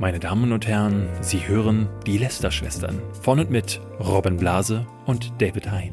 Meine 0.00 0.20
Damen 0.20 0.52
und 0.52 0.68
Herren, 0.68 1.08
Sie 1.22 1.48
hören 1.48 1.88
die 2.06 2.18
Lester-Schwestern 2.18 3.02
von 3.20 3.40
und 3.40 3.50
mit 3.50 3.80
Robin 3.98 4.36
Blase 4.36 4.86
und 5.06 5.32
David 5.42 5.72
Hein. 5.72 5.92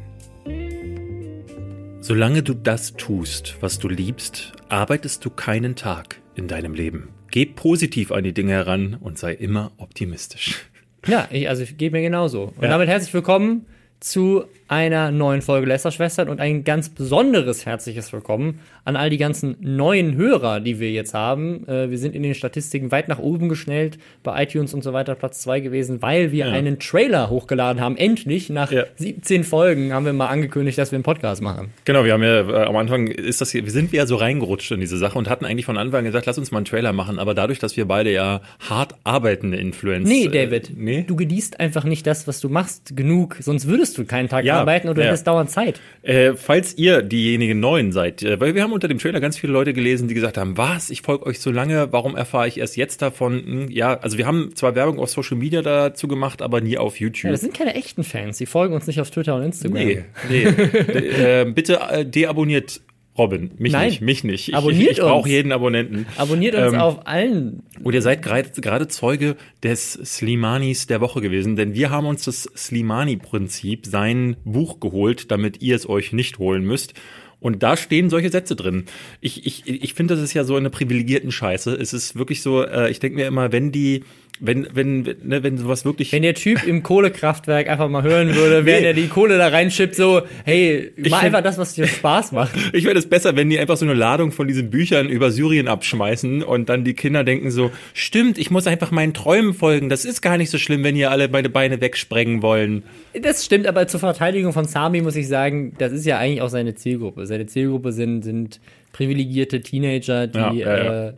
Solange 2.01 2.43
du 2.43 2.53
das 2.53 2.93
tust, 2.93 3.55
was 3.61 3.79
du 3.79 3.89
liebst, 3.89 4.53
arbeitest 4.69 5.25
du 5.25 5.31
keinen 5.31 5.75
Tag 5.75 6.21
in 6.35 6.47
deinem 6.47 6.75
Leben. 6.75 7.09
Geh 7.31 7.47
positiv 7.47 8.11
an 8.11 8.23
die 8.23 8.33
Dinge 8.33 8.51
heran 8.51 8.93
und 8.93 9.17
sei 9.17 9.33
immer 9.33 9.71
optimistisch. 9.77 10.67
Ja, 11.07 11.27
ich, 11.31 11.49
also 11.49 11.63
ich 11.63 11.75
gebe 11.75 11.97
mir 11.97 12.03
genauso. 12.03 12.53
Und 12.55 12.61
ja. 12.61 12.69
damit 12.69 12.87
herzlich 12.87 13.13
willkommen 13.13 13.65
zu 13.99 14.45
einer 14.67 15.11
neuen 15.11 15.43
Folge 15.43 15.67
Lästerschwestern 15.67 16.27
und 16.27 16.39
ein 16.39 16.63
ganz 16.63 16.89
besonderes 16.89 17.65
herzliches 17.67 18.11
Willkommen 18.11 18.59
an 18.83 18.95
all 18.95 19.11
die 19.11 19.17
ganzen 19.17 19.55
neuen 19.59 20.15
Hörer, 20.15 20.59
die 20.59 20.79
wir 20.79 20.91
jetzt 20.91 21.13
haben. 21.13 21.67
Äh, 21.67 21.91
wir 21.91 21.99
sind 21.99 22.15
in 22.15 22.23
den 22.23 22.33
Statistiken 22.33 22.91
weit 22.91 23.07
nach 23.07 23.19
oben 23.19 23.47
geschnellt, 23.47 23.99
bei 24.23 24.41
iTunes 24.41 24.73
und 24.73 24.83
so 24.83 24.91
weiter 24.91 25.13
Platz 25.13 25.41
zwei 25.41 25.59
gewesen, 25.59 26.01
weil 26.01 26.31
wir 26.31 26.47
ja. 26.47 26.51
einen 26.51 26.79
Trailer 26.79 27.29
hochgeladen 27.29 27.79
haben. 27.79 27.95
Endlich, 27.95 28.49
nach 28.49 28.71
ja. 28.71 28.85
17 28.95 29.43
Folgen, 29.43 29.93
haben 29.93 30.05
wir 30.05 30.13
mal 30.13 30.27
angekündigt, 30.27 30.79
dass 30.79 30.91
wir 30.91 30.97
einen 30.97 31.03
Podcast 31.03 31.43
machen. 31.43 31.71
Genau, 31.85 32.03
wir 32.03 32.13
haben 32.13 32.23
ja 32.23 32.49
äh, 32.49 32.65
am 32.65 32.75
Anfang 32.75 33.07
ist 33.07 33.41
das 33.41 33.51
hier, 33.51 33.65
wir 33.65 33.71
sind 33.71 33.91
ja 33.93 34.07
so 34.07 34.15
reingerutscht 34.15 34.71
in 34.71 34.79
diese 34.79 34.97
Sache 34.97 35.17
und 35.19 35.29
hatten 35.29 35.45
eigentlich 35.45 35.65
von 35.65 35.77
Anfang 35.77 35.99
an 35.99 36.05
gesagt, 36.05 36.25
lass 36.25 36.39
uns 36.39 36.51
mal 36.51 36.59
einen 36.59 36.65
Trailer 36.65 36.91
machen, 36.91 37.19
aber 37.19 37.35
dadurch, 37.35 37.59
dass 37.59 37.77
wir 37.77 37.85
beide 37.85 38.11
ja 38.11 38.41
hart 38.67 38.95
arbeitende 39.03 39.57
Influencer. 39.57 40.09
Nee, 40.09 40.27
David, 40.27 40.71
äh, 40.71 40.73
nee? 40.75 41.05
du 41.07 41.15
genießt 41.15 41.59
einfach 41.59 41.83
nicht 41.83 42.07
das, 42.07 42.27
was 42.27 42.39
du 42.39 42.49
machst, 42.49 42.97
genug, 42.97 43.37
sonst 43.39 43.67
würdest 43.67 43.95
du 43.99 44.05
keinen 44.05 44.27
Tag 44.27 44.43
ja 44.43 44.54
arbeiten 44.59 44.89
oder 44.89 44.99
ja. 44.99 45.05
du 45.05 45.09
hättest 45.09 45.27
dauernd 45.27 45.49
Zeit. 45.49 45.79
Äh, 46.01 46.33
falls 46.33 46.77
ihr 46.77 47.01
diejenigen 47.01 47.59
Neuen 47.59 47.91
seid, 47.91 48.23
äh, 48.23 48.39
weil 48.39 48.55
wir 48.55 48.63
haben 48.63 48.73
unter 48.73 48.87
dem 48.87 48.99
Trailer 48.99 49.19
ganz 49.19 49.37
viele 49.37 49.53
Leute 49.53 49.73
gelesen, 49.73 50.07
die 50.07 50.13
gesagt 50.13 50.37
haben, 50.37 50.57
was, 50.57 50.89
ich 50.89 51.01
folge 51.01 51.25
euch 51.25 51.39
so 51.39 51.51
lange, 51.51 51.91
warum 51.91 52.15
erfahre 52.15 52.47
ich 52.47 52.59
erst 52.59 52.77
jetzt 52.77 53.01
davon? 53.01 53.43
Hm, 53.45 53.71
ja, 53.71 53.97
also 53.99 54.17
wir 54.17 54.25
haben 54.25 54.55
zwar 54.55 54.75
Werbung 54.75 54.99
auf 54.99 55.09
Social 55.09 55.37
Media 55.37 55.61
dazu 55.61 56.07
gemacht, 56.07 56.41
aber 56.41 56.61
nie 56.61 56.77
auf 56.77 56.99
YouTube. 56.99 57.25
Ja, 57.25 57.31
das 57.31 57.41
sind 57.41 57.53
keine 57.53 57.75
echten 57.75 58.03
Fans, 58.03 58.37
die 58.37 58.45
folgen 58.45 58.73
uns 58.73 58.87
nicht 58.87 59.01
auf 59.01 59.09
Twitter 59.11 59.35
und 59.35 59.43
Instagram. 59.43 59.73
Nee, 59.73 60.03
nee. 60.29 60.43
äh, 60.43 61.45
bitte 61.45 61.79
äh, 61.89 62.05
deabonniert 62.05 62.81
Robin, 63.17 63.51
mich 63.57 63.71
Nein. 63.71 63.89
nicht, 63.89 64.01
mich 64.01 64.23
nicht. 64.25 64.49
Ich, 64.49 64.55
Abonniert 64.55 64.91
ich, 64.91 64.97
ich 64.97 65.03
brauche 65.03 65.29
jeden 65.29 65.53
Abonnenten. 65.53 66.05
Abonniert 66.17 66.55
uns 66.55 66.73
ähm, 66.73 66.79
auf 66.79 67.07
allen. 67.07 67.63
Und 67.81 67.93
ihr 67.93 68.01
seid 68.01 68.21
gerade 68.21 68.87
Zeuge 68.89 69.37
des 69.63 69.93
Slimanis 69.93 70.87
der 70.87 70.99
Woche 70.99 71.21
gewesen, 71.21 71.55
denn 71.55 71.73
wir 71.73 71.91
haben 71.91 72.07
uns 72.07 72.25
das 72.25 72.43
Slimani-Prinzip, 72.43 73.85
sein 73.85 74.35
Buch 74.43 74.81
geholt, 74.81 75.31
damit 75.31 75.61
ihr 75.61 75.75
es 75.75 75.87
euch 75.87 76.11
nicht 76.11 76.39
holen 76.39 76.65
müsst. 76.65 76.93
Und 77.39 77.63
da 77.63 77.77
stehen 77.77 78.09
solche 78.09 78.31
Sätze 78.31 78.55
drin. 78.55 78.85
Ich, 79.21 79.45
ich, 79.45 79.67
ich 79.67 79.93
finde, 79.93 80.15
das 80.15 80.23
ist 80.23 80.33
ja 80.33 80.43
so 80.43 80.55
eine 80.55 80.69
privilegierten 80.69 81.31
Scheiße. 81.31 81.73
Es 81.75 81.93
ist 81.93 82.15
wirklich 82.15 82.41
so, 82.41 82.63
äh, 82.63 82.89
ich 82.89 82.99
denke 82.99 83.17
mir 83.17 83.27
immer, 83.27 83.51
wenn 83.51 83.71
die 83.71 84.03
wenn, 84.39 84.67
wenn, 84.73 85.01
ne, 85.23 85.43
wenn 85.43 85.57
sowas 85.57 85.85
wirklich. 85.85 86.11
Wenn 86.11 86.23
der 86.23 86.33
Typ 86.33 86.65
im 86.65 86.83
Kohlekraftwerk 86.83 87.69
einfach 87.69 87.87
mal 87.87 88.03
hören 88.03 88.35
würde, 88.35 88.65
während 88.65 88.81
nee. 88.81 88.87
er 88.87 88.93
die 88.93 89.07
Kohle 89.07 89.37
da 89.37 89.47
reinschippt, 89.47 89.95
so, 89.95 90.23
hey, 90.43 90.91
mach 91.09 91.23
einfach 91.23 91.41
das, 91.41 91.57
was 91.57 91.73
dir 91.73 91.87
Spaß 91.87 92.33
macht. 92.33 92.51
ich 92.73 92.83
fände 92.83 92.99
es 92.99 93.07
besser, 93.07 93.35
wenn 93.35 93.49
die 93.49 93.57
einfach 93.59 93.77
so 93.77 93.85
eine 93.85 93.93
Ladung 93.93 94.31
von 94.31 94.47
diesen 94.47 94.69
Büchern 94.69 95.07
über 95.07 95.31
Syrien 95.31 95.67
abschmeißen 95.67 96.43
und 96.43 96.69
dann 96.69 96.83
die 96.83 96.93
Kinder 96.93 97.23
denken 97.23 97.49
so, 97.49 97.71
stimmt, 97.93 98.37
ich 98.37 98.51
muss 98.51 98.67
einfach 98.67 98.91
meinen 98.91 99.13
Träumen 99.13 99.53
folgen. 99.53 99.89
Das 99.89 100.03
ist 100.03 100.21
gar 100.21 100.37
nicht 100.37 100.49
so 100.49 100.57
schlimm, 100.57 100.83
wenn 100.83 100.95
ihr 100.95 101.11
alle 101.11 101.29
meine 101.29 101.49
Beine 101.49 101.79
wegsprengen 101.79 102.41
wollen. 102.41 102.83
Das 103.19 103.45
stimmt, 103.45 103.67
aber 103.67 103.87
zur 103.87 104.01
Verteidigung 104.01 104.51
von 104.51 104.65
Sami 104.65 105.01
muss 105.01 105.15
ich 105.15 105.27
sagen, 105.27 105.73
das 105.77 105.93
ist 105.93 106.05
ja 106.05 106.17
eigentlich 106.17 106.41
auch 106.41 106.49
seine 106.49 106.75
Zielgruppe. 106.75 107.25
Seine 107.25 107.45
Zielgruppe 107.45 107.93
sind, 107.93 108.23
sind 108.23 108.59
privilegierte 108.91 109.61
Teenager, 109.61 110.27
die 110.27 110.37
ja, 110.37 110.53
ja, 110.53 110.77
ja. 110.77 111.07
Äh, 111.09 111.13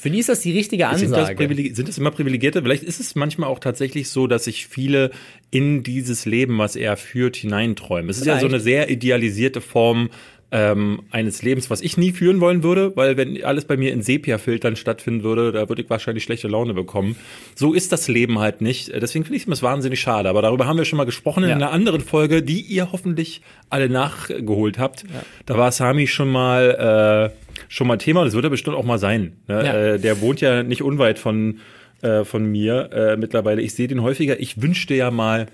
für 0.00 0.08
die 0.10 0.18
ist 0.18 0.30
das 0.30 0.40
die 0.40 0.52
richtige 0.52 0.88
Ansage. 0.88 1.36
Sind 1.36 1.68
das, 1.68 1.76
sind 1.76 1.88
das 1.88 1.98
immer 1.98 2.10
Privilegierte? 2.10 2.62
Vielleicht 2.62 2.84
ist 2.84 3.00
es 3.00 3.14
manchmal 3.16 3.50
auch 3.50 3.58
tatsächlich 3.58 4.08
so, 4.08 4.26
dass 4.26 4.44
sich 4.44 4.66
viele 4.66 5.10
in 5.50 5.82
dieses 5.82 6.24
Leben, 6.24 6.56
was 6.56 6.74
er 6.74 6.96
führt, 6.96 7.36
hineinträumen. 7.36 8.08
Es 8.08 8.16
ist 8.16 8.22
Vielleicht. 8.22 8.42
ja 8.42 8.48
so 8.48 8.54
eine 8.54 8.60
sehr 8.60 8.88
idealisierte 8.88 9.60
Form 9.60 10.08
ähm, 10.52 11.02
eines 11.10 11.42
Lebens, 11.42 11.70
was 11.70 11.80
ich 11.80 11.96
nie 11.96 12.12
führen 12.12 12.40
wollen 12.40 12.62
würde, 12.62 12.96
weil 12.96 13.16
wenn 13.16 13.42
alles 13.44 13.64
bei 13.64 13.76
mir 13.76 13.92
in 13.92 14.02
Sepia-Filtern 14.02 14.76
stattfinden 14.76 15.22
würde, 15.22 15.52
da 15.52 15.68
würde 15.68 15.82
ich 15.82 15.90
wahrscheinlich 15.90 16.24
schlechte 16.24 16.48
Laune 16.48 16.74
bekommen. 16.74 17.16
So 17.54 17.72
ist 17.72 17.92
das 17.92 18.08
Leben 18.08 18.40
halt 18.40 18.60
nicht. 18.60 18.88
Deswegen 18.88 19.24
finde 19.24 19.36
ich 19.36 19.46
es 19.46 19.62
wahnsinnig 19.62 20.00
schade. 20.00 20.28
Aber 20.28 20.42
darüber 20.42 20.66
haben 20.66 20.76
wir 20.76 20.84
schon 20.84 20.96
mal 20.96 21.04
gesprochen 21.04 21.44
ja. 21.44 21.50
in 21.50 21.54
einer 21.56 21.70
anderen 21.70 22.00
Folge, 22.00 22.42
die 22.42 22.60
ihr 22.60 22.90
hoffentlich 22.90 23.42
alle 23.68 23.88
nachgeholt 23.88 24.78
habt. 24.78 25.02
Ja. 25.04 25.22
Da 25.46 25.56
war 25.56 25.70
Sami 25.70 26.06
schon 26.08 26.30
mal 26.30 27.30
äh, 27.30 27.50
schon 27.68 27.86
mal 27.86 27.98
Thema. 27.98 28.24
Das 28.24 28.34
wird 28.34 28.44
er 28.44 28.50
bestimmt 28.50 28.76
auch 28.76 28.84
mal 28.84 28.98
sein. 28.98 29.36
Ne? 29.46 29.64
Ja. 29.64 29.74
Äh, 29.74 29.98
der 30.00 30.20
wohnt 30.20 30.40
ja 30.40 30.62
nicht 30.62 30.82
unweit 30.82 31.18
von, 31.18 31.60
äh, 32.02 32.24
von 32.24 32.44
mir 32.44 32.90
äh, 32.92 33.16
mittlerweile. 33.16 33.62
Ich 33.62 33.74
sehe 33.74 33.86
den 33.86 34.02
häufiger. 34.02 34.40
Ich 34.40 34.60
wünschte 34.60 34.94
ja 34.94 35.10
mal, 35.10 35.46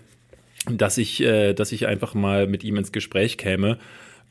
dass 0.70 0.96
ich, 0.96 1.22
äh, 1.22 1.52
dass 1.52 1.72
ich 1.72 1.86
einfach 1.86 2.14
mal 2.14 2.46
mit 2.46 2.64
ihm 2.64 2.76
ins 2.76 2.92
Gespräch 2.92 3.36
käme. 3.36 3.78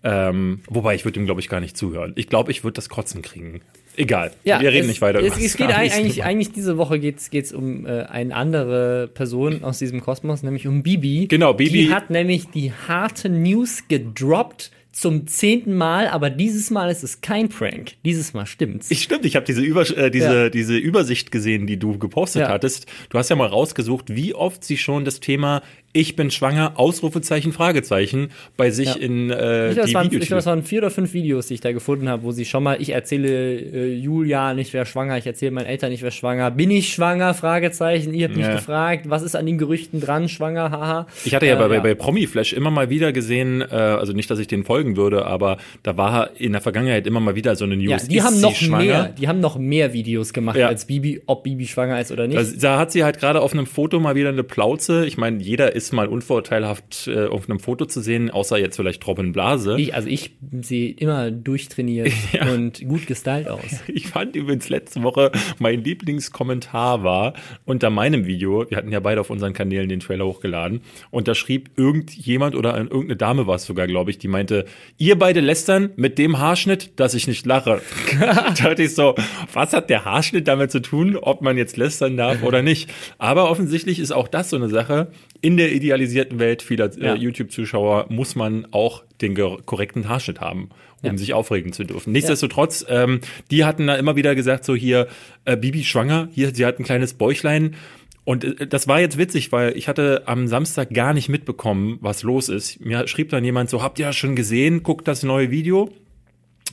Ähm, 0.06 0.62
wobei 0.68 0.94
ich 0.94 1.04
würde 1.04 1.20
ihm, 1.20 1.26
glaube 1.26 1.42
ich, 1.42 1.50
gar 1.50 1.60
nicht 1.60 1.76
zuhören. 1.76 2.14
Ich 2.16 2.28
glaube, 2.28 2.52
ich 2.52 2.64
würde 2.64 2.76
das 2.76 2.90
Kotzen 2.90 3.24
kriegen. 3.24 3.62
Egal. 3.98 4.32
Ja, 4.44 4.62
wir 4.62 4.70
reden 4.70 4.82
es, 4.82 4.88
nicht 4.88 5.02
weiter 5.02 5.20
über 5.20 5.28
es, 5.28 5.44
es 5.44 5.58
geht 5.58 5.70
eigentlich, 5.70 6.24
eigentlich 6.24 6.52
diese 6.52 6.78
Woche 6.78 7.00
geht 7.00 7.32
es 7.32 7.52
um 7.52 7.88
äh, 7.88 8.04
eine 8.04 8.36
andere 8.36 9.10
Person 9.12 9.64
aus 9.64 9.80
diesem 9.80 10.02
Kosmos, 10.02 10.44
nämlich 10.44 10.68
um 10.68 10.84
Bibi. 10.84 11.28
Genau, 11.28 11.54
Bibi. 11.54 11.86
Die 11.86 11.94
hat 11.94 12.12
nämlich 12.12 12.50
die 12.50 12.72
harte 12.72 13.30
News 13.30 13.88
gedroppt 13.88 14.72
zum 14.92 15.28
zehnten 15.28 15.76
Mal, 15.76 16.08
aber 16.08 16.30
dieses 16.30 16.72
Mal 16.72 16.90
ist 16.90 17.04
es 17.04 17.20
kein 17.20 17.50
Prank. 17.50 17.94
Dieses 18.06 18.34
Mal 18.34 18.46
stimmt's. 18.46 18.92
Ich 18.92 19.02
stimmt, 19.04 19.26
ich 19.26 19.36
habe 19.36 19.46
diese, 19.46 19.62
Über 19.62 19.82
äh, 19.98 20.10
diese, 20.10 20.44
ja. 20.44 20.50
diese 20.50 20.78
Übersicht 20.78 21.32
gesehen, 21.32 21.68
die 21.68 21.78
du 21.78 21.98
gepostet 21.98 22.44
ja. 22.44 22.50
hattest. 22.50 22.86
Du 23.10 23.18
hast 23.18 23.30
ja 23.30 23.36
mal 23.36 23.48
rausgesucht, 23.48 24.16
wie 24.16 24.34
oft 24.34 24.64
sie 24.64 24.78
schon 24.78 25.04
das 25.04 25.20
Thema 25.20 25.64
ich 25.96 26.18
bin 26.18 26.30
schwanger, 26.30 26.74
Ausrufezeichen, 26.76 27.54
Fragezeichen 27.54 28.30
bei 28.58 28.70
sich 28.70 28.90
ja. 28.90 28.94
in 28.96 29.32
äh, 29.32 29.72
ich 29.72 29.82
die 29.82 29.94
waren, 29.94 30.12
Ich 30.12 30.28
glaube, 30.28 30.40
es 30.40 30.46
waren 30.46 30.62
vier 30.62 30.80
oder 30.80 30.92
fünf 30.92 31.14
Videos, 31.14 31.48
die 31.48 31.54
ich 31.54 31.62
da 31.62 31.72
gefunden 31.72 32.10
habe, 32.10 32.24
wo 32.24 32.34
sie 32.34 32.44
schon 32.44 32.64
mal, 32.64 32.82
ich 32.82 32.90
erzähle 32.90 33.30
äh, 33.30 33.96
Julia 33.96 34.54
nicht, 34.54 34.74
wer 34.74 34.86
schwanger, 34.86 35.18
ich 35.18 35.26
erzähle 35.26 35.52
meinen 35.52 35.68
Eltern 35.68 35.92
nicht, 35.92 36.04
wer 36.04 36.12
schwanger, 36.12 36.52
bin 36.52 36.70
ich 36.70 36.94
schwanger, 36.94 37.34
Fragezeichen, 37.34 38.14
ihr 38.14 38.28
habt 38.28 38.36
mich 38.36 38.46
ja. 38.46 38.56
gefragt, 38.56 39.10
was 39.10 39.24
ist 39.24 39.38
an 39.38 39.46
den 39.46 39.58
Gerüchten 39.58 40.02
dran, 40.02 40.28
schwanger, 40.28 40.70
haha. 40.70 41.08
Ich 41.24 41.34
hatte 41.34 41.46
ja 41.46 41.56
äh, 41.56 41.68
bei, 41.68 41.76
ja. 41.76 41.80
bei 41.80 41.96
Promi 41.96 42.28
Flash 42.28 42.52
immer 42.52 42.72
mal 42.72 42.90
wieder 42.90 43.14
gesehen, 43.14 43.62
äh, 43.62 43.66
also 43.74 44.12
nicht, 44.12 44.30
dass 44.30 44.40
ich 44.40 44.48
den 44.48 44.66
folgen 44.66 44.98
würde, 44.98 45.26
aber 45.26 45.58
da 45.84 45.96
war 45.96 46.32
in 46.38 46.52
der 46.52 46.62
Vergangenheit 46.62 47.08
immer 47.08 47.22
mal 47.22 47.36
wieder 47.36 47.56
so 47.56 47.64
eine 47.64 47.78
News. 47.78 48.04
Ja, 48.04 48.08
die 48.10 48.22
haben 48.22 48.42
noch 48.42 48.62
mehr, 48.62 49.14
die 49.18 49.30
haben 49.30 49.40
noch 49.40 49.58
mehr 49.58 49.94
Videos 49.94 50.34
gemacht 50.34 50.60
als 50.60 50.86
Bibi, 50.88 51.22
ob 51.26 51.44
Bibi 51.44 51.66
schwanger 51.66 52.02
ist 52.02 52.12
oder 52.12 52.28
nicht. 52.28 52.38
Also, 52.38 52.60
da 52.60 52.80
hat 52.80 52.92
sie 52.92 53.06
halt 53.06 53.18
gerade 53.18 53.40
auf 53.40 53.54
einem 53.54 53.66
Foto 53.66 54.02
mal 54.02 54.16
wieder 54.16 54.28
eine 54.28 54.44
Plauze. 54.44 55.06
Ich 55.06 55.18
meine, 55.18 55.42
jeder 55.42 55.74
ist 55.74 55.85
mal 55.92 56.08
unvorteilhaft 56.08 57.08
äh, 57.08 57.26
auf 57.28 57.50
einem 57.50 57.60
Foto 57.60 57.86
zu 57.86 58.02
sehen, 58.02 58.30
außer 58.32 58.58
jetzt 58.58 58.76
vielleicht 58.76 59.06
Robin 59.08 59.32
Blase. 59.32 59.76
Ich, 59.80 59.94
also 59.94 60.08
ich 60.08 60.32
sehe 60.62 60.92
immer 60.92 61.32
durchtrainiert 61.32 62.12
ja. 62.32 62.52
und 62.52 62.88
gut 62.88 63.08
gestylt 63.08 63.48
aus. 63.48 63.62
Ich 63.88 64.08
fand 64.08 64.36
übrigens 64.36 64.68
letzte 64.70 65.04
Woche 65.04 65.32
mein 65.60 65.84
Lieblingskommentar 65.84 67.04
war 67.04 67.34
unter 67.66 67.90
meinem 67.90 68.26
Video, 68.26 68.70
wir 68.70 68.78
hatten 68.78 68.92
ja 68.92 69.00
beide 69.00 69.22
auf 69.22 69.30
unseren 69.30 69.54
Kanälen 69.54 69.90
den 69.90 70.00
Trailer 70.00 70.26
hochgeladen, 70.26 70.82
und 71.12 71.28
da 71.28 71.36
schrieb 71.36 71.72
irgendjemand 71.78 72.56
oder 72.56 72.78
irgendeine 72.78 73.16
Dame 73.16 73.48
war 73.48 73.56
es 73.56 73.66
sogar, 73.66 73.88
glaube 73.88 74.12
ich, 74.12 74.18
die 74.18 74.28
meinte, 74.28 74.66
ihr 74.98 75.18
beide 75.18 75.40
lästern 75.40 75.92
mit 75.96 76.18
dem 76.18 76.40
Haarschnitt, 76.40 77.00
dass 77.00 77.14
ich 77.14 77.28
nicht 77.28 77.46
lache. 77.46 77.82
da 78.20 78.52
dachte 78.52 78.84
ich 78.84 78.96
so, 78.96 79.16
was 79.54 79.74
hat 79.74 79.90
der 79.90 80.06
Haarschnitt 80.06 80.48
damit 80.48 80.72
zu 80.72 80.82
tun, 80.82 81.16
ob 81.16 81.42
man 81.42 81.58
jetzt 81.58 81.78
lästern 81.78 82.18
darf 82.18 82.44
oder 82.44 82.62
nicht? 82.62 82.90
Aber 83.18 83.50
offensichtlich 83.50 84.00
ist 84.00 84.12
auch 84.12 84.28
das 84.28 84.50
so 84.50 84.56
eine 84.56 84.70
Sache, 84.70 85.08
in 85.42 85.58
der 85.58 85.72
idealisierten 85.72 86.40
Welt 86.40 86.62
vieler 86.62 86.92
äh, 86.98 87.06
ja. 87.06 87.16
YouTube-Zuschauer 87.16 88.08
muss 88.10 88.36
man 88.36 88.68
auch 88.72 89.04
den 89.22 89.36
korrekten 89.36 90.08
Haarschnitt 90.08 90.42
haben, 90.42 90.70
um 91.02 91.12
ja. 91.12 91.18
sich 91.18 91.34
aufregen 91.34 91.74
zu 91.74 91.84
dürfen. 91.84 92.12
Nichtsdestotrotz, 92.12 92.86
ähm, 92.90 93.22
die 93.52 93.66
hatten 93.66 93.88
da 93.88 93.96
immer 93.96 94.16
wieder 94.16 94.36
gesagt, 94.36 94.66
so 94.66 94.76
hier, 94.76 95.08
äh, 95.46 95.58
Bibi 95.58 95.84
schwanger, 95.84 96.30
hier, 96.32 96.54
sie 96.54 96.66
hat 96.66 96.80
ein 96.80 96.84
kleines 96.84 97.14
Bäuchlein. 97.14 97.76
Und 98.24 98.44
äh, 98.44 98.68
das 98.68 98.88
war 98.88 99.00
jetzt 99.00 99.18
witzig, 99.18 99.52
weil 99.52 99.78
ich 99.78 99.88
hatte 99.88 100.24
am 100.26 100.48
Samstag 100.48 100.94
gar 100.94 101.14
nicht 101.14 101.30
mitbekommen, 101.30 101.98
was 102.02 102.24
los 102.24 102.50
ist. 102.50 102.80
Mir 102.80 103.08
schrieb 103.08 103.30
dann 103.30 103.44
jemand 103.44 103.70
so, 103.70 103.82
habt 103.82 104.00
ihr 104.00 104.08
das 104.08 104.16
schon 104.16 104.36
gesehen? 104.36 104.84
Guckt 104.84 105.08
das 105.08 105.24
neue 105.24 105.52
Video 105.52 105.92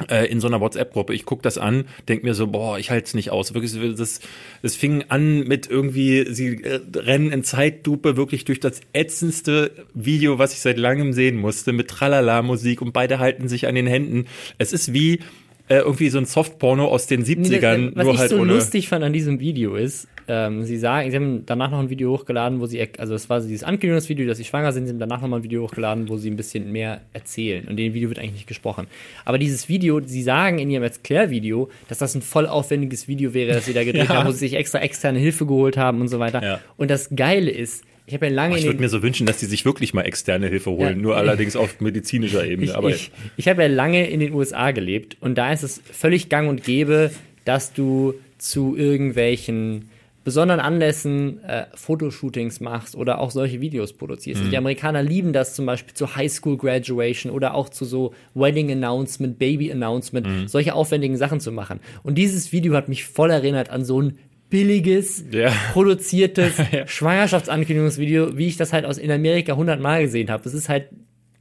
in 0.05 0.41
so 0.41 0.47
einer 0.47 0.61
WhatsApp-Gruppe. 0.61 1.15
Ich 1.15 1.25
guck 1.25 1.43
das 1.43 1.59
an, 1.59 1.85
denk 2.09 2.25
mir 2.25 2.35
so, 2.35 2.47
boah, 2.47 2.79
ich 2.79 2.91
halte 2.91 3.07
es 3.07 3.15
nicht 3.15 3.31
aus. 3.31 3.55
Wirklich, 3.55 3.73
das, 3.97 4.21
das 4.63 4.77
fing 4.77 5.05
an 5.09 5.41
mit 5.41 5.69
irgendwie, 5.69 6.27
sie 6.33 6.63
äh, 6.63 6.81
rennen 6.95 7.31
in 7.31 7.45
Zeitlupe 7.45 8.17
wirklich 8.17 8.45
durch 8.45 8.61
das 8.61 8.81
ätzendste 8.93 9.73
Video, 9.95 10.39
was 10.39 10.53
ich 10.53 10.61
seit 10.61 10.79
langem 10.79 11.13
sehen 11.13 11.37
musste, 11.37 11.73
mit 11.73 11.89
Tralala-Musik 11.89 12.83
und 12.83 12.93
beide 12.93 13.19
halten 13.19 13.49
sich 13.49 13.67
an 13.67 13.75
den 13.75 13.87
Händen. 13.87 14.27
Es 14.59 14.73
ist 14.73 14.93
wie 14.93 15.21
äh, 15.69 15.77
irgendwie 15.77 16.11
so 16.11 16.19
ein 16.19 16.27
Softporno 16.27 16.87
aus 16.87 17.07
den 17.07 17.25
70ern, 17.25 17.93
was 17.95 18.05
nur 18.05 18.15
ich 18.15 18.21
halt 18.21 18.31
so 18.31 18.39
ohne 18.39 18.55
lustig 18.55 18.89
fand 18.89 19.05
an 19.05 19.13
diesem 19.13 19.41
Video 19.41 19.77
ist, 19.77 20.09
ähm, 20.29 20.65
sie 20.65 20.77
sagen, 20.79 21.11
sie 21.11 21.17
haben 21.17 21.47
danach 21.47 21.71
noch 21.71 21.81
ein 21.81 21.91
Video 21.91 22.11
hochgeladen, 22.13 22.61
wo 22.61 22.67
sie, 22.67 22.81
also 22.99 23.15
es 23.15 23.29
war 23.31 23.41
dieses 23.41 23.65
Ankündigungsvideo, 23.65 24.27
dass 24.27 24.39
sie 24.39 24.45
schwanger 24.45 24.73
sind, 24.73 24.87
sie 24.87 24.93
haben 24.93 24.99
danach 24.99 25.21
noch 25.21 25.29
mal 25.29 25.39
ein 25.39 25.43
Video 25.43 25.63
hochgeladen, 25.63 26.09
wo 26.09 26.17
sie 26.17 26.31
ein 26.31 26.37
bisschen 26.37 26.71
mehr 26.73 27.01
erzählen. 27.13 27.65
Und 27.65 27.71
in 27.73 27.77
dem 27.79 27.95
Video 27.95 28.09
wird 28.09 28.19
eigentlich 28.19 28.33
nicht 28.35 28.47
gesprochen. 28.47 28.87
Aber 29.25 29.39
dieses 29.39 29.69
Video, 29.69 30.01
sie 30.05 30.23
sagen 30.23 30.59
in 30.59 30.71
ihrem 30.71 30.83
Erklärvideo, 30.85 31.71
dass 31.89 31.99
das 31.99 32.15
ein 32.15 32.23
voll 32.23 32.47
aufwendiges 32.47 33.09
Video 33.09 33.35
wäre, 33.35 33.53
das 33.55 33.67
sie 33.67 33.73
da 33.75 33.85
gedreht 33.85 34.03
Ja. 34.09 34.17
haben, 34.17 34.29
wo 34.29 34.33
sie 34.33 34.39
sich 34.39 34.55
extra 34.55 34.79
externe 34.81 35.19
Hilfe 35.19 35.47
geholt 35.47 35.77
haben 35.77 36.01
und 36.01 36.09
so 36.09 36.19
weiter. 36.19 36.43
Ja. 36.43 36.61
Und 36.77 36.91
das 36.91 37.11
Geile 37.15 37.51
ist, 37.51 37.85
ich 38.05 38.15
habe 38.15 38.27
ja 38.27 38.33
lange 38.33 38.57
Ich 38.57 38.63
in 38.65 38.69
würde 38.69 38.81
mir 38.81 38.89
so 38.89 39.03
wünschen, 39.03 39.27
dass 39.27 39.39
die 39.39 39.47
sich 39.47 39.65
wirklich 39.65 39.95
mal 39.95 40.03
externe 40.03 40.49
Hilfe 40.49 40.71
holen, 40.73 40.97
Ja. 40.97 41.03
nur 41.03 41.17
allerdings 41.17 41.55
auf 41.57 41.81
medizinischer 41.81 42.45
Ebene. 42.49 42.67
Ich, 42.71 42.77
aber 42.77 42.91
ich, 42.91 43.11
ich 43.37 43.47
habe 43.49 43.63
ja 43.63 43.69
lange 43.69 44.09
in 44.11 44.19
den 44.21 44.33
USA 44.35 44.73
gelebt 44.73 45.17
und 45.21 45.37
da 45.39 45.53
ist 45.53 45.63
es 45.63 45.81
völlig 45.93 46.29
gang 46.29 46.49
und 46.49 46.65
gäbe, 46.65 47.11
dass 47.45 47.73
du 47.73 48.15
zu 48.39 48.77
irgendwelchen 48.77 49.89
besonderen 50.25 50.61
Anlässen 50.61 51.43
äh, 51.45 51.67
Fotoshootings 51.75 52.61
machst 52.61 52.95
oder 52.97 53.19
auch 53.19 53.31
solche 53.31 53.61
Videos 53.61 53.93
produzierst. 53.93 54.45
Mhm. 54.45 54.51
Die 54.51 54.57
Amerikaner 54.57 55.03
lieben 55.03 55.33
das 55.33 55.55
zum 55.55 55.67
Beispiel 55.67 55.95
zu 55.95 56.15
High 56.17 56.31
School 56.33 56.57
Graduation 56.57 57.33
oder 57.33 57.55
auch 57.55 57.69
zu 57.69 57.85
so 57.85 58.15
Wedding 58.35 58.71
Announcement, 58.71 59.39
Baby 59.39 59.73
Announcement, 59.73 60.27
Mhm. 60.27 60.49
solche 60.49 60.75
aufwendigen 60.75 61.17
Sachen 61.17 61.41
zu 61.41 61.51
machen. 61.53 61.81
Und 62.03 62.17
dieses 62.17 62.53
Video 62.53 62.75
hat 62.75 62.89
mich 62.89 63.05
voll 63.05 63.31
erinnert 63.31 63.71
an 63.71 63.85
so 63.85 64.01
ein 64.01 64.19
billiges, 64.49 65.25
Ja. 65.33 65.51
produziertes 65.73 66.53
Schwangerschaftsankündigungsvideo, 66.87 68.37
wie 68.37 68.47
ich 68.47 68.57
das 68.57 68.73
halt 68.73 68.85
aus 68.85 68.99
in 68.99 69.11
Amerika 69.11 69.57
hundertmal 69.57 70.03
gesehen 70.03 70.31
habe. 70.31 70.43
Das 70.45 70.55
ist 70.55 70.69
halt 70.69 70.89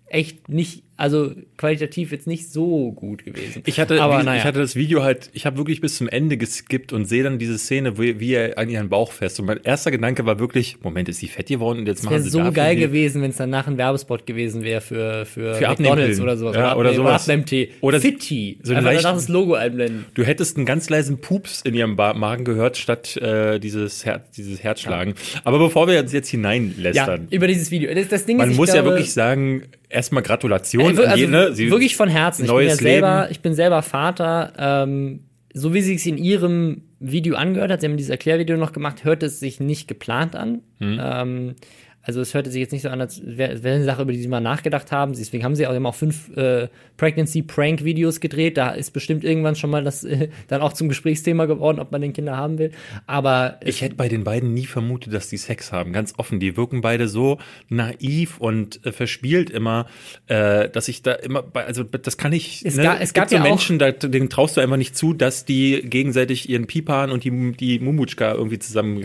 echt 0.07 0.49
nicht, 0.49 0.83
also 1.01 1.31
qualitativ 1.57 2.11
jetzt 2.11 2.27
nicht 2.27 2.51
so 2.51 2.91
gut 2.91 3.25
gewesen. 3.25 3.63
Ich 3.65 3.79
hatte, 3.79 4.01
aber 4.01 4.21
wie, 4.21 4.23
naja. 4.25 4.39
ich 4.39 4.45
hatte 4.45 4.59
das 4.59 4.75
Video 4.75 5.03
halt, 5.03 5.29
ich 5.33 5.45
habe 5.45 5.57
wirklich 5.57 5.81
bis 5.81 5.97
zum 5.97 6.07
Ende 6.07 6.37
geskippt 6.37 6.93
und 6.93 7.05
sehe 7.05 7.23
dann 7.23 7.39
diese 7.39 7.57
Szene, 7.57 7.97
wie, 7.97 8.19
wie 8.19 8.33
er 8.33 8.57
an 8.57 8.69
ihren 8.69 8.87
Bauch 8.89 9.11
fest. 9.11 9.39
Und 9.39 9.47
mein 9.47 9.59
erster 9.63 9.89
Gedanke 9.91 10.25
war 10.25 10.39
wirklich, 10.39 10.77
Moment, 10.83 11.09
ist 11.09 11.19
sie 11.19 11.27
fett 11.27 11.47
geworden 11.47 11.79
und 11.79 11.87
jetzt 11.87 12.03
machen 12.03 12.13
wäre 12.13 12.23
sie 12.23 12.29
so 12.29 12.51
geil 12.51 12.75
die- 12.75 12.81
gewesen, 12.81 13.21
wenn 13.21 13.31
es 13.31 13.37
danach 13.37 13.67
ein 13.67 13.77
Werbespot 13.77 14.25
gewesen 14.27 14.63
wäre 14.63 14.81
für, 14.81 15.25
für, 15.25 15.55
Für 15.55 15.67
McDonalds 15.69 16.19
oder 16.21 16.37
sowas. 16.37 16.55
Ja, 16.55 16.75
oder 16.75 16.89
Abnehm- 16.91 16.95
sowas. 16.95 17.21
Abnehmtee. 17.23 17.69
Oder 17.81 17.99
Fitti. 17.99 18.59
so 18.61 18.73
Einfach 18.73 18.91
leichten- 18.93 19.15
das 19.15 19.27
Logo 19.27 19.55
einblenden. 19.55 20.05
Du 20.13 20.23
hättest 20.23 20.57
einen 20.57 20.65
ganz 20.65 20.89
leisen 20.89 21.19
Pups 21.19 21.61
in 21.63 21.73
ihrem 21.73 21.95
Magen 21.95 22.45
gehört, 22.45 22.77
statt 22.77 23.17
äh, 23.17 23.59
dieses, 23.59 24.05
Her 24.05 24.23
dieses 24.37 24.61
Herzschlagen. 24.63 25.15
Aber 25.43 25.57
bevor 25.59 25.87
wir 25.87 25.99
uns 25.99 26.13
jetzt 26.13 26.31
Ja, 26.31 26.37
hineinlästern, 26.37 27.27
über 27.31 27.47
dieses 27.47 27.71
Video. 27.71 27.93
Das, 27.93 28.07
das 28.07 28.25
Ding 28.25 28.37
man 28.37 28.51
ist, 28.51 28.57
muss 28.57 28.69
ja 28.69 28.75
glaube, 28.75 28.89
wirklich 28.89 29.13
sagen, 29.13 29.63
erstmal 29.91 30.23
Gratulation 30.23 30.85
also 30.85 31.03
jeden, 31.15 31.31
ne? 31.31 31.53
Sie- 31.53 31.69
wirklich 31.69 31.95
von 31.95 32.09
Herzen. 32.09 32.45
Ich 32.45 32.51
bin, 32.51 32.67
ja 32.67 32.75
selber, 32.75 33.19
Leben. 33.21 33.31
ich 33.31 33.39
bin 33.41 33.53
selber 33.53 33.81
Vater. 33.81 34.53
Ähm, 34.57 35.21
so 35.53 35.73
wie 35.73 35.81
sie 35.81 35.95
es 35.95 36.05
in 36.05 36.17
ihrem 36.17 36.83
Video 36.99 37.35
angehört 37.35 37.71
hat, 37.71 37.81
sie 37.81 37.87
haben 37.87 37.97
dieses 37.97 38.09
Erklärvideo 38.09 38.57
noch 38.57 38.71
gemacht, 38.71 39.03
hört 39.03 39.23
es 39.23 39.39
sich 39.39 39.59
nicht 39.59 39.87
geplant 39.87 40.35
an. 40.35 40.61
Hm. 40.79 40.99
Ähm, 41.01 41.55
also 42.03 42.19
es 42.21 42.33
hörte 42.33 42.49
sich 42.49 42.59
jetzt 42.59 42.71
nicht 42.71 42.81
so 42.81 42.89
an, 42.89 42.99
als 43.01 43.21
wäre 43.23 43.61
wär 43.63 43.75
eine 43.75 43.83
Sache, 43.83 44.01
über 44.01 44.11
die 44.11 44.21
sie 44.21 44.27
mal 44.27 44.39
nachgedacht 44.39 44.91
haben. 44.91 45.13
Deswegen 45.13 45.43
haben 45.43 45.55
sie 45.55 45.67
auch, 45.67 45.73
haben 45.73 45.85
auch 45.85 45.95
fünf 45.95 46.35
äh, 46.35 46.67
Pregnancy-Prank-Videos 46.97 48.19
gedreht. 48.19 48.57
Da 48.57 48.71
ist 48.71 48.91
bestimmt 48.91 49.23
irgendwann 49.23 49.55
schon 49.55 49.69
mal 49.69 49.83
das 49.83 50.03
äh, 50.03 50.29
dann 50.47 50.61
auch 50.61 50.73
zum 50.73 50.89
Gesprächsthema 50.89 51.45
geworden, 51.45 51.79
ob 51.79 51.91
man 51.91 52.01
den 52.01 52.13
Kinder 52.13 52.37
haben 52.37 52.57
will. 52.57 52.71
Aber 53.07 53.59
Ich 53.63 53.81
hätte 53.81 53.95
bei 53.95 54.07
den 54.09 54.23
beiden 54.23 54.53
nie 54.53 54.65
vermutet, 54.65 55.13
dass 55.13 55.29
die 55.29 55.37
Sex 55.37 55.71
haben. 55.71 55.93
Ganz 55.93 56.13
offen. 56.17 56.39
Die 56.39 56.57
wirken 56.57 56.81
beide 56.81 57.07
so 57.07 57.37
naiv 57.69 58.37
und 58.39 58.85
äh, 58.85 58.91
verspielt 58.91 59.49
immer, 59.49 59.87
äh, 60.27 60.69
dass 60.69 60.87
ich 60.87 61.01
da 61.03 61.13
immer 61.13 61.43
bei, 61.43 61.65
also 61.65 61.83
das 61.83 62.17
kann 62.17 62.33
ich. 62.33 62.65
Es 62.65 62.77
ne? 62.77 62.83
ga- 62.83 62.97
es 62.99 63.13
gibt 63.13 63.23
gab 63.23 63.29
so 63.29 63.35
ja 63.35 63.41
Menschen, 63.43 63.79
da, 63.79 63.91
denen 63.91 64.29
traust 64.29 64.57
du 64.57 64.61
einfach 64.61 64.77
nicht 64.77 64.95
zu, 64.95 65.13
dass 65.13 65.45
die 65.45 65.81
gegenseitig 65.83 66.49
ihren 66.49 66.67
Pipan 66.67 67.11
und 67.11 67.23
die, 67.23 67.51
die 67.53 67.79
Mumutschka 67.79 68.33
irgendwie 68.33 68.59
zusammen, 68.59 69.03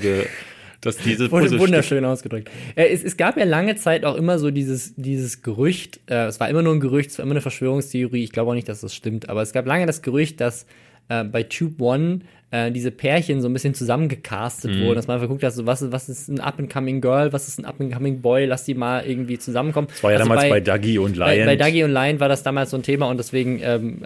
dass 0.87 0.97
diese 0.97 1.31
Wurde 1.31 1.59
wunderschön 1.59 2.05
ausgedrückt. 2.05 2.51
Äh, 2.75 2.89
es, 2.89 3.03
es 3.03 3.17
gab 3.17 3.37
ja 3.37 3.45
lange 3.45 3.77
Zeit 3.77 4.05
auch 4.05 4.15
immer 4.15 4.39
so 4.39 4.51
dieses, 4.51 4.95
dieses 4.97 5.43
Gerücht, 5.43 6.01
äh, 6.07 6.27
es 6.27 6.41
war 6.41 6.49
immer 6.49 6.63
nur 6.63 6.75
ein 6.75 6.81
Gerücht, 6.81 7.11
es 7.11 7.19
war 7.19 7.25
immer 7.25 7.35
eine 7.35 7.41
Verschwörungstheorie, 7.41 8.25
ich 8.25 8.33
glaube 8.33 8.51
auch 8.51 8.55
nicht, 8.55 8.69
dass 8.69 8.81
das 8.81 8.95
stimmt, 8.95 9.29
aber 9.29 9.43
es 9.43 9.53
gab 9.53 9.67
lange 9.67 9.87
das 9.87 10.03
Gerücht, 10.03 10.41
dass 10.41 10.67
äh, 11.09 11.25
bei 11.25 11.43
Tube 11.43 11.81
One 11.81 12.21
äh, 12.53 12.71
diese 12.71 12.93
Pärchen 12.93 13.41
so 13.43 13.49
ein 13.49 13.53
bisschen 13.53 13.75
zusammengecastet 13.75 14.71
Mhm. 14.73 14.83
wurden, 14.85 14.95
dass 14.95 15.09
man 15.09 15.17
einfach 15.17 15.29
guckt 15.29 15.43
so, 15.53 15.67
was, 15.67 15.83
ist- 15.83 15.91
was 15.91 16.09
ist 16.09 16.29
ein 16.29 16.39
Up-and-Coming 16.39 17.01
Girl, 17.01 17.33
was 17.33 17.49
ist 17.49 17.59
ein 17.59 17.65
Up-and-Coming 17.65 18.21
Boy, 18.21 18.45
lass 18.47 18.65
die 18.65 18.75
mal 18.75 19.05
irgendwie 19.05 19.37
zusammenkommen. 19.39 19.89
Das 19.91 20.03
war 20.05 20.13
ja 20.13 20.19
Also 20.19 20.29
damals 20.29 20.49
bei, 20.49 20.61
Dagi 20.61 20.99
und 20.99 21.19
bei, 21.19 21.35
Lion. 21.37 21.47
bei 21.47 21.57
Dagi 21.57 21.83
und 21.83 21.91
Lion 21.93 22.21
war 22.21 22.29
das 22.29 22.45
damals 22.45 22.71
so 22.71 22.77
ein 22.77 22.85
Thema 22.85 23.07
und 23.11 23.17
deswegen 23.19 23.59
ähm, 23.63 24.03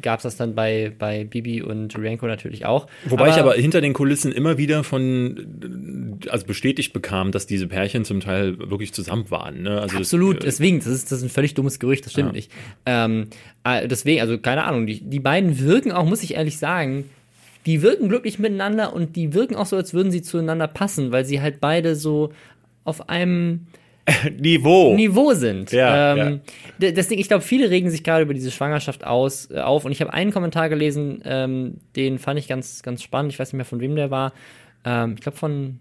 gab 0.00 0.20
es 0.20 0.22
das 0.22 0.36
dann 0.36 0.54
bei, 0.54 0.90
bei 0.98 1.24
Bibi 1.24 1.60
und 1.62 1.96
Rienko 1.98 2.26
natürlich 2.26 2.64
auch. 2.64 2.86
Wobei 3.04 3.28
ich 3.28 3.34
aber 3.36 3.54
hinter 3.54 3.82
den 3.82 3.92
Kulissen 3.92 4.32
immer 4.32 4.56
wieder 4.56 4.84
von, 4.84 6.18
also 6.30 6.46
bestätigt 6.46 6.92
bekam, 6.94 7.30
dass 7.30 7.46
diese 7.46 7.66
Pärchen 7.66 8.04
zum 8.06 8.20
Teil 8.20 8.58
wirklich 8.58 8.92
zusammen 8.94 9.30
waren. 9.30 9.62
Ne? 9.62 9.80
Also 9.80 9.98
Absolut, 9.98 10.38
Das, 10.38 10.44
deswegen, 10.56 10.78
das 10.78 10.86
ist, 10.86 11.12
das 11.12 11.18
ist 11.18 11.24
ein 11.24 11.30
völlig 11.30 11.54
dummes 11.54 11.78
Gerücht, 11.78 12.06
das 12.06 12.12
stimmt 12.12 12.28
Ja. 12.30 12.32
nicht. 12.32 12.50
Ähm, 12.86 13.26
äh, 13.64 13.86
deswegen, 13.86 14.20
also 14.22 14.38
keine 14.38 14.64
Ahnung, 14.64 14.86
die, 14.86 15.00
die 15.00 15.20
beiden 15.20 15.58
wirken 15.60 15.92
auch, 15.92 16.06
muss 16.06 16.22
ich 16.22 16.34
ehrlich 16.34 16.58
sagen, 16.58 17.04
die 17.66 17.82
wirken 17.82 18.08
glücklich 18.08 18.38
miteinander 18.38 18.92
und 18.92 19.16
die 19.16 19.34
wirken 19.34 19.54
auch 19.56 19.66
so, 19.66 19.76
als 19.76 19.94
würden 19.94 20.10
sie 20.10 20.22
zueinander 20.22 20.66
passen, 20.68 21.12
weil 21.12 21.24
sie 21.24 21.40
halt 21.40 21.60
beide 21.60 21.94
so 21.94 22.32
auf 22.84 23.08
einem 23.08 23.66
Niveau. 24.40 24.94
Niveau 24.96 25.32
sind. 25.34 25.70
Ja, 25.70 26.16
ähm, 26.16 26.40
d- 26.78 26.92
Deswegen, 26.92 27.20
ich 27.20 27.28
glaube, 27.28 27.42
viele 27.44 27.70
regen 27.70 27.88
sich 27.88 28.02
gerade 28.02 28.22
über 28.24 28.34
diese 28.34 28.50
Schwangerschaft 28.50 29.04
aus, 29.06 29.48
äh, 29.50 29.58
auf. 29.60 29.84
Und 29.84 29.92
ich 29.92 30.00
habe 30.00 30.12
einen 30.12 30.32
Kommentar 30.32 30.68
gelesen, 30.68 31.22
ähm, 31.24 31.76
den 31.94 32.18
fand 32.18 32.38
ich 32.40 32.48
ganz, 32.48 32.82
ganz 32.82 33.02
spannend. 33.02 33.32
Ich 33.32 33.38
weiß 33.38 33.48
nicht 33.52 33.56
mehr, 33.58 33.64
von 33.64 33.80
wem 33.80 33.94
der 33.94 34.10
war. 34.10 34.32
Ähm, 34.84 35.14
ich 35.14 35.20
glaube, 35.20 35.38
von 35.38 35.78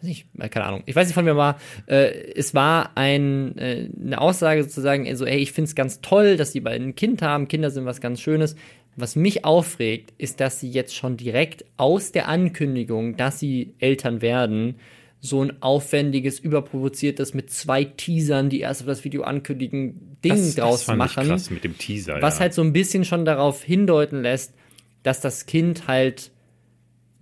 weiß 0.00 0.08
nicht, 0.08 0.26
äh, 0.38 0.48
keine 0.48 0.66
Ahnung, 0.66 0.82
ich 0.86 0.94
weiß 0.94 1.08
nicht 1.08 1.14
von 1.14 1.26
wem 1.26 1.36
war, 1.36 1.58
äh, 1.86 2.12
es 2.36 2.54
war 2.54 2.90
ein, 2.96 3.58
äh, 3.58 3.88
eine 4.00 4.20
Aussage 4.20 4.62
sozusagen, 4.62 5.12
so, 5.16 5.24
ey, 5.24 5.38
ich 5.38 5.50
finde 5.52 5.68
es 5.68 5.74
ganz 5.74 6.00
toll, 6.02 6.36
dass 6.36 6.52
die 6.52 6.60
beiden 6.60 6.88
ein 6.90 6.94
Kind 6.94 7.22
haben, 7.22 7.48
Kinder 7.48 7.70
sind 7.70 7.84
was 7.86 8.00
ganz 8.00 8.20
Schönes. 8.20 8.54
Was 8.96 9.14
mich 9.14 9.44
aufregt, 9.44 10.14
ist, 10.16 10.40
dass 10.40 10.58
sie 10.60 10.70
jetzt 10.70 10.94
schon 10.94 11.16
direkt 11.16 11.64
aus 11.76 12.12
der 12.12 12.28
Ankündigung, 12.28 13.16
dass 13.16 13.38
sie 13.38 13.74
Eltern 13.78 14.22
werden, 14.22 14.76
so 15.20 15.42
ein 15.42 15.62
aufwendiges, 15.62 16.38
überprovoziertes 16.38 17.34
mit 17.34 17.50
zwei 17.50 17.84
Teasern, 17.84 18.48
die 18.48 18.60
erst 18.60 18.82
auf 18.82 18.86
das 18.86 19.04
Video 19.04 19.22
ankündigen, 19.22 20.16
Ding 20.24 20.32
das, 20.32 20.54
draus 20.54 20.78
das 20.78 20.82
fand 20.84 20.98
machen. 20.98 21.22
Ich 21.24 21.28
krass 21.28 21.50
mit 21.50 21.64
dem 21.64 21.76
Teaser. 21.76 22.20
Was 22.22 22.36
ja. 22.36 22.42
halt 22.42 22.54
so 22.54 22.62
ein 22.62 22.72
bisschen 22.72 23.04
schon 23.04 23.24
darauf 23.24 23.62
hindeuten 23.62 24.22
lässt, 24.22 24.54
dass 25.02 25.20
das 25.20 25.46
Kind 25.46 25.86
halt 25.88 26.30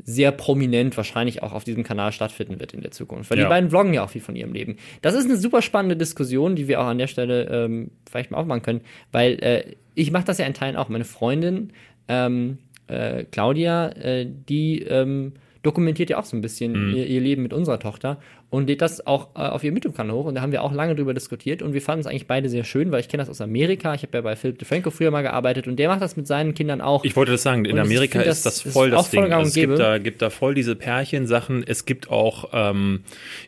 sehr 0.07 0.33
prominent 0.33 0.97
wahrscheinlich 0.97 1.43
auch 1.43 1.53
auf 1.53 1.65
diesem 1.65 1.83
Kanal 1.83 2.13
stattfinden 2.13 2.61
wird 2.61 2.75
in 2.75 2.83
der 2.83 2.91
Zukunft. 2.91 3.31
Weil 3.31 3.39
Ja. 3.39 3.45
die 3.45 3.49
beiden 3.49 3.71
vloggen 3.71 3.95
ja 3.95 4.05
auch 4.05 4.11
viel 4.11 4.21
von 4.21 4.37
ihrem 4.37 4.53
Leben. 4.53 4.77
Das 5.01 5.15
ist 5.15 5.25
eine 5.25 5.37
super 5.37 5.63
spannende 5.63 5.97
Diskussion, 5.97 6.57
die 6.57 6.69
wir 6.69 6.81
auch 6.81 6.87
an 6.87 6.99
der 6.99 7.07
Stelle 7.07 7.49
ähm, 7.51 7.91
vielleicht 8.09 8.31
mal 8.31 8.39
aufmachen 8.39 8.63
können, 8.63 8.81
weil 9.13 9.35
äh, 9.43 9.77
ich 9.95 10.11
mache 10.11 10.25
das 10.25 10.39
ja 10.39 10.47
in 10.47 10.55
Teilen 10.55 10.77
auch. 10.77 10.89
Meine 10.89 11.05
Freundin 11.05 11.73
ähm, 12.09 12.59
äh, 12.87 13.25
Claudia, 13.25 13.89
äh, 13.89 14.27
die 14.27 14.83
ähm, 14.83 15.33
dokumentiert 15.65 16.11
ja 16.11 16.19
auch 16.19 16.25
so 16.25 16.37
ein 16.37 16.41
bisschen 16.41 16.91
Mhm. 16.91 16.97
ihr, 16.97 17.07
ihr 17.07 17.21
Leben 17.21 17.43
mit 17.43 17.53
unserer 17.53 17.79
Tochter 17.81 18.19
und 18.51 18.69
lädt 18.69 18.81
das 18.83 19.05
auch 19.07 19.31
äh, 19.35 19.41
auf 19.41 19.65
ihrem 19.65 19.75
YouTube-Kanal 19.75 20.15
hoch. 20.15 20.27
Und 20.27 20.37
da 20.37 20.41
haben 20.43 20.53
wir 20.53 20.63
auch 20.63 20.73
lange 20.73 20.95
drüber 20.95 21.13
diskutiert 21.15 21.61
und 21.63 21.73
wir 21.73 21.83
fanden 21.83 22.01
es 22.03 22.07
eigentlich 22.07 22.27
beide 22.29 22.49
sehr 22.49 22.63
schön, 22.63 22.93
weil 22.93 23.01
ich 23.01 23.09
kenne 23.09 23.23
das 23.23 23.29
aus 23.31 23.41
Amerika. 23.41 23.95
Ich 23.95 24.03
habe 24.03 24.17
ja 24.17 24.21
bei 24.21 24.37
Philip 24.37 24.59
DeFranco 24.59 24.91
früher 24.91 25.11
mal 25.11 25.23
gearbeitet 25.23 25.67
und 25.67 25.77
der 25.77 25.89
macht 25.89 26.03
das 26.03 26.17
mit 26.17 26.27
seinen 26.29 26.55
Kindern 26.55 26.81
auch. 26.81 27.05
Ich 27.05 27.17
wollte 27.17 27.33
das 27.33 27.43
sagen, 27.43 27.65
in 27.65 27.73
Und 27.73 27.79
Amerika 27.81 28.21
ist 28.21 28.47
das 28.47 28.63
das 28.63 28.73
voll 28.73 28.91
das 28.91 29.09
voll 29.09 29.23
Ding. 29.25 29.33
und 29.33 29.33
Also 29.33 29.49
es 29.49 29.55
gibt 29.55 29.79
da, 29.79 29.99
gibt 29.99 30.23
da 30.23 30.31
voll 30.31 30.55
diese 30.55 30.77
Pärchensachen. 30.77 31.65
Es 31.67 31.85
gibt 31.87 32.11
auch 32.11 32.51
ähm, 32.53 33.01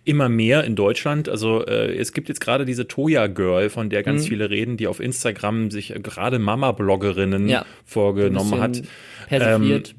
immer 0.04 0.28
mehr 0.28 0.64
in 0.64 0.74
Deutschland. 0.74 1.28
Also 1.28 1.64
äh, 1.66 1.94
es 1.96 2.12
gibt 2.12 2.28
jetzt 2.28 2.40
gerade 2.40 2.64
diese 2.64 2.88
Toya 2.88 3.28
Girl, 3.28 3.70
von 3.70 3.90
der 3.90 4.00
Mhm. 4.00 4.04
ganz 4.04 4.26
viele 4.26 4.50
reden, 4.50 4.76
die 4.76 4.86
auf 4.88 4.98
Instagram 5.00 5.70
sich 5.70 5.94
äh, 5.94 6.00
gerade 6.00 6.38
Mama-Bloggerinnen 6.38 7.48
Ja. 7.48 7.64
vorgenommen 7.84 8.60
hat. 8.60 8.82
Persifliert. 9.28 9.94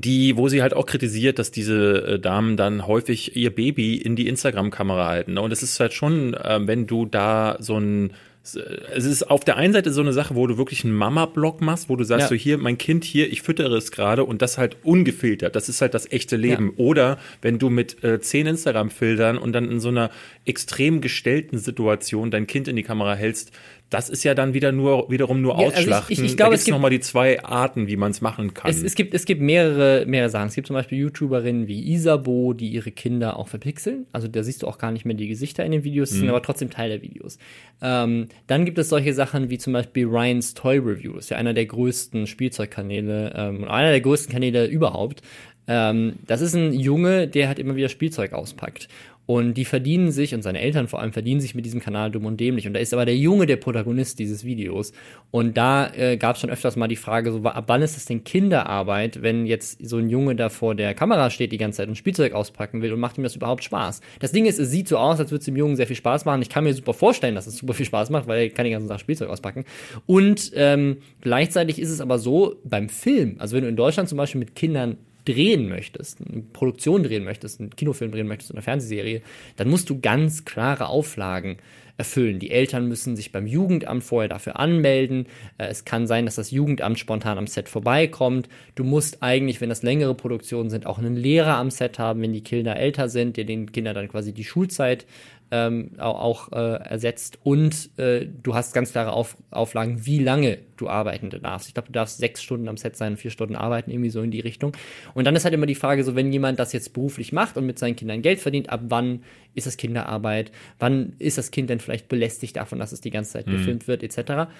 Die, 0.00 0.36
wo 0.36 0.48
sie 0.48 0.62
halt 0.62 0.74
auch 0.74 0.86
kritisiert, 0.86 1.38
dass 1.38 1.50
diese 1.50 2.06
äh, 2.06 2.18
Damen 2.18 2.56
dann 2.56 2.86
häufig 2.86 3.36
ihr 3.36 3.54
Baby 3.54 3.96
in 3.96 4.16
die 4.16 4.28
Instagram-Kamera 4.28 5.06
halten. 5.08 5.34
Ne? 5.34 5.42
Und 5.42 5.52
es 5.52 5.62
ist 5.62 5.78
halt 5.80 5.92
schon, 5.92 6.34
äh, 6.34 6.60
wenn 6.62 6.86
du 6.86 7.06
da 7.06 7.56
so 7.60 7.78
ein 7.78 8.12
es 8.44 9.04
ist 9.04 9.30
auf 9.30 9.44
der 9.44 9.56
einen 9.56 9.72
Seite 9.72 9.92
so 9.92 10.00
eine 10.00 10.12
Sache, 10.12 10.34
wo 10.34 10.46
du 10.48 10.58
wirklich 10.58 10.84
einen 10.84 10.94
Mama-Blog 10.94 11.60
machst, 11.60 11.88
wo 11.88 11.94
du 11.94 12.02
sagst, 12.02 12.22
Ja. 12.24 12.28
so 12.28 12.34
hier, 12.34 12.58
mein 12.58 12.76
Kind 12.76 13.04
hier, 13.04 13.30
ich 13.30 13.42
füttere 13.42 13.76
es 13.76 13.92
gerade 13.92 14.24
und 14.24 14.42
das 14.42 14.58
halt 14.58 14.78
ungefiltert. 14.82 15.54
Das 15.54 15.68
ist 15.68 15.80
halt 15.80 15.94
das 15.94 16.10
echte 16.10 16.36
Leben. 16.36 16.72
Oder 16.76 17.18
wenn 17.40 17.60
du 17.60 17.70
mit 17.70 18.02
äh, 18.02 18.20
zehn 18.20 18.48
Instagram-Filtern 18.48 19.38
und 19.38 19.52
dann 19.52 19.70
in 19.70 19.78
so 19.78 19.88
einer 19.90 20.10
extrem 20.44 21.00
gestellten 21.00 21.58
Situation 21.58 22.32
dein 22.32 22.48
Kind 22.48 22.66
in 22.66 22.74
die 22.74 22.82
Kamera 22.82 23.14
hältst, 23.14 23.52
das 23.92 24.08
ist 24.08 24.24
ja 24.24 24.34
dann 24.34 24.54
wieder 24.54 24.72
nur 24.72 25.10
wiederum 25.10 25.40
nur 25.42 25.60
Ja, 25.60 25.68
also 25.68 25.90
ich- 26.08 26.18
ich- 26.18 26.24
ich 26.24 26.36
glaube, 26.36 26.54
es 26.54 26.64
gibt- 26.64 26.74
noch 26.74 26.80
mal 26.80 26.90
die 26.90 27.00
zwei 27.00 27.42
Arten, 27.44 27.86
wie 27.88 27.96
man 27.96 28.10
es 28.10 28.20
machen 28.20 28.54
kann. 28.54 28.70
Es, 28.70 28.82
es, 28.82 28.94
gibt, 28.94 29.12
es 29.14 29.24
gibt 29.24 29.40
mehrere, 29.42 30.04
mehrere 30.06 30.30
Sachen. 30.30 30.48
Es 30.48 30.54
gibt 30.54 30.66
zum 30.66 30.74
Beispiel 30.74 30.98
YouTuberinnen 30.98 31.68
wie 31.68 31.92
Isabo, 31.92 32.54
die 32.54 32.68
ihre 32.68 32.90
Kinder 32.90 33.36
auch 33.38 33.48
verpixeln. 33.48 34.06
Also 34.12 34.28
da 34.28 34.42
siehst 34.42 34.62
du 34.62 34.66
auch 34.68 34.78
gar 34.78 34.92
nicht 34.92 35.04
mehr 35.04 35.14
die 35.16 35.28
Gesichter 35.28 35.64
in 35.64 35.72
den 35.72 35.84
Videos, 35.84 36.12
Mhm. 36.12 36.16
sind 36.20 36.28
aber 36.30 36.42
trotzdem 36.42 36.70
Teil 36.70 36.88
der 36.88 37.02
Videos. 37.02 37.38
Ähm, 37.82 38.28
dann 38.46 38.64
gibt 38.64 38.78
es 38.78 38.88
solche 38.88 39.12
Sachen 39.14 39.50
wie 39.50 39.58
zum 39.58 39.72
Beispiel 39.72 40.06
Ryan's 40.06 40.54
Toy 40.54 40.78
Review. 40.78 41.16
Ist 41.18 41.30
ja 41.30 41.36
einer 41.36 41.52
der 41.54 41.66
größten 41.66 42.26
Spielzeugkanäle 42.26 43.32
ähm, 43.36 43.62
und 43.64 43.68
einer 43.68 43.90
der 43.90 44.00
größten 44.00 44.32
Kanäle 44.32 44.66
überhaupt. 44.66 45.22
Ähm, 45.68 46.14
das 46.26 46.40
ist 46.40 46.54
ein 46.54 46.72
Junge, 46.72 47.28
der 47.28 47.46
halt 47.48 47.58
immer 47.60 47.76
wieder 47.76 47.88
Spielzeug 47.88 48.32
auspackt. 48.32 48.88
Und 49.26 49.54
die 49.54 49.64
verdienen 49.64 50.10
sich, 50.10 50.34
und 50.34 50.42
seine 50.42 50.60
Eltern 50.60 50.88
vor 50.88 51.00
allem 51.00 51.12
verdienen 51.12 51.40
sich 51.40 51.54
mit 51.54 51.64
diesem 51.64 51.80
Kanal 51.80 52.10
dumm 52.10 52.26
und 52.26 52.40
dämlich. 52.40 52.66
Und 52.66 52.74
da 52.74 52.80
ist 52.80 52.92
aber 52.92 53.06
der 53.06 53.16
Junge 53.16 53.46
der 53.46 53.56
Protagonist 53.56 54.18
dieses 54.18 54.44
Videos. 54.44 54.92
Und 55.30 55.56
da 55.56 55.92
äh, 55.94 56.16
gab 56.16 56.34
es 56.34 56.40
schon 56.40 56.50
öfters 56.50 56.74
mal 56.76 56.88
die 56.88 56.96
Frage, 56.96 57.30
so, 57.30 57.42
ab 57.44 57.64
wann 57.68 57.82
ist 57.82 57.96
das 57.96 58.04
denn 58.04 58.24
Kinderarbeit, 58.24 59.22
wenn 59.22 59.46
jetzt 59.46 59.78
so 59.86 59.98
ein 59.98 60.10
Junge 60.10 60.34
da 60.34 60.48
vor 60.48 60.74
der 60.74 60.94
Kamera 60.94 61.30
steht 61.30 61.52
die 61.52 61.58
ganze 61.58 61.78
Zeit 61.78 61.88
und 61.88 61.94
Spielzeug 61.94 62.32
auspacken 62.32 62.82
will 62.82 62.92
und 62.92 63.00
macht 63.00 63.16
ihm 63.16 63.22
das 63.22 63.36
überhaupt 63.36 63.62
Spaß? 63.62 64.00
Das 64.18 64.32
Ding 64.32 64.46
ist, 64.46 64.58
es 64.58 64.70
sieht 64.70 64.88
so 64.88 64.98
aus, 64.98 65.20
als 65.20 65.30
würde 65.30 65.40
es 65.40 65.46
dem 65.46 65.56
Jungen 65.56 65.76
sehr 65.76 65.86
viel 65.86 65.96
Spaß 65.96 66.24
machen. 66.24 66.42
Ich 66.42 66.48
kann 66.48 66.64
mir 66.64 66.74
super 66.74 66.92
vorstellen, 66.92 67.36
dass 67.36 67.46
es 67.46 67.56
super 67.56 67.74
viel 67.74 67.86
Spaß 67.86 68.10
macht, 68.10 68.26
weil 68.26 68.42
er 68.42 68.50
kann 68.50 68.64
den 68.64 68.72
ganzen 68.72 68.88
Tag 68.88 69.00
Spielzeug 69.00 69.30
auspacken. 69.30 69.64
Und 70.06 70.50
ähm, 70.56 70.96
gleichzeitig 71.20 71.78
ist 71.78 71.90
es 71.90 72.00
aber 72.00 72.18
so, 72.18 72.56
beim 72.64 72.88
Film, 72.88 73.36
also 73.38 73.54
wenn 73.56 73.62
du 73.62 73.68
in 73.68 73.76
Deutschland 73.76 74.08
zum 74.08 74.18
Beispiel 74.18 74.40
mit 74.40 74.56
Kindern 74.56 74.96
drehen 75.24 75.68
möchtest, 75.68 76.20
eine 76.20 76.42
Produktion 76.42 77.02
drehen 77.02 77.24
möchtest, 77.24 77.60
einen 77.60 77.74
Kinofilm 77.74 78.12
drehen 78.12 78.28
möchtest, 78.28 78.52
eine 78.52 78.62
Fernsehserie, 78.62 79.22
dann 79.56 79.68
musst 79.68 79.90
du 79.90 80.00
ganz 80.00 80.44
klare 80.44 80.86
Auflagen 80.88 81.58
erfüllen. 81.96 82.38
Die 82.38 82.50
Eltern 82.50 82.88
müssen 82.88 83.16
sich 83.16 83.32
beim 83.32 83.46
Jugendamt 83.46 84.02
vorher 84.02 84.28
dafür 84.28 84.58
anmelden. 84.58 85.26
Äh, 85.58 85.66
es 85.66 85.84
kann 85.84 86.06
sein, 86.06 86.24
dass 86.24 86.36
das 86.36 86.50
Jugendamt 86.50 86.98
spontan 86.98 87.38
am 87.38 87.46
Set 87.46 87.68
vorbeikommt. 87.68 88.48
Du 88.74 88.84
musst 88.84 89.22
eigentlich, 89.22 89.60
wenn 89.60 89.68
das 89.68 89.82
längere 89.82 90.14
Produktionen 90.14 90.70
sind, 90.70 90.86
auch 90.86 90.98
einen 90.98 91.16
Lehrer 91.16 91.56
am 91.56 91.70
Set 91.70 91.98
haben, 91.98 92.22
wenn 92.22 92.32
die 92.32 92.42
Kinder 92.42 92.76
älter 92.76 93.08
sind, 93.08 93.36
der 93.36 93.44
den 93.44 93.72
Kindern 93.72 93.94
dann 93.94 94.08
quasi 94.08 94.32
die 94.32 94.44
Schulzeit 94.44 95.06
ähm, 95.52 95.90
auch, 95.98 96.50
äh, 96.52 96.56
ersetzt 96.56 97.38
und 97.42 97.90
äh, 97.98 98.26
du 98.42 98.54
hast 98.54 98.72
ganz 98.72 98.90
klare 98.92 99.12
Auf 99.12 99.36
Auflagen, 99.50 100.06
wie 100.06 100.18
lange 100.18 100.58
du 100.78 100.88
arbeiten 100.88 101.28
darfst. 101.28 101.68
Ich 101.68 101.74
glaube, 101.74 101.88
du 101.88 101.92
darfst 101.92 102.16
sechs 102.16 102.42
Stunden 102.42 102.68
am 102.68 102.78
Set 102.78 102.96
sein, 102.96 103.18
vier 103.18 103.30
Stunden 103.30 103.54
arbeiten, 103.54 103.90
irgendwie 103.90 104.08
so 104.08 104.22
in 104.22 104.30
die 104.30 104.40
Richtung. 104.40 104.72
Und 105.12 105.26
dann 105.26 105.36
ist 105.36 105.44
halt 105.44 105.52
immer 105.52 105.66
die 105.66 105.74
Frage, 105.74 106.04
so 106.04 106.16
wenn 106.16 106.32
jemand 106.32 106.58
das 106.58 106.72
jetzt 106.72 106.94
beruflich 106.94 107.32
macht 107.32 107.58
und 107.58 107.66
mit 107.66 107.78
seinen 107.78 107.96
Kindern 107.96 108.22
Geld 108.22 108.40
verdient, 108.40 108.70
ab 108.70 108.80
wann 108.88 109.24
ist 109.54 109.66
das 109.66 109.76
Kinderarbeit? 109.76 110.52
Wann 110.78 111.12
ist 111.18 111.36
das 111.36 111.50
Kind 111.50 111.68
denn 111.68 111.80
vielleicht 111.80 112.08
belästigt 112.08 112.56
davon, 112.56 112.78
dass 112.78 112.92
es 112.92 113.02
die 113.02 113.10
ganze 113.10 113.32
Zeit 113.32 113.46
mhm. 113.46 113.52
gefilmt 113.52 113.88
wird, 113.88 114.02
etc. 114.02 114.50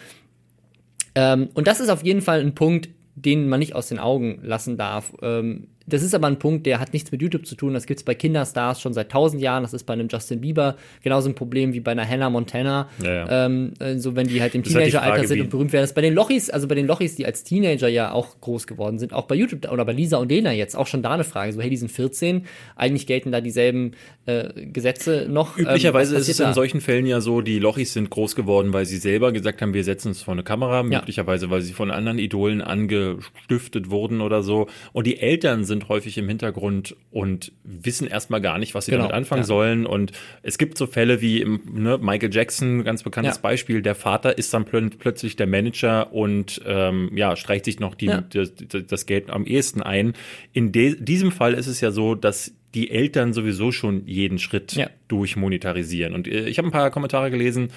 Ähm, 1.15 1.49
und 1.55 1.67
das 1.67 1.81
ist 1.81 1.89
auf 1.89 2.05
jeden 2.05 2.21
Fall 2.21 2.41
ein 2.41 2.55
Punkt, 2.55 2.91
den 3.15 3.49
man 3.49 3.61
nicht 3.61 3.75
aus 3.75 3.89
den 3.89 3.99
Augen 3.99 4.41
lassen 4.43 4.77
darf. 4.77 5.15
Ähm, 5.23 5.69
das 5.87 6.03
ist 6.03 6.15
aber 6.15 6.27
ein 6.27 6.39
Punkt, 6.39 6.67
der 6.67 6.81
hat 6.81 6.93
nichts 6.93 7.11
mit 7.12 7.23
YouTube 7.23 7.47
zu 7.47 7.55
tun. 7.55 7.75
Das 7.75 7.87
gibt 7.87 8.01
es 8.01 8.05
bei 8.05 8.15
Kinderstars 8.15 8.81
schon 8.81 8.93
seit 8.93 9.11
tausend 9.11 9.43
Jahren. 9.43 9.62
Das 9.62 9.73
ist 9.73 9.85
bei 9.85 9.93
einem 9.93 10.09
Justin 10.09 10.41
Bieber 10.41 10.77
genauso 11.03 11.29
ein 11.29 11.35
Problem 11.35 11.73
wie 11.73 11.81
bei 11.81 11.93
einer 11.93 12.09
Hannah 12.09 12.31
Montana. 12.31 12.89
Ja, 13.03 13.12
ja. 13.12 13.47
Ähm, 13.47 13.75
so 13.79 13.85
also 13.85 14.17
wenn 14.17 14.27
die 14.27 14.41
halt 14.41 14.55
im 14.55 14.62
Teenageralter 14.62 15.27
sind 15.27 15.41
und 15.41 15.51
berühmt 15.51 15.73
werden. 15.73 15.83
Das 15.83 15.91
ist 15.91 15.95
bei 15.95 16.03
den 16.03 16.15
Lochis, 16.15 16.51
also 16.51 16.69
bei 16.69 16.75
den 16.75 16.87
Lochis, 16.87 17.17
die 17.17 17.27
als 17.27 17.45
Teenager 17.45 17.89
ja 17.89 18.12
auch 18.12 18.41
groß 18.41 18.67
geworden 18.67 18.99
sind, 18.99 19.12
auch 19.12 19.27
bei 19.27 19.35
YouTube 19.35 19.71
oder 19.71 19.85
bei 19.85 19.93
Lisa 19.93 20.19
und 20.19 20.31
Lena 20.31 20.53
jetzt 20.53 20.77
auch 20.77 20.87
schon 20.87 21.03
da 21.03 21.12
eine 21.12 21.25
Frage. 21.25 21.53
So, 21.53 21.61
hey, 21.61 21.71
die 21.71 21.77
sind 21.77 21.91
14, 21.91 22.47
eigentlich 22.77 23.07
gelten 23.07 23.33
da 23.33 23.41
dieselben 23.41 23.93
äh, 24.27 24.49
Gesetze 24.67 25.27
noch. 25.29 25.59
Ähm, 25.59 25.65
Üblicherweise 25.65 26.15
ähm, 26.15 26.21
ist 26.21 26.29
es 26.29 26.37
da? 26.37 26.49
in 26.49 26.55
solchen 26.55 26.81
Fällen 26.81 27.07
ja 27.07 27.21
so, 27.21 27.41
die 27.41 27.59
Lochis 27.59 27.93
sind 27.93 28.11
groß 28.11 28.35
geworden, 28.35 28.73
weil 28.73 28.87
sie 28.87 28.99
selber 28.99 29.33
gesagt 29.33 29.62
haben, 29.62 29.75
wir 29.75 29.85
setzen 29.85 30.09
uns 30.09 30.23
vor 30.23 30.33
eine 30.33 30.43
Kamera, 30.43 30.79
ja. 30.79 30.83
möglicherweise, 30.83 31.51
weil 31.51 31.62
sie 31.62 31.73
von 31.73 31.91
anderen 31.91 32.19
Idolen 32.19 32.61
angestiftet 32.61 33.91
wurden 33.91 34.21
oder 34.21 34.43
so. 34.43 34.69
Und 34.93 35.07
die 35.07 35.19
Eltern 35.19 35.65
sind 35.65 35.72
häufig 35.88 36.19
im 36.19 36.29
Hintergrund 36.29 36.97
und 37.11 37.52
wissen 37.64 38.07
erstmal 38.07 38.41
gar 38.41 38.59
nicht, 38.59 38.75
was 38.75 38.87
sie 38.87 38.93
genau, 38.93 39.05
damit 39.05 39.17
anfangen 39.17 39.43
ja. 39.43 39.47
sollen. 39.47 39.87
Und 39.87 40.12
es 40.43 40.59
gibt 40.59 40.79
so 40.79 40.87
Fälle 40.87 41.21
wie 41.21 41.45
ne, 41.45 41.99
Michael 41.99 42.33
Jackson, 42.33 42.85
ganz 42.85 43.02
bekanntes 43.02 43.37
ja. 43.37 43.43
Beispiel, 43.43 43.83
der 43.83 43.95
Vater 43.95 44.38
ist 44.38 44.52
dann 44.55 44.64
plö 44.64 44.88
plötzlich 44.99 45.37
der 45.37 45.47
Manager 45.47 46.12
und 46.12 46.61
ähm, 46.67 47.11
ja, 47.14 47.37
streicht 47.37 47.64
sich 47.64 47.79
noch 47.81 47.95
die, 47.95 48.07
ja. 48.07 48.23
das, 48.23 48.52
das 48.87 49.07
Geld 49.07 49.31
am 49.31 49.47
ehesten 49.47 49.83
ein. 49.83 50.14
In 50.52 50.73
diesem 50.73 51.31
Fall 51.31 51.55
ist 51.55 51.67
es 51.67 51.81
ja 51.81 51.91
so, 51.91 52.14
dass 52.14 52.52
die 52.75 52.91
Eltern 52.91 53.33
sowieso 53.33 53.71
schon 53.71 54.07
jeden 54.07 54.38
Schritt 54.38 54.76
durchmonetarisieren. 55.09 56.14
Und 56.14 56.26
äh, 56.26 56.49
ich 56.49 56.59
habe 56.59 56.69
ein 56.69 56.73
paar 56.73 56.91
Kommentare 56.91 57.31
gelesen. 57.31 57.69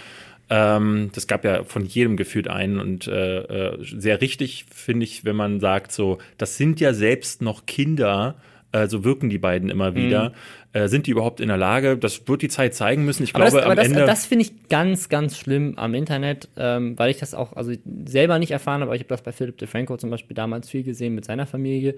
Ähm, 0.50 1.10
das 1.14 1.28
gab 1.28 1.44
ja 1.44 1.64
von 1.64 1.86
jedem 1.86 2.18
gefühlt 2.18 2.48
einen 2.48 2.80
und 2.80 3.08
äh, 3.08 3.40
äh, 3.40 3.78
sehr 3.82 4.22
richtig 4.22 4.66
finde 4.72 5.04
ich, 5.04 5.26
wenn 5.26 5.36
man 5.36 5.60
sagt, 5.60 5.92
so, 5.92 6.20
das 6.38 6.58
sind 6.58 6.80
ja 6.80 6.94
selbst 6.94 7.42
noch 7.42 7.66
Kinder, 7.66 8.36
äh, 8.72 8.88
so 8.88 9.04
wirken 9.04 9.30
die 9.30 9.38
beiden 9.38 9.70
immer 9.70 9.96
wieder. 9.96 10.30
Mhm. 10.30 10.36
Äh, 10.74 10.88
sind 10.90 11.08
die 11.08 11.12
überhaupt 11.12 11.40
in 11.40 11.48
der 11.48 11.58
Lage? 11.58 11.98
Das 11.98 12.28
wird 12.28 12.42
die 12.42 12.50
Zeit 12.50 12.76
zeigen 12.76 13.06
müssen. 13.06 13.24
Ich 13.24 13.34
aber 13.34 13.46
glaube, 13.46 13.58
das, 13.58 13.70
am 13.70 13.76
das, 13.76 13.86
Ende. 13.88 14.06
Das 14.06 14.26
finde 14.26 14.44
ich 14.44 14.68
ganz, 14.68 15.10
ganz 15.10 15.38
schlimm 15.38 15.78
am 15.78 15.94
Internet, 15.94 16.50
ähm, 16.58 17.00
weil 17.00 17.10
ich 17.10 17.18
das 17.18 17.34
auch, 17.34 17.54
also 17.54 17.72
selber 18.06 18.38
nicht 18.38 18.52
erfahren 18.52 18.82
habe, 18.82 18.90
aber 18.90 18.96
ich 18.96 19.02
habe 19.02 19.10
das 19.10 19.24
bei 19.24 19.32
Philip 19.32 19.58
DeFranco 19.58 19.98
zum 19.98 20.10
Beispiel 20.10 20.36
damals 20.36 20.70
viel 20.70 20.84
gesehen 20.84 21.16
mit 21.16 21.26
seiner 21.26 21.48
Familie. 21.48 21.96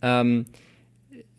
Ähm, 0.00 0.46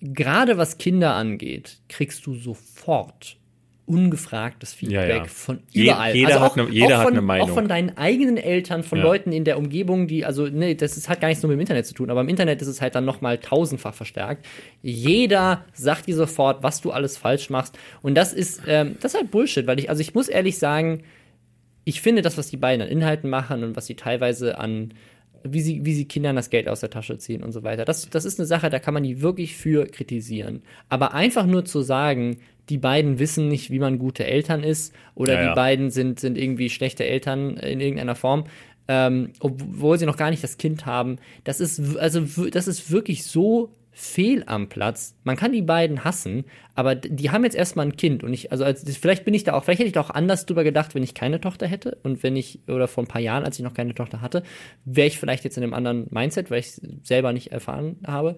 gerade 0.02 0.58
was 0.58 0.78
Kinder 0.78 1.14
angeht, 1.14 1.80
kriegst 1.88 2.26
du 2.26 2.36
sofort 2.36 3.38
ungefragtes 3.86 4.74
Feedback 4.74 5.10
ja, 5.10 5.16
ja. 5.18 5.26
von 5.26 5.60
überall. 5.74 6.16
jeder 6.16 6.28
also 6.28 6.40
auch, 6.40 6.56
hat 6.56 6.60
eine, 6.60 6.70
jeder 6.70 6.88
von, 6.88 7.00
hat 7.00 7.08
eine 7.08 7.22
Meinung. 7.22 7.50
Auch 7.50 7.54
von 7.54 7.68
deinen 7.68 7.98
eigenen 7.98 8.38
Eltern, 8.38 8.84
von 8.84 9.00
ja. 9.00 9.04
Leuten 9.04 9.32
in 9.32 9.44
der 9.44 9.58
Umgebung, 9.58 10.08
die, 10.08 10.24
also, 10.24 10.48
ne, 10.48 10.76
das 10.76 10.98
ist, 10.98 11.10
hat 11.10 11.20
gar 11.20 11.28
nichts 11.28 11.44
nur 11.44 11.50
mit 11.50 11.58
dem 11.58 11.62
Internet 11.62 11.86
zu 11.86 11.94
tun, 11.94 12.10
aber 12.10 12.22
im 12.22 12.30
Internet 12.30 12.62
ist 12.62 12.68
es 12.68 12.82
halt 12.82 12.96
dann 12.96 13.06
nochmal 13.06 13.38
tausendfach 13.38 13.94
verstärkt. 13.94 14.46
Jeder 14.82 15.66
sagt 15.74 16.08
dir 16.08 16.16
sofort, 16.16 16.64
was 16.64 16.82
du 16.82 16.92
alles 16.92 17.18
falsch 17.18 17.50
machst. 17.50 17.78
Und 18.02 18.16
das 18.16 18.34
ist, 18.34 18.62
ähm, 18.68 18.96
das 19.02 19.14
ist 19.14 19.20
halt 19.20 19.32
Bullshit, 19.32 19.68
weil 19.68 19.80
ich, 19.80 19.90
also 19.90 20.02
ich 20.02 20.14
muss 20.14 20.30
ehrlich 20.30 20.58
sagen, 20.58 21.04
ich 21.84 22.02
finde 22.02 22.22
das, 22.22 22.38
was 22.38 22.50
die 22.50 22.58
beiden 22.58 22.82
an 22.82 22.88
Inhalten 22.88 23.30
machen 23.30 23.64
und 23.64 23.76
was 23.76 23.88
sie 23.88 23.96
teilweise 23.96 24.58
an 24.60 24.94
wie 25.44 25.62
sie, 25.62 25.86
wie 25.86 25.94
sie 25.94 26.06
Kindern 26.06 26.36
das 26.36 26.50
Geld 26.50 26.68
aus 26.68 26.82
der 26.82 26.90
Tasche 26.90 27.18
ziehen 27.18 27.44
und 27.44 27.52
so 27.52 27.64
weiter. 27.64 27.86
Das, 27.86 28.10
das 28.10 28.26
ist 28.26 28.40
eine 28.40 28.46
Sache, 28.46 28.70
da 28.70 28.80
kann 28.80 28.94
man 28.94 29.04
die 29.04 29.22
wirklich 29.22 29.56
für 29.56 29.86
kritisieren. 29.86 30.62
Aber 30.90 31.14
einfach 31.14 31.46
nur 31.46 31.66
zu 31.66 31.82
sagen, 31.82 32.38
die 32.72 32.78
beiden 32.78 33.20
wissen 33.20 33.50
nicht, 33.50 33.70
wie 33.70 33.80
man 33.80 34.00
gute 34.00 34.26
Eltern 34.26 34.64
ist 34.64 34.96
oder 35.14 35.34
ja, 35.34 35.42
die 35.42 35.48
ja. 35.48 35.56
beiden 35.56 35.92
sind, 35.92 36.20
sind 36.20 36.38
irgendwie 36.38 36.70
schlechte 36.70 37.06
Eltern 37.06 37.58
in 37.58 37.82
irgendeiner 37.82 38.16
Form, 38.16 38.46
ähm, 38.88 39.34
obwohl 39.40 40.00
sie 40.00 40.06
noch 40.06 40.18
gar 40.18 40.32
nicht 40.32 40.44
das 40.44 40.58
Kind 40.58 40.86
haben, 40.86 41.18
das 41.44 41.60
ist, 41.60 41.98
also, 41.98 42.22
das 42.50 42.68
ist 42.68 42.92
wirklich 42.92 43.26
so 43.26 43.76
fehl 43.94 44.44
am 44.48 44.70
Platz. 44.70 45.16
Man 45.26 45.36
kann 45.36 45.52
die 45.52 45.62
beiden 45.62 46.06
hassen, 46.06 46.46
aber 46.76 46.96
die 46.96 47.30
haben 47.30 47.44
jetzt 47.44 47.58
erstmal 47.58 47.86
ein 47.86 47.98
Kind 47.98 48.24
und 48.24 48.34
ich, 48.34 48.52
also 48.52 48.64
als, 48.64 48.84
vielleicht 48.98 49.26
bin 49.26 49.34
ich 49.34 49.44
da 49.44 49.54
auch, 49.54 49.66
vielleicht 49.66 49.80
hätte 49.80 49.88
ich 49.88 49.94
da 49.94 50.02
auch 50.02 50.10
anders 50.10 50.46
drüber 50.46 50.64
gedacht, 50.64 50.96
wenn 50.96 51.04
ich 51.04 51.14
keine 51.14 51.42
Tochter 51.42 51.68
hätte 51.68 51.98
und 52.04 52.24
wenn 52.24 52.38
ich, 52.38 52.62
oder 52.68 52.88
vor 52.88 53.04
ein 53.04 53.08
paar 53.08 53.22
Jahren, 53.22 53.44
als 53.44 53.60
ich 53.60 53.64
noch 53.64 53.74
keine 53.74 53.94
Tochter 53.94 54.22
hatte, 54.22 54.44
wäre 54.86 55.08
ich 55.08 55.20
vielleicht 55.20 55.44
jetzt 55.44 55.58
in 55.58 55.64
einem 55.64 55.74
anderen 55.74 56.08
Mindset, 56.10 56.50
weil 56.50 56.60
ich 56.60 56.68
es 56.68 56.82
selber 57.04 57.34
nicht 57.34 57.52
erfahren 57.52 57.98
habe. 58.08 58.38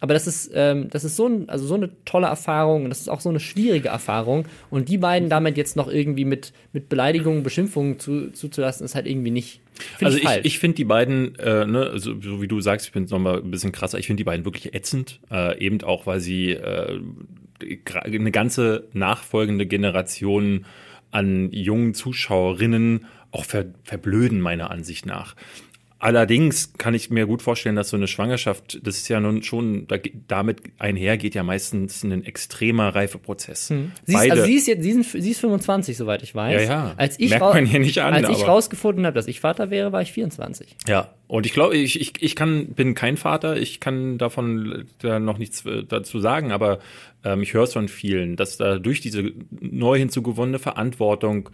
Aber 0.00 0.14
das 0.14 0.26
ist, 0.26 0.50
ähm, 0.54 0.88
das 0.90 1.04
ist 1.04 1.16
so, 1.16 1.26
ein, 1.26 1.48
also 1.48 1.66
so 1.66 1.74
eine 1.74 1.90
tolle 2.04 2.26
Erfahrung 2.26 2.84
und 2.84 2.90
das 2.90 3.00
ist 3.00 3.08
auch 3.08 3.20
so 3.20 3.28
eine 3.28 3.38
schwierige 3.38 3.88
Erfahrung. 3.88 4.46
Und 4.70 4.88
die 4.88 4.96
beiden 4.96 5.28
damit 5.28 5.58
jetzt 5.58 5.76
noch 5.76 5.88
irgendwie 5.88 6.24
mit, 6.24 6.52
mit 6.72 6.88
Beleidigungen, 6.88 7.42
Beschimpfungen 7.42 7.98
zu, 7.98 8.30
zuzulassen, 8.32 8.84
ist 8.84 8.94
halt 8.94 9.06
irgendwie 9.06 9.30
nicht. 9.30 9.60
Also 10.02 10.16
ich, 10.16 10.24
ich, 10.24 10.44
ich 10.44 10.58
finde 10.58 10.76
die 10.76 10.84
beiden, 10.84 11.38
äh, 11.38 11.66
ne, 11.66 11.92
so, 11.96 12.20
so 12.20 12.40
wie 12.40 12.48
du 12.48 12.60
sagst, 12.60 12.86
ich 12.86 12.92
bin 12.92 13.04
nochmal 13.04 13.40
ein 13.42 13.50
bisschen 13.50 13.72
krasser, 13.72 13.98
ich 13.98 14.06
finde 14.06 14.20
die 14.20 14.24
beiden 14.24 14.44
wirklich 14.44 14.74
ätzend, 14.74 15.20
äh, 15.30 15.58
eben 15.58 15.82
auch, 15.82 16.06
weil 16.06 16.20
sie 16.20 16.52
äh, 16.52 16.98
eine 17.84 18.30
ganze 18.30 18.88
nachfolgende 18.94 19.66
Generation 19.66 20.64
an 21.10 21.50
jungen 21.52 21.92
Zuschauerinnen 21.92 23.06
auch 23.32 23.44
ver 23.44 23.66
verblöden, 23.84 24.40
meiner 24.40 24.70
Ansicht 24.70 25.06
nach. 25.06 25.36
Allerdings 26.02 26.72
kann 26.78 26.94
ich 26.94 27.10
mir 27.10 27.26
gut 27.26 27.42
vorstellen, 27.42 27.76
dass 27.76 27.90
so 27.90 27.96
eine 27.98 28.08
Schwangerschaft, 28.08 28.80
das 28.82 28.96
ist 28.96 29.08
ja 29.08 29.20
nun 29.20 29.42
schon, 29.42 29.86
damit 30.28 30.62
einher 30.78 31.18
geht 31.18 31.34
ja 31.34 31.42
meistens 31.42 32.02
ein 32.02 32.24
extremer 32.24 32.94
Reifeprozess. 32.94 33.68
Hm. 33.68 33.92
Sie, 34.06 34.14
ist, 34.14 34.30
also 34.30 34.44
sie 34.44 34.54
ist 34.54 34.66
jetzt, 34.66 34.82
sie, 34.82 34.92
sind, 34.92 35.04
sie 35.04 35.30
ist 35.30 35.40
25, 35.40 35.98
soweit 35.98 36.22
ich 36.22 36.34
weiß. 36.34 36.62
Ja, 36.62 36.68
ja. 36.68 36.94
Als 36.96 37.20
ich, 37.20 37.28
Merkt 37.28 37.44
man 37.44 37.66
hier 37.66 37.80
nicht 37.80 37.98
an, 37.98 38.14
als 38.14 38.30
ich 38.30 38.48
rausgefunden 38.48 39.04
habe, 39.04 39.14
dass 39.14 39.26
ich 39.26 39.40
Vater 39.40 39.68
wäre, 39.68 39.92
war 39.92 40.00
ich 40.00 40.12
24. 40.12 40.74
Ja, 40.88 41.14
und 41.26 41.44
ich 41.44 41.52
glaube, 41.52 41.76
ich, 41.76 42.00
ich, 42.00 42.14
ich 42.20 42.34
kann, 42.34 42.68
bin 42.68 42.94
kein 42.94 43.18
Vater, 43.18 43.58
ich 43.58 43.78
kann 43.78 44.16
davon 44.16 44.86
da 45.00 45.20
noch 45.20 45.36
nichts 45.36 45.66
äh, 45.66 45.84
dazu 45.84 46.18
sagen, 46.18 46.50
aber 46.50 46.78
ähm, 47.24 47.42
ich 47.42 47.52
höre 47.52 47.64
es 47.64 47.74
von 47.74 47.88
vielen, 47.88 48.36
dass 48.36 48.56
da 48.56 48.78
durch 48.78 49.02
diese 49.02 49.32
neu 49.50 49.98
hinzugewonnene 49.98 50.58
Verantwortung 50.58 51.50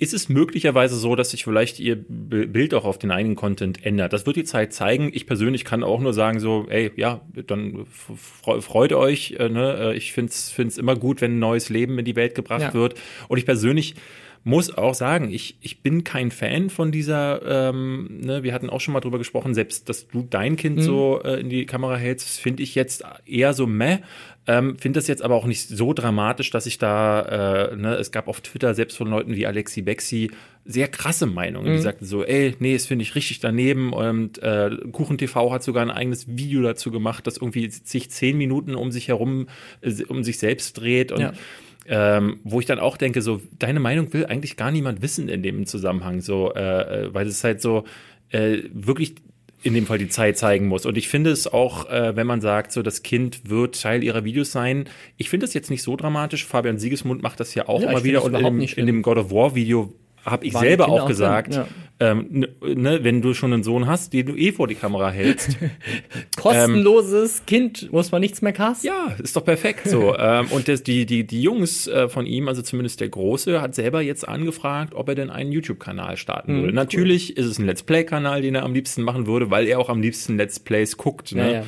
ist 0.00 0.14
es 0.14 0.30
möglicherweise 0.30 0.96
so, 0.96 1.14
dass 1.14 1.30
sich 1.30 1.44
vielleicht 1.44 1.78
ihr 1.78 1.96
Bild 1.96 2.72
auch 2.72 2.86
auf 2.86 2.98
den 2.98 3.10
eigenen 3.10 3.36
Content 3.36 3.84
ändert. 3.84 4.14
Das 4.14 4.24
wird 4.24 4.36
die 4.36 4.44
Zeit 4.44 4.72
zeigen. 4.72 5.10
Ich 5.12 5.26
persönlich 5.26 5.64
kann 5.66 5.84
auch 5.84 6.00
nur 6.00 6.14
sagen 6.14 6.40
so, 6.40 6.66
ey, 6.70 6.90
ja, 6.96 7.20
dann 7.46 7.86
freut 7.86 8.94
euch. 8.94 9.36
Äh, 9.38 9.50
ne? 9.50 9.92
Äh, 9.92 9.96
ich 9.96 10.12
finde 10.12 10.32
es 10.32 10.78
immer 10.78 10.96
gut, 10.96 11.20
wenn 11.20 11.36
ein 11.36 11.38
neues 11.38 11.68
Leben 11.68 11.98
in 11.98 12.06
die 12.06 12.16
Welt 12.16 12.34
gebracht 12.34 12.62
ja. 12.62 12.74
wird. 12.74 12.94
Und 13.28 13.36
ich 13.36 13.44
persönlich 13.44 13.94
muss 14.42 14.76
auch 14.76 14.94
sagen, 14.94 15.30
ich, 15.30 15.56
ich 15.60 15.82
bin 15.82 16.02
kein 16.02 16.30
Fan 16.30 16.70
von 16.70 16.92
dieser, 16.92 17.70
ähm, 17.70 18.20
ne, 18.22 18.42
wir 18.42 18.54
hatten 18.54 18.70
auch 18.70 18.80
schon 18.80 18.94
mal 18.94 19.00
drüber 19.00 19.18
gesprochen, 19.18 19.54
selbst 19.54 19.88
dass 19.88 20.08
du 20.08 20.26
dein 20.28 20.56
Kind 20.56 20.78
mhm. 20.78 20.82
so 20.82 21.22
äh, 21.22 21.40
in 21.40 21.50
die 21.50 21.66
Kamera 21.66 21.96
hältst, 21.96 22.40
finde 22.40 22.62
ich 22.62 22.74
jetzt 22.74 23.04
eher 23.26 23.52
so 23.52 23.66
meh. 23.66 23.98
Ähm, 24.46 24.78
Finde 24.78 24.98
das 24.98 25.06
jetzt 25.06 25.22
aber 25.22 25.34
auch 25.34 25.46
nicht 25.46 25.68
so 25.68 25.92
dramatisch, 25.92 26.50
dass 26.50 26.64
ich 26.64 26.78
da, 26.78 27.68
äh, 27.70 27.76
ne, 27.76 27.94
es 27.96 28.10
gab 28.10 28.26
auf 28.26 28.40
Twitter 28.40 28.74
selbst 28.74 28.96
von 28.96 29.08
Leuten 29.08 29.36
wie 29.36 29.46
Alexi 29.46 29.82
Bexi 29.82 30.30
sehr 30.64 30.88
krasse 30.88 31.26
Meinungen. 31.26 31.72
Mhm. 31.72 31.76
Die 31.76 31.82
sagten 31.82 32.04
so, 32.06 32.24
ey, 32.24 32.54
nee, 32.58 32.72
das 32.72 32.86
finde 32.86 33.02
ich 33.02 33.14
richtig 33.14 33.40
daneben. 33.40 33.92
Und 33.92 34.42
äh, 34.42 34.70
KuchenTV 34.92 35.52
hat 35.52 35.62
sogar 35.62 35.82
ein 35.82 35.90
eigenes 35.90 36.26
Video 36.26 36.62
dazu 36.62 36.90
gemacht, 36.90 37.26
das 37.26 37.36
irgendwie 37.36 37.70
sich 37.70 38.10
zehn 38.10 38.38
Minuten 38.38 38.74
um 38.74 38.90
sich 38.90 39.08
herum, 39.08 39.48
äh, 39.82 40.04
um 40.08 40.24
sich 40.24 40.38
selbst 40.38 40.78
dreht. 40.80 41.12
Und 41.12 41.20
ja. 41.20 41.32
Ähm, 41.86 42.40
wo 42.44 42.60
ich 42.60 42.66
dann 42.66 42.78
auch 42.78 42.96
denke, 42.96 43.22
so, 43.22 43.40
deine 43.58 43.80
Meinung 43.80 44.12
will 44.12 44.26
eigentlich 44.26 44.56
gar 44.56 44.70
niemand 44.70 45.02
wissen 45.02 45.28
in 45.28 45.42
dem 45.42 45.66
Zusammenhang, 45.66 46.20
so, 46.20 46.52
äh, 46.54 47.06
äh 47.06 47.14
weil 47.14 47.26
es 47.26 47.42
halt 47.42 47.60
so 47.60 47.84
äh, 48.28 48.58
wirklich 48.72 49.14
in 49.62 49.74
dem 49.74 49.86
Fall 49.86 49.98
die 49.98 50.08
Zeit 50.08 50.38
zeigen 50.38 50.66
muss. 50.68 50.86
Und 50.86 50.96
ich 50.96 51.08
finde 51.08 51.30
es 51.30 51.46
auch, 51.46 51.88
äh, 51.90 52.16
wenn 52.16 52.26
man 52.26 52.40
sagt, 52.40 52.72
so 52.72 52.82
das 52.82 53.02
Kind 53.02 53.50
wird 53.50 53.80
Teil 53.80 54.02
ihrer 54.02 54.24
Videos 54.24 54.52
sein. 54.52 54.88
Ich 55.16 55.28
finde 55.28 55.46
das 55.46 55.54
jetzt 55.54 55.70
nicht 55.70 55.82
so 55.82 55.96
dramatisch. 55.96 56.46
Fabian 56.46 56.78
Siegesmund 56.78 57.22
macht 57.22 57.40
das 57.40 57.54
ja 57.54 57.68
auch 57.68 57.82
ja, 57.82 57.90
immer 57.90 58.04
wieder. 58.04 58.24
Und 58.24 58.34
in, 58.34 58.60
in, 58.60 58.86
dem 58.86 59.02
God 59.02 59.18
of 59.18 59.30
War 59.30 59.54
Video 59.54 59.92
habe 60.24 60.46
ich 60.46 60.54
War 60.54 60.62
selber 60.62 60.88
auch 60.88 61.06
gesagt, 61.06 61.54
ja. 61.54 61.68
Ähm, 62.00 62.46
ne, 62.62 63.00
wenn 63.02 63.20
du 63.20 63.34
schon 63.34 63.52
einen 63.52 63.62
Sohn 63.62 63.86
hast, 63.86 64.14
den 64.14 64.26
du 64.26 64.34
eh 64.34 64.52
vor 64.52 64.66
die 64.66 64.74
Kamera 64.74 65.10
hältst. 65.10 65.58
Kostenloses 66.40 67.40
ähm, 67.40 67.46
Kind, 67.46 67.92
muss 67.92 68.10
man 68.10 68.22
nichts 68.22 68.40
mehr 68.40 68.54
casten. 68.54 68.88
Ja, 68.88 69.14
ist 69.22 69.36
doch 69.36 69.44
perfekt 69.44 69.86
so. 69.86 70.16
ähm, 70.18 70.46
und 70.50 70.66
das, 70.66 70.82
die, 70.82 71.04
die, 71.04 71.26
die 71.26 71.42
Jungs 71.42 71.86
äh, 71.86 72.08
von 72.08 72.24
ihm, 72.24 72.48
also 72.48 72.62
zumindest 72.62 73.00
der 73.00 73.10
Große, 73.10 73.60
hat 73.60 73.74
selber 73.74 74.00
jetzt 74.00 74.26
angefragt, 74.26 74.94
ob 74.94 75.10
er 75.10 75.14
denn 75.14 75.28
einen 75.28 75.52
YouTube-Kanal 75.52 76.16
starten 76.16 76.56
mhm, 76.56 76.62
würde. 76.62 76.72
Natürlich 76.74 77.36
ist 77.36 77.46
es 77.46 77.58
ein 77.58 77.66
Let's 77.66 77.82
Play-Kanal, 77.82 78.40
den 78.40 78.54
er 78.54 78.62
am 78.62 78.72
liebsten 78.72 79.02
machen 79.02 79.26
würde, 79.26 79.50
weil 79.50 79.68
er 79.68 79.78
auch 79.78 79.90
am 79.90 80.00
liebsten 80.00 80.38
Let's 80.38 80.58
Plays 80.58 80.96
guckt. 80.96 81.34
Ne? 81.34 81.52
Ja, 81.52 81.58
ja. 81.58 81.64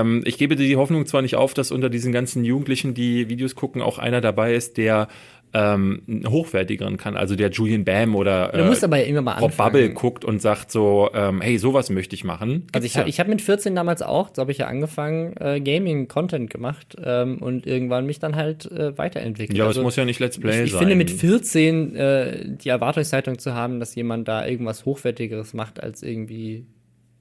Ähm, 0.00 0.22
ich 0.26 0.36
gebe 0.36 0.56
dir 0.56 0.66
die 0.66 0.76
Hoffnung 0.76 1.06
zwar 1.06 1.22
nicht 1.22 1.36
auf, 1.36 1.54
dass 1.54 1.70
unter 1.70 1.88
diesen 1.90 2.12
ganzen 2.12 2.44
Jugendlichen, 2.44 2.92
die 2.92 3.28
Videos 3.28 3.54
gucken, 3.54 3.82
auch 3.82 3.98
einer 3.98 4.20
dabei 4.20 4.54
ist, 4.54 4.78
der 4.78 5.06
ähm, 5.52 6.02
hochwertigeren 6.26 6.96
kann. 6.96 7.16
Also 7.16 7.34
der 7.34 7.50
Julian 7.50 7.84
Bam 7.84 8.14
oder 8.14 8.54
äh, 8.54 8.58
ja 8.58 8.96
immer 9.04 9.22
mal 9.22 9.38
Rob 9.38 9.56
Bubble 9.56 9.90
guckt 9.90 10.24
und 10.24 10.40
sagt 10.40 10.70
so, 10.70 11.10
ähm, 11.12 11.40
hey, 11.40 11.58
sowas 11.58 11.90
möchte 11.90 12.14
ich 12.14 12.24
machen. 12.24 12.66
Gibt's 12.72 12.74
also 12.74 12.86
ich, 12.86 12.94
ja. 12.94 13.06
ich 13.06 13.20
habe 13.20 13.30
mit 13.30 13.42
14 13.42 13.74
damals 13.74 14.02
auch, 14.02 14.30
so 14.34 14.40
habe 14.40 14.52
ich 14.52 14.58
ja 14.58 14.66
angefangen, 14.66 15.34
äh, 15.38 15.60
Gaming-Content 15.60 16.50
gemacht 16.50 16.96
ähm, 17.02 17.38
und 17.38 17.66
irgendwann 17.66 18.06
mich 18.06 18.18
dann 18.18 18.36
halt 18.36 18.70
äh, 18.70 18.96
weiterentwickelt. 18.96 19.56
Ja, 19.56 19.64
aber 19.64 19.68
also, 19.68 19.80
es 19.80 19.84
muss 19.84 19.96
ja 19.96 20.04
nicht 20.04 20.20
Let's 20.20 20.38
Play 20.38 20.50
ich, 20.50 20.64
ich 20.66 20.72
sein. 20.72 20.82
Ich 20.82 20.88
finde 20.88 20.96
mit 20.96 21.10
14 21.10 21.96
äh, 21.96 22.56
die 22.56 22.68
Erwartungshaltung 22.68 23.38
zu 23.38 23.54
haben, 23.54 23.80
dass 23.80 23.94
jemand 23.94 24.28
da 24.28 24.46
irgendwas 24.46 24.84
Hochwertigeres 24.84 25.54
macht, 25.54 25.82
als 25.82 26.02
irgendwie 26.02 26.66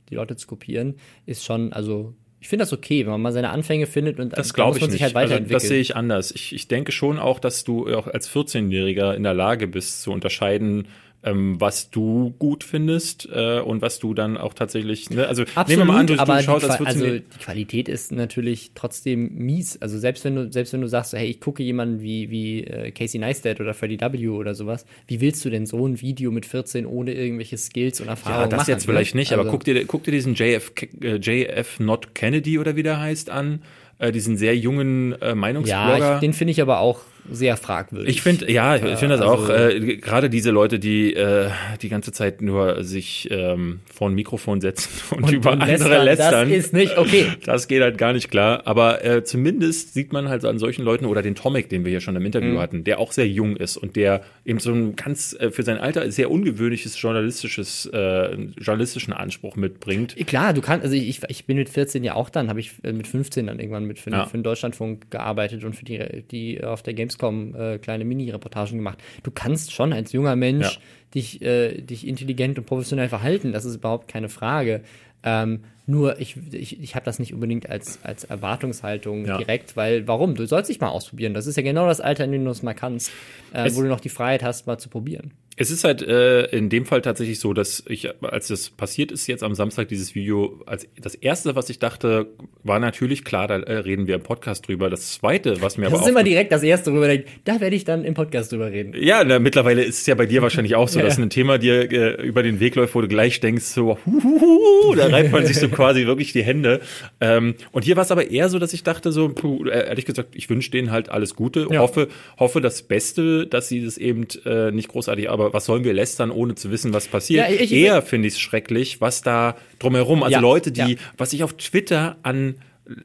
die 0.09 0.15
Leute 0.15 0.35
zu 0.35 0.47
kopieren, 0.47 0.95
ist 1.25 1.43
schon, 1.43 1.73
also 1.73 2.13
ich 2.41 2.47
finde 2.47 2.63
das 2.63 2.71
okay, 2.71 3.05
wenn 3.05 3.11
man 3.11 3.21
mal 3.21 3.33
seine 3.33 3.49
Anfänge 3.49 3.85
findet 3.85 4.19
und 4.19 4.37
das 4.37 4.53
glaube 4.53 4.77
ich 4.77 4.87
nicht. 4.87 5.03
Halt 5.03 5.15
also, 5.15 5.39
das 5.39 5.63
sehe 5.63 5.81
ich 5.81 5.95
anders. 5.95 6.31
Ich, 6.31 6.53
ich 6.53 6.67
denke 6.67 6.91
schon 6.91 7.19
auch, 7.19 7.39
dass 7.39 7.65
du 7.65 7.93
auch 7.93 8.07
als 8.07 8.29
14-Jähriger 8.29 9.13
in 9.13 9.23
der 9.23 9.33
Lage 9.33 9.67
bist 9.67 10.01
zu 10.01 10.11
unterscheiden, 10.11 10.87
ähm, 11.21 11.59
was 11.59 11.89
du 11.89 12.33
gut 12.39 12.63
findest 12.63 13.27
äh, 13.33 13.59
und 13.59 13.81
was 13.81 13.99
du 13.99 14.13
dann 14.13 14.37
auch 14.37 14.53
tatsächlich. 14.53 15.09
Ne? 15.09 15.27
Also 15.27 15.43
Absolut, 15.43 15.67
nehmen 15.67 15.81
wir 15.81 15.85
mal 15.85 15.99
an, 15.99 16.07
du, 16.07 16.15
du 16.15 16.41
schaust 16.41 16.69
als 16.69 16.81
Also 16.81 17.05
die 17.05 17.23
Qualität 17.41 17.89
ist 17.89 18.11
natürlich 18.11 18.71
trotzdem 18.73 19.33
mies. 19.35 19.81
Also 19.81 19.99
selbst 19.99 20.23
wenn 20.23 20.35
du 20.35 20.51
selbst 20.51 20.71
wenn 20.71 20.81
du 20.81 20.87
sagst, 20.87 21.13
hey, 21.13 21.27
ich 21.27 21.41
gucke 21.41 21.61
jemanden 21.61 22.01
wie 22.01 22.29
wie 22.29 22.63
äh, 22.63 22.91
Casey 22.91 23.19
Neistat 23.19 23.59
oder 23.59 23.73
Freddie 23.73 23.99
W 23.99 24.29
oder 24.29 24.55
sowas, 24.55 24.85
wie 25.07 25.19
willst 25.19 25.43
du 25.43 25.49
denn 25.49 25.65
so 25.65 25.85
ein 25.85 25.99
Video 25.99 26.31
mit 26.31 26.45
14 26.45 26.85
ohne 26.85 27.13
irgendwelche 27.13 27.57
Skills 27.57 27.99
und 27.99 28.07
Erfahrungen 28.07 28.43
machen? 28.43 28.51
Ja, 28.51 28.57
das 28.57 28.59
machen, 28.59 28.71
jetzt 28.71 28.87
ne? 28.87 28.93
vielleicht 28.93 29.15
nicht, 29.15 29.31
also, 29.31 29.41
aber 29.41 29.51
guck 29.51 29.65
dir 29.65 29.85
guck 29.85 30.03
dir 30.03 30.11
diesen 30.11 30.35
JF 30.35 30.71
äh, 31.01 31.15
JF 31.15 31.79
Not 31.81 32.15
Kennedy 32.15 32.59
oder 32.59 32.77
wie 32.77 32.83
der 32.83 32.99
heißt 32.99 33.29
an, 33.29 33.61
äh, 33.97 34.13
diesen 34.13 34.37
sehr 34.37 34.55
jungen 34.55 35.21
äh, 35.21 35.35
Meinungsblogger. 35.35 35.97
Ja, 35.97 36.15
ich, 36.15 36.19
den 36.21 36.31
finde 36.31 36.51
ich 36.51 36.61
aber 36.61 36.79
auch 36.79 37.01
sehr 37.31 37.57
fragwürdig. 37.57 38.15
Ich 38.15 38.21
finde, 38.21 38.51
ja, 38.51 38.75
ich 38.75 38.97
finde 38.97 39.17
das 39.17 39.21
also, 39.21 39.45
auch, 39.45 39.49
äh, 39.49 39.97
gerade 39.97 40.29
diese 40.29 40.51
Leute, 40.51 40.79
die 40.79 41.13
äh, 41.13 41.49
die 41.81 41.89
ganze 41.89 42.11
Zeit 42.11 42.41
nur 42.41 42.83
sich 42.83 43.27
ähm, 43.31 43.79
vor 43.93 44.09
ein 44.09 44.15
Mikrofon 44.15 44.61
setzen 44.61 44.89
und, 45.15 45.23
und 45.23 45.31
über 45.31 45.51
und 45.51 45.61
andere 45.61 46.03
lästern. 46.03 46.49
Das 46.49 46.57
ist 46.57 46.73
nicht 46.73 46.97
okay. 46.97 47.25
Das 47.45 47.67
geht 47.67 47.81
halt 47.81 47.97
gar 47.97 48.13
nicht 48.13 48.29
klar. 48.29 48.63
Aber 48.65 49.03
äh, 49.03 49.23
zumindest 49.23 49.93
sieht 49.93 50.13
man 50.13 50.29
halt 50.29 50.45
an 50.45 50.59
solchen 50.59 50.83
Leuten 50.83 51.05
oder 51.05 51.21
den 51.21 51.35
Tomek, 51.35 51.69
den 51.69 51.83
wir 51.83 51.91
hier 51.91 52.01
schon 52.01 52.15
im 52.15 52.25
Interview 52.25 52.53
mhm. 52.53 52.59
hatten, 52.59 52.83
der 52.83 52.99
auch 52.99 53.11
sehr 53.11 53.27
jung 53.27 53.55
ist 53.55 53.77
und 53.77 53.95
der 53.95 54.21
eben 54.45 54.59
so 54.59 54.71
ein 54.71 54.95
ganz 54.95 55.35
äh, 55.39 55.51
für 55.51 55.63
sein 55.63 55.77
Alter 55.77 56.11
sehr 56.11 56.31
ungewöhnliches 56.31 56.99
journalistisches 57.01 57.85
äh, 57.87 58.35
journalistischen 58.57 59.13
Anspruch 59.13 59.55
mitbringt. 59.55 60.15
Klar, 60.27 60.53
du 60.53 60.61
kannst, 60.61 60.83
also 60.83 60.95
ich, 60.95 61.21
ich 61.27 61.45
bin 61.45 61.57
mit 61.57 61.69
14 61.69 62.03
ja 62.03 62.15
auch 62.15 62.29
dann, 62.29 62.49
habe 62.49 62.59
ich 62.59 62.73
äh, 62.83 62.91
mit 62.91 63.07
15 63.07 63.47
dann 63.47 63.59
irgendwann 63.59 63.85
mit 63.85 63.99
für, 63.99 64.11
ja. 64.11 64.25
für 64.25 64.37
den 64.37 64.43
Deutschlandfunk 64.43 65.09
gearbeitet 65.11 65.63
und 65.63 65.75
für 65.75 65.85
die, 65.85 66.23
die 66.29 66.63
auf 66.63 66.83
der 66.83 66.93
Games 66.93 67.08
Gamescom 67.09 67.55
äh, 67.55 67.77
kleine 67.79 68.05
Mini-Reportagen 68.05 68.77
gemacht. 68.77 68.99
Du 69.23 69.31
kannst 69.31 69.73
schon 69.73 69.93
als 69.93 70.11
junger 70.11 70.35
Mensch 70.35 70.75
ja. 70.75 70.81
dich, 71.15 71.41
äh, 71.41 71.81
dich 71.81 72.07
intelligent 72.07 72.57
und 72.57 72.65
professionell 72.65 73.09
verhalten, 73.09 73.51
das 73.51 73.65
ist 73.65 73.75
überhaupt 73.75 74.07
keine 74.07 74.29
Frage. 74.29 74.81
Ähm, 75.23 75.63
nur 75.89 76.19
ich, 76.19 76.37
ich, 76.51 76.81
ich 76.81 76.95
habe 76.95 77.03
das 77.03 77.17
nicht 77.17 77.33
unbedingt 77.33 77.69
als, 77.69 77.99
als 78.03 78.23
Erwartungshaltung 78.23 79.25
ja. 79.25 79.37
direkt, 79.37 79.75
weil 79.75 80.07
warum? 80.07 80.35
Du 80.35 80.45
sollst 80.45 80.69
dich 80.69 80.79
mal 80.79 80.89
ausprobieren. 80.89 81.33
Das 81.33 81.47
ist 81.47 81.55
ja 81.55 81.63
genau 81.63 81.87
das 81.87 81.99
Alter, 81.99 82.25
in 82.25 82.31
dem 82.31 82.45
du 82.45 82.51
es 82.51 82.61
mal 82.61 82.75
kannst, 82.75 83.11
äh, 83.53 83.71
wo 83.73 83.81
du 83.81 83.87
noch 83.87 83.99
die 83.99 84.09
Freiheit 84.09 84.43
hast, 84.43 84.67
mal 84.67 84.77
zu 84.77 84.89
probieren. 84.89 85.31
Es 85.61 85.71
ist 85.71 85.83
halt 85.83 86.01
äh, 86.01 86.45
in 86.55 86.69
dem 86.69 86.85
Fall 86.85 87.01
tatsächlich 87.01 87.37
so, 87.41 87.51
dass 87.51 87.83
ich, 87.85 88.09
als 88.23 88.47
das 88.47 88.69
passiert 88.69 89.11
ist 89.11 89.27
jetzt 89.27 89.43
am 89.43 89.55
Samstag, 89.55 89.89
dieses 89.89 90.15
Video, 90.15 90.61
als 90.65 90.87
das 91.01 91.15
erste, 91.15 91.53
was 91.53 91.69
ich 91.69 91.79
dachte, 91.79 92.27
war 92.63 92.79
natürlich 92.79 93.25
klar, 93.25 93.49
da 93.49 93.57
äh, 93.57 93.73
reden 93.79 94.07
wir 94.07 94.15
im 94.15 94.23
Podcast 94.23 94.69
drüber. 94.69 94.89
Das 94.89 95.11
zweite, 95.11 95.61
was 95.61 95.77
mir 95.77 95.83
das 95.83 95.91
aber 95.91 95.97
Das 95.97 96.07
ist 96.07 96.11
immer 96.11 96.23
direkt 96.23 96.53
das 96.53 96.63
erste, 96.63 96.93
worüber 96.93 97.09
ich, 97.09 97.25
da 97.43 97.59
werde 97.59 97.75
ich 97.75 97.83
dann 97.83 98.05
im 98.05 98.13
Podcast 98.13 98.53
drüber 98.53 98.71
reden. 98.71 98.93
Ja, 98.97 99.21
na, 99.25 99.39
mittlerweile 99.39 99.83
ist 99.83 99.99
es 99.99 100.05
ja 100.05 100.15
bei 100.15 100.27
dir 100.27 100.41
wahrscheinlich 100.41 100.75
auch 100.75 100.87
so, 100.87 100.99
ja, 100.99 101.05
dass 101.05 101.17
ein 101.17 101.29
Thema 101.29 101.57
dir 101.57 101.91
äh, 101.91 102.25
über 102.25 102.41
den 102.41 102.61
Weg 102.61 102.75
läuft, 102.75 102.95
wo 102.95 103.01
du 103.01 103.09
gleich 103.09 103.41
denkst, 103.41 103.65
so, 103.65 103.97
huhuhu, 104.05 104.95
da 104.95 105.07
reibt 105.07 105.33
man 105.33 105.45
sich 105.45 105.57
so 105.57 105.67
quasi 105.79 106.05
wirklich 106.05 106.33
die 106.33 106.43
Hände. 106.43 106.81
Ähm, 107.21 107.55
und 107.71 107.83
hier 107.83 107.95
war 107.95 108.03
es 108.03 108.11
aber 108.11 108.29
eher 108.29 108.49
so, 108.49 108.59
dass 108.59 108.73
ich 108.73 108.83
dachte 108.83 109.11
so, 109.11 109.29
puh, 109.29 109.65
äh, 109.65 109.87
ehrlich 109.87 110.05
gesagt, 110.05 110.35
ich 110.35 110.49
wünsche 110.49 110.71
denen 110.71 110.91
halt 110.91 111.09
alles 111.09 111.35
Gute, 111.35 111.67
ja. 111.69 111.79
hoffe, 111.79 112.07
hoffe 112.37 112.61
das 112.61 112.83
Beste, 112.83 113.47
dass 113.47 113.67
sie 113.67 113.83
das 113.83 113.97
eben 113.97 114.27
äh, 114.45 114.71
nicht 114.71 114.89
großartig, 114.89 115.29
aber 115.29 115.53
was 115.53 115.65
sollen 115.65 115.83
wir 115.83 115.93
lästern, 115.93 116.31
ohne 116.31 116.55
zu 116.55 116.71
wissen, 116.71 116.93
was 116.93 117.07
passiert? 117.07 117.49
Ja, 117.49 117.55
ich, 117.55 117.71
Eher 117.71 118.01
finde 118.01 118.27
ich 118.27 118.35
es 118.35 118.39
schrecklich, 118.39 119.01
was 119.01 119.21
da 119.21 119.55
drumherum, 119.79 120.23
also 120.23 120.33
ja, 120.33 120.39
Leute, 120.39 120.71
die, 120.71 120.97
was 121.17 121.33
ich 121.33 121.43
auf 121.43 121.53
Twitter 121.53 122.17
an 122.23 122.55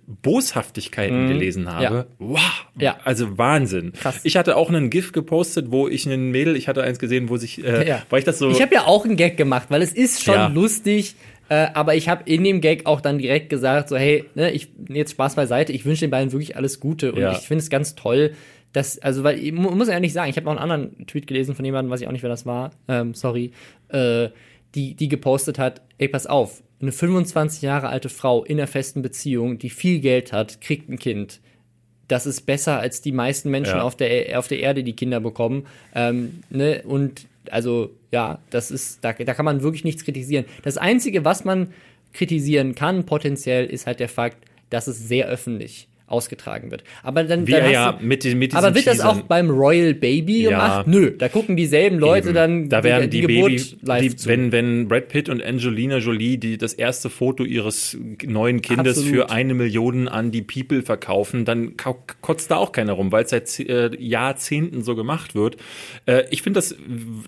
Boshaftigkeiten 0.06 1.24
mhm. 1.24 1.28
gelesen 1.28 1.70
habe. 1.70 1.82
Ja. 1.84 2.06
Wow. 2.18 2.40
Ja. 2.78 2.96
Also 3.04 3.36
Wahnsinn. 3.36 3.92
Krass. 3.92 4.20
Ich 4.22 4.36
hatte 4.36 4.56
auch 4.56 4.68
einen 4.68 4.90
GIF 4.90 5.12
gepostet, 5.12 5.66
wo 5.70 5.88
ich 5.88 6.06
einen 6.06 6.30
Mädel, 6.30 6.56
ich 6.56 6.68
hatte 6.68 6.82
eins 6.82 6.98
gesehen, 6.98 7.28
wo 7.28 7.36
sich, 7.36 7.62
äh, 7.64 7.86
ja. 7.86 8.02
weil 8.10 8.20
ich 8.20 8.24
das 8.24 8.38
so. 8.38 8.50
Ich 8.50 8.62
habe 8.62 8.74
ja 8.74 8.86
auch 8.86 9.04
einen 9.04 9.16
Gag 9.16 9.36
gemacht, 9.36 9.66
weil 9.70 9.82
es 9.82 9.92
ist 9.92 10.24
schon 10.24 10.34
ja. 10.34 10.46
lustig. 10.48 11.16
Äh, 11.54 11.70
aber 11.74 11.94
ich 11.94 12.08
habe 12.08 12.28
in 12.28 12.42
dem 12.42 12.60
Gag 12.60 12.86
auch 12.86 13.00
dann 13.00 13.18
direkt 13.18 13.48
gesagt, 13.48 13.88
so 13.88 13.96
hey, 13.96 14.24
ne, 14.34 14.50
ich 14.50 14.68
jetzt 14.88 15.12
Spaß 15.12 15.36
beiseite, 15.36 15.72
ich 15.72 15.84
wünsche 15.84 16.00
den 16.00 16.10
beiden 16.10 16.32
wirklich 16.32 16.56
alles 16.56 16.80
Gute 16.80 17.12
und 17.12 17.22
ich 17.32 17.46
finde 17.46 17.62
es 17.62 17.70
ganz 17.70 17.94
toll, 17.94 18.32
das, 18.72 18.98
also, 18.98 19.22
weil 19.22 19.38
ich 19.38 19.52
muss 19.52 19.86
ja 19.86 20.00
nicht 20.00 20.12
sagen, 20.12 20.28
ich 20.28 20.36
habe 20.36 20.46
noch 20.46 20.60
einen 20.60 20.70
anderen 20.70 21.06
Tweet 21.06 21.28
gelesen 21.28 21.54
von 21.54 21.64
jemandem, 21.64 21.92
weiß 21.92 22.00
ich 22.00 22.08
auch 22.08 22.12
nicht, 22.12 22.24
wer 22.24 22.30
das 22.30 22.44
war, 22.44 22.72
ähm, 22.88 23.14
sorry, 23.14 23.52
äh, 23.88 24.30
die, 24.74 24.94
die 24.94 25.06
gepostet 25.06 25.60
hat, 25.60 25.80
ey, 25.98 26.08
pass 26.08 26.26
auf, 26.26 26.64
eine 26.82 26.90
25 26.90 27.62
Jahre 27.62 27.88
alte 27.88 28.08
Frau 28.08 28.42
in 28.42 28.58
einer 28.58 28.66
festen 28.66 29.00
Beziehung, 29.00 29.58
die 29.60 29.70
viel 29.70 30.00
Geld 30.00 30.32
hat, 30.32 30.60
kriegt 30.60 30.88
ein 30.88 30.98
Kind. 30.98 31.40
Das 32.08 32.26
ist 32.26 32.46
besser 32.46 32.80
als 32.80 33.00
die 33.00 33.12
meisten 33.12 33.48
Menschen 33.48 33.76
ja. 33.76 33.82
auf, 33.82 33.94
der, 33.94 34.40
auf 34.40 34.48
der 34.48 34.58
Erde, 34.58 34.82
die 34.82 34.96
Kinder 34.96 35.20
bekommen. 35.20 35.66
Ähm, 35.94 36.42
ne? 36.50 36.82
Und 36.84 37.26
also, 37.50 37.90
ja, 38.10 38.38
das 38.50 38.70
ist, 38.70 39.04
da, 39.04 39.12
da 39.12 39.34
kann 39.34 39.44
man 39.44 39.62
wirklich 39.62 39.84
nichts 39.84 40.04
kritisieren. 40.04 40.44
Das 40.62 40.76
Einzige, 40.76 41.24
was 41.24 41.44
man 41.44 41.72
kritisieren 42.12 42.74
kann, 42.74 43.04
potenziell, 43.06 43.66
ist 43.66 43.86
halt 43.86 44.00
der 44.00 44.08
Fakt, 44.08 44.38
dass 44.70 44.86
es 44.86 45.08
sehr 45.08 45.26
öffentlich 45.26 45.88
ausgetragen 46.06 46.70
wird. 46.70 46.84
Aber 47.02 47.24
dann, 47.24 47.46
Wie, 47.46 47.52
dann 47.52 47.70
ja, 47.70 47.92
du, 47.92 48.04
mit, 48.04 48.24
mit 48.34 48.54
aber 48.54 48.74
wird 48.74 48.86
das 48.86 49.00
auch 49.00 49.22
beim 49.22 49.48
Royal 49.48 49.94
Baby 49.94 50.42
ja. 50.42 50.50
gemacht? 50.50 50.86
Nö, 50.86 51.10
da 51.16 51.30
gucken 51.30 51.56
dieselben 51.56 51.98
Leute 51.98 52.28
Eben. 52.28 52.34
dann 52.34 52.68
da 52.68 52.84
werden 52.84 53.08
die, 53.08 53.22
die, 53.22 53.26
die 53.26 53.40
Baby, 53.40 53.62
live 53.82 54.14
die. 54.14 54.26
Wenn, 54.26 54.52
wenn 54.52 54.86
Brad 54.86 55.08
Pitt 55.08 55.30
und 55.30 55.42
Angelina 55.42 55.98
Jolie 55.98 56.36
die 56.36 56.58
das 56.58 56.74
erste 56.74 57.08
Foto 57.08 57.44
ihres 57.44 57.96
neuen 58.22 58.60
Kindes 58.60 58.98
Absolut. 58.98 59.14
für 59.14 59.30
eine 59.30 59.54
Million 59.54 60.06
an 60.06 60.30
die 60.30 60.42
People 60.42 60.82
verkaufen, 60.82 61.46
dann 61.46 61.76
kotzt 61.76 62.50
da 62.50 62.56
auch 62.56 62.72
keiner 62.72 62.92
rum, 62.92 63.10
weil 63.10 63.24
es 63.24 63.30
seit 63.30 63.58
äh, 63.60 63.90
Jahrzehnten 63.98 64.82
so 64.82 64.94
gemacht 64.94 65.34
wird. 65.34 65.56
Äh, 66.04 66.24
ich 66.30 66.42
finde 66.42 66.58
das 66.58 66.76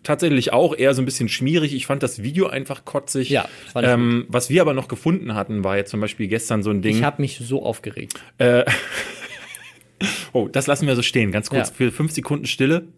tatsächlich 0.03 0.53
auch 0.53 0.77
eher 0.77 0.93
so 0.93 1.01
ein 1.01 1.07
bisschen 1.07 1.31
schmierig. 1.31 1.75
Ich 1.75 1.87
fand 1.87 2.03
das 2.03 2.23
Video 2.23 2.49
einfach 2.49 2.85
kotzig. 2.85 3.31
Ja, 3.31 3.49
ähm, 3.75 4.27
was 4.29 4.51
wir 4.51 4.61
aber 4.61 4.75
noch 4.75 4.89
gefunden 4.89 5.35
hatten, 5.35 5.65
war 5.65 5.79
jetzt 5.79 5.91
zum 5.91 6.01
Beispiel 6.01 6.29
gestern 6.29 6.63
so 6.63 6.69
ein 6.71 6.83
Ding. 6.83 6.97
Ich 6.97 7.03
habe 7.03 7.23
mich 7.23 7.41
so 7.43 7.65
aufgeregt. 7.65 8.21
Äh, 8.37 8.66
oh, 10.33 10.49
das 10.49 10.67
lassen 10.67 10.87
wir 10.87 10.97
so 10.97 11.03
stehen. 11.03 11.33
Ganz 11.33 11.51
kurz 11.51 11.69
ja. 11.69 11.75
für 11.75 11.93
fünf 11.93 12.13
Sekunden 12.13 12.47
Stille. 12.47 12.89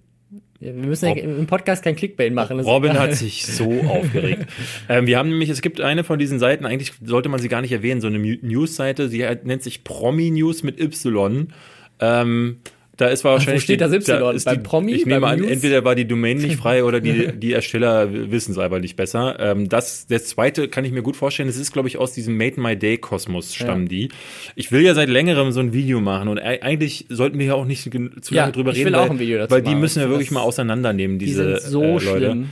Wir 0.60 0.72
müssen 0.72 1.06
ja 1.06 1.14
im 1.14 1.46
Podcast 1.46 1.84
kein 1.84 1.94
Clickbait 1.94 2.32
machen. 2.32 2.58
Robin 2.58 2.98
hat 2.98 3.14
sich 3.14 3.46
so 3.46 3.80
aufgeregt. 3.88 4.46
Ähm, 4.88 5.06
wir 5.06 5.16
haben 5.16 5.28
nämlich, 5.28 5.48
es 5.50 5.62
gibt 5.62 5.80
eine 5.80 6.02
von 6.02 6.18
diesen 6.18 6.40
Seiten, 6.40 6.66
eigentlich 6.66 6.94
sollte 7.02 7.28
man 7.28 7.40
sie 7.40 7.48
gar 7.48 7.60
nicht 7.60 7.70
erwähnen, 7.70 8.00
so 8.00 8.08
eine 8.08 8.18
News-Seite, 8.18 9.08
sie 9.08 9.24
nennt 9.44 9.62
sich 9.62 9.84
Promi 9.84 10.30
News 10.30 10.64
mit 10.64 10.80
Y. 10.80 11.52
Ähm, 12.00 12.58
da 12.98 13.06
ist 13.06 13.24
wahrscheinlich. 13.24 13.62
Wo 13.62 13.64
steht 13.64 13.80
das 13.80 13.92
Y? 13.92 14.20
Da 14.20 14.30
ist 14.32 14.50
die, 14.50 14.58
Promi? 14.58 14.92
Ich 14.92 15.06
nehme 15.06 15.20
Beim 15.20 15.30
an, 15.32 15.38
News? 15.40 15.50
entweder 15.50 15.84
war 15.84 15.94
die 15.94 16.06
Domain 16.06 16.36
nicht 16.36 16.56
frei 16.60 16.84
oder 16.84 17.00
die, 17.00 17.32
die 17.38 17.52
Ersteller 17.54 18.12
wissen 18.30 18.52
es 18.52 18.58
aber 18.58 18.80
nicht 18.80 18.96
besser. 18.96 19.36
Ähm, 19.40 19.68
das, 19.70 20.06
das 20.06 20.26
zweite 20.26 20.68
kann 20.68 20.84
ich 20.84 20.92
mir 20.92 21.02
gut 21.02 21.16
vorstellen. 21.16 21.48
Es 21.48 21.56
ist, 21.56 21.72
glaube 21.72 21.88
ich, 21.88 21.96
aus 21.96 22.12
diesem 22.12 22.36
Made 22.36 22.60
My 22.60 22.76
Day 22.76 22.98
Kosmos 22.98 23.54
stammen 23.54 23.84
Ja. 23.84 23.88
die. 23.88 24.08
Ich 24.56 24.70
will 24.72 24.82
ja 24.82 24.94
seit 24.94 25.08
längerem 25.08 25.52
so 25.52 25.60
ein 25.60 25.72
Video 25.72 26.00
machen 26.00 26.28
und 26.28 26.36
e- 26.38 26.60
eigentlich 26.60 27.06
sollten 27.08 27.38
wir 27.38 27.46
ja 27.46 27.54
auch 27.54 27.64
nicht 27.64 27.82
zu 27.82 28.34
Ja, 28.34 28.42
lange 28.42 28.52
drüber 28.52 28.72
ich 28.72 28.78
reden, 28.78 28.86
will 28.86 28.92
weil, 28.94 29.00
auch 29.06 29.10
ein 29.10 29.18
Video 29.18 29.38
dazu 29.38 29.54
weil 29.54 29.62
die 29.62 29.70
machen. 29.70 29.80
müssen 29.80 29.96
wir 30.00 30.02
Das- 30.08 30.10
wirklich 30.10 30.30
mal 30.32 30.40
auseinandernehmen, 30.42 31.18
Die 31.18 31.26
diese 31.26 31.60
sind 31.60 31.70
so 31.70 31.82
äh, 31.82 31.86
Leute. 31.92 32.00
schlimm. 32.18 32.48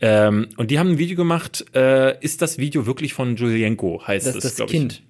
Ähm, 0.00 0.46
und 0.56 0.70
die 0.70 0.78
haben 0.78 0.92
ein 0.92 0.98
Video 0.98 1.14
gemacht. 1.16 1.64
Äh, 1.74 2.18
ist 2.24 2.40
das 2.40 2.56
Video 2.56 2.86
wirklich 2.86 3.12
von 3.12 3.36
Julienko? 3.36 4.02
Heißt 4.06 4.26
Das 4.26 4.34
es, 4.36 4.44
ist 4.46 4.60
das 4.60 4.70
Kind. 4.70 4.92
Ich. 4.94 5.09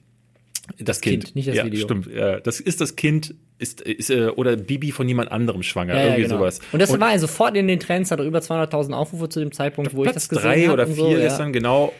Das 0.78 1.00
Kind, 1.00 1.24
Kind, 1.24 1.36
nicht 1.36 1.48
das 1.48 1.56
ja, 1.56 1.64
Video. 1.64 1.84
Stimmt. 1.84 2.08
Das 2.44 2.60
ist 2.60 2.80
das 2.80 2.96
Kind, 2.96 3.34
ist, 3.58 3.80
ist 3.80 4.10
äh, 4.10 4.28
oder 4.28 4.56
Bibi 4.56 4.92
von 4.92 5.08
jemand 5.08 5.30
anderem 5.30 5.62
schwanger, 5.62 5.94
Ja, 5.94 6.00
ja, 6.00 6.06
irgendwie 6.06 6.22
genau. 6.22 6.38
sowas. 6.38 6.60
Und 6.72 6.80
das 6.80 6.98
war 6.98 7.18
sofort 7.18 7.56
in 7.56 7.68
den 7.68 7.80
Trends, 7.80 8.10
hat 8.10 8.18
er 8.18 8.24
über 8.24 8.38
200.000 8.38 8.92
Aufrufe 8.92 9.28
zu 9.28 9.40
dem 9.40 9.52
Zeitpunkt, 9.52 9.94
wo 9.94 10.04
ich 10.04 10.12
das 10.12 10.28
Platz 10.28 10.42
gesehen 10.42 10.42
drei 10.42 10.62
habe 10.62 10.72
oder 10.74 10.86
und 10.86 10.94
vier 10.94 11.04
so, 11.04 11.16
ist 11.16 11.36
dann 11.36 11.52
genau. 11.52 11.92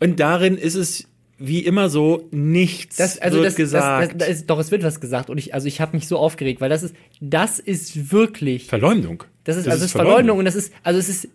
Und 0.00 0.20
darin 0.20 0.56
ist 0.56 0.74
es 0.74 1.08
wie 1.38 1.60
immer 1.60 1.88
so 1.88 2.28
nichts 2.30 2.96
Das, 2.96 3.18
also 3.18 3.38
wird 3.38 3.48
das, 3.48 3.56
gesagt. 3.56 4.02
Das, 4.02 4.08
das, 4.18 4.28
das 4.28 4.36
ist, 4.40 4.50
doch, 4.50 4.58
es 4.58 4.70
wird 4.70 4.82
was 4.82 5.00
gesagt 5.00 5.30
und 5.30 5.38
ich, 5.38 5.52
also 5.52 5.66
ich 5.66 5.80
habe 5.80 5.96
mich 5.96 6.06
so 6.06 6.18
aufgeregt, 6.18 6.60
weil 6.60 6.68
das 6.68 6.82
ist, 6.82 6.94
das 7.20 7.58
ist 7.58 8.12
wirklich, 8.12 8.66
Verleumdung. 8.66 9.24
das 9.44 9.56
ist, 9.56 9.66
also 9.66 9.78
es 9.78 9.86
ist 9.86 9.92
Verleumdung 9.92 10.38
und 10.38 10.44
das 10.44 10.54
ist, 10.54 10.72
also 10.82 10.98
es 10.98 11.08
ist 11.08 11.28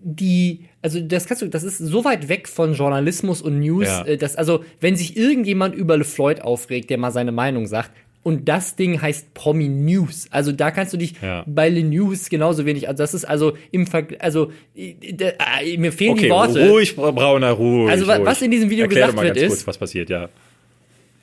die, 0.00 0.60
also 0.82 1.00
das 1.00 1.26
kannst 1.26 1.42
du, 1.42 1.48
das 1.48 1.64
ist 1.64 1.78
so 1.78 2.04
weit 2.04 2.28
weg 2.28 2.48
von 2.48 2.74
Journalismus 2.74 3.42
und 3.42 3.60
News, 3.60 3.86
Ja. 3.86 4.04
äh, 4.04 4.16
dass, 4.16 4.36
also 4.36 4.64
wenn 4.80 4.96
sich 4.96 5.16
irgendjemand 5.16 5.74
über 5.74 5.96
LeFloid 5.96 6.42
aufregt, 6.42 6.90
der 6.90 6.98
mal 6.98 7.10
seine 7.12 7.32
Meinung 7.32 7.66
sagt, 7.66 7.90
und 8.24 8.48
das 8.48 8.76
Ding 8.76 9.00
heißt 9.00 9.32
Promi 9.32 9.68
News. 9.68 10.26
Also 10.30 10.52
da 10.52 10.70
kannst 10.70 10.92
du 10.92 10.96
dich 10.98 11.14
Ja. 11.22 11.44
bei 11.46 11.68
Le 11.70 11.82
News 11.82 12.28
genauso 12.28 12.66
wenig, 12.66 12.88
also 12.88 13.02
das 13.02 13.14
ist 13.14 13.24
also 13.24 13.56
im 13.70 13.86
Vergleich, 13.86 14.20
also 14.22 14.52
äh, 14.76 15.76
mir 15.78 15.92
fehlen 15.92 16.12
Okay, 16.12 16.22
die 16.24 16.30
Worte. 16.30 16.68
ruhig, 16.68 16.94
Brauner, 16.96 17.52
ruhig. 17.52 17.90
Also, 17.90 18.04
ruhig. 18.10 18.20
was 18.24 18.42
in 18.42 18.50
diesem 18.50 18.68
Video 18.70 18.84
Erklär 18.84 19.06
gesagt 19.06 19.22
wird, 19.24 19.34
ganz 19.36 19.46
ist- 19.46 19.50
kurz, 19.60 19.66
was 19.66 19.78
passiert, 19.78 20.10
ja. 20.10 20.28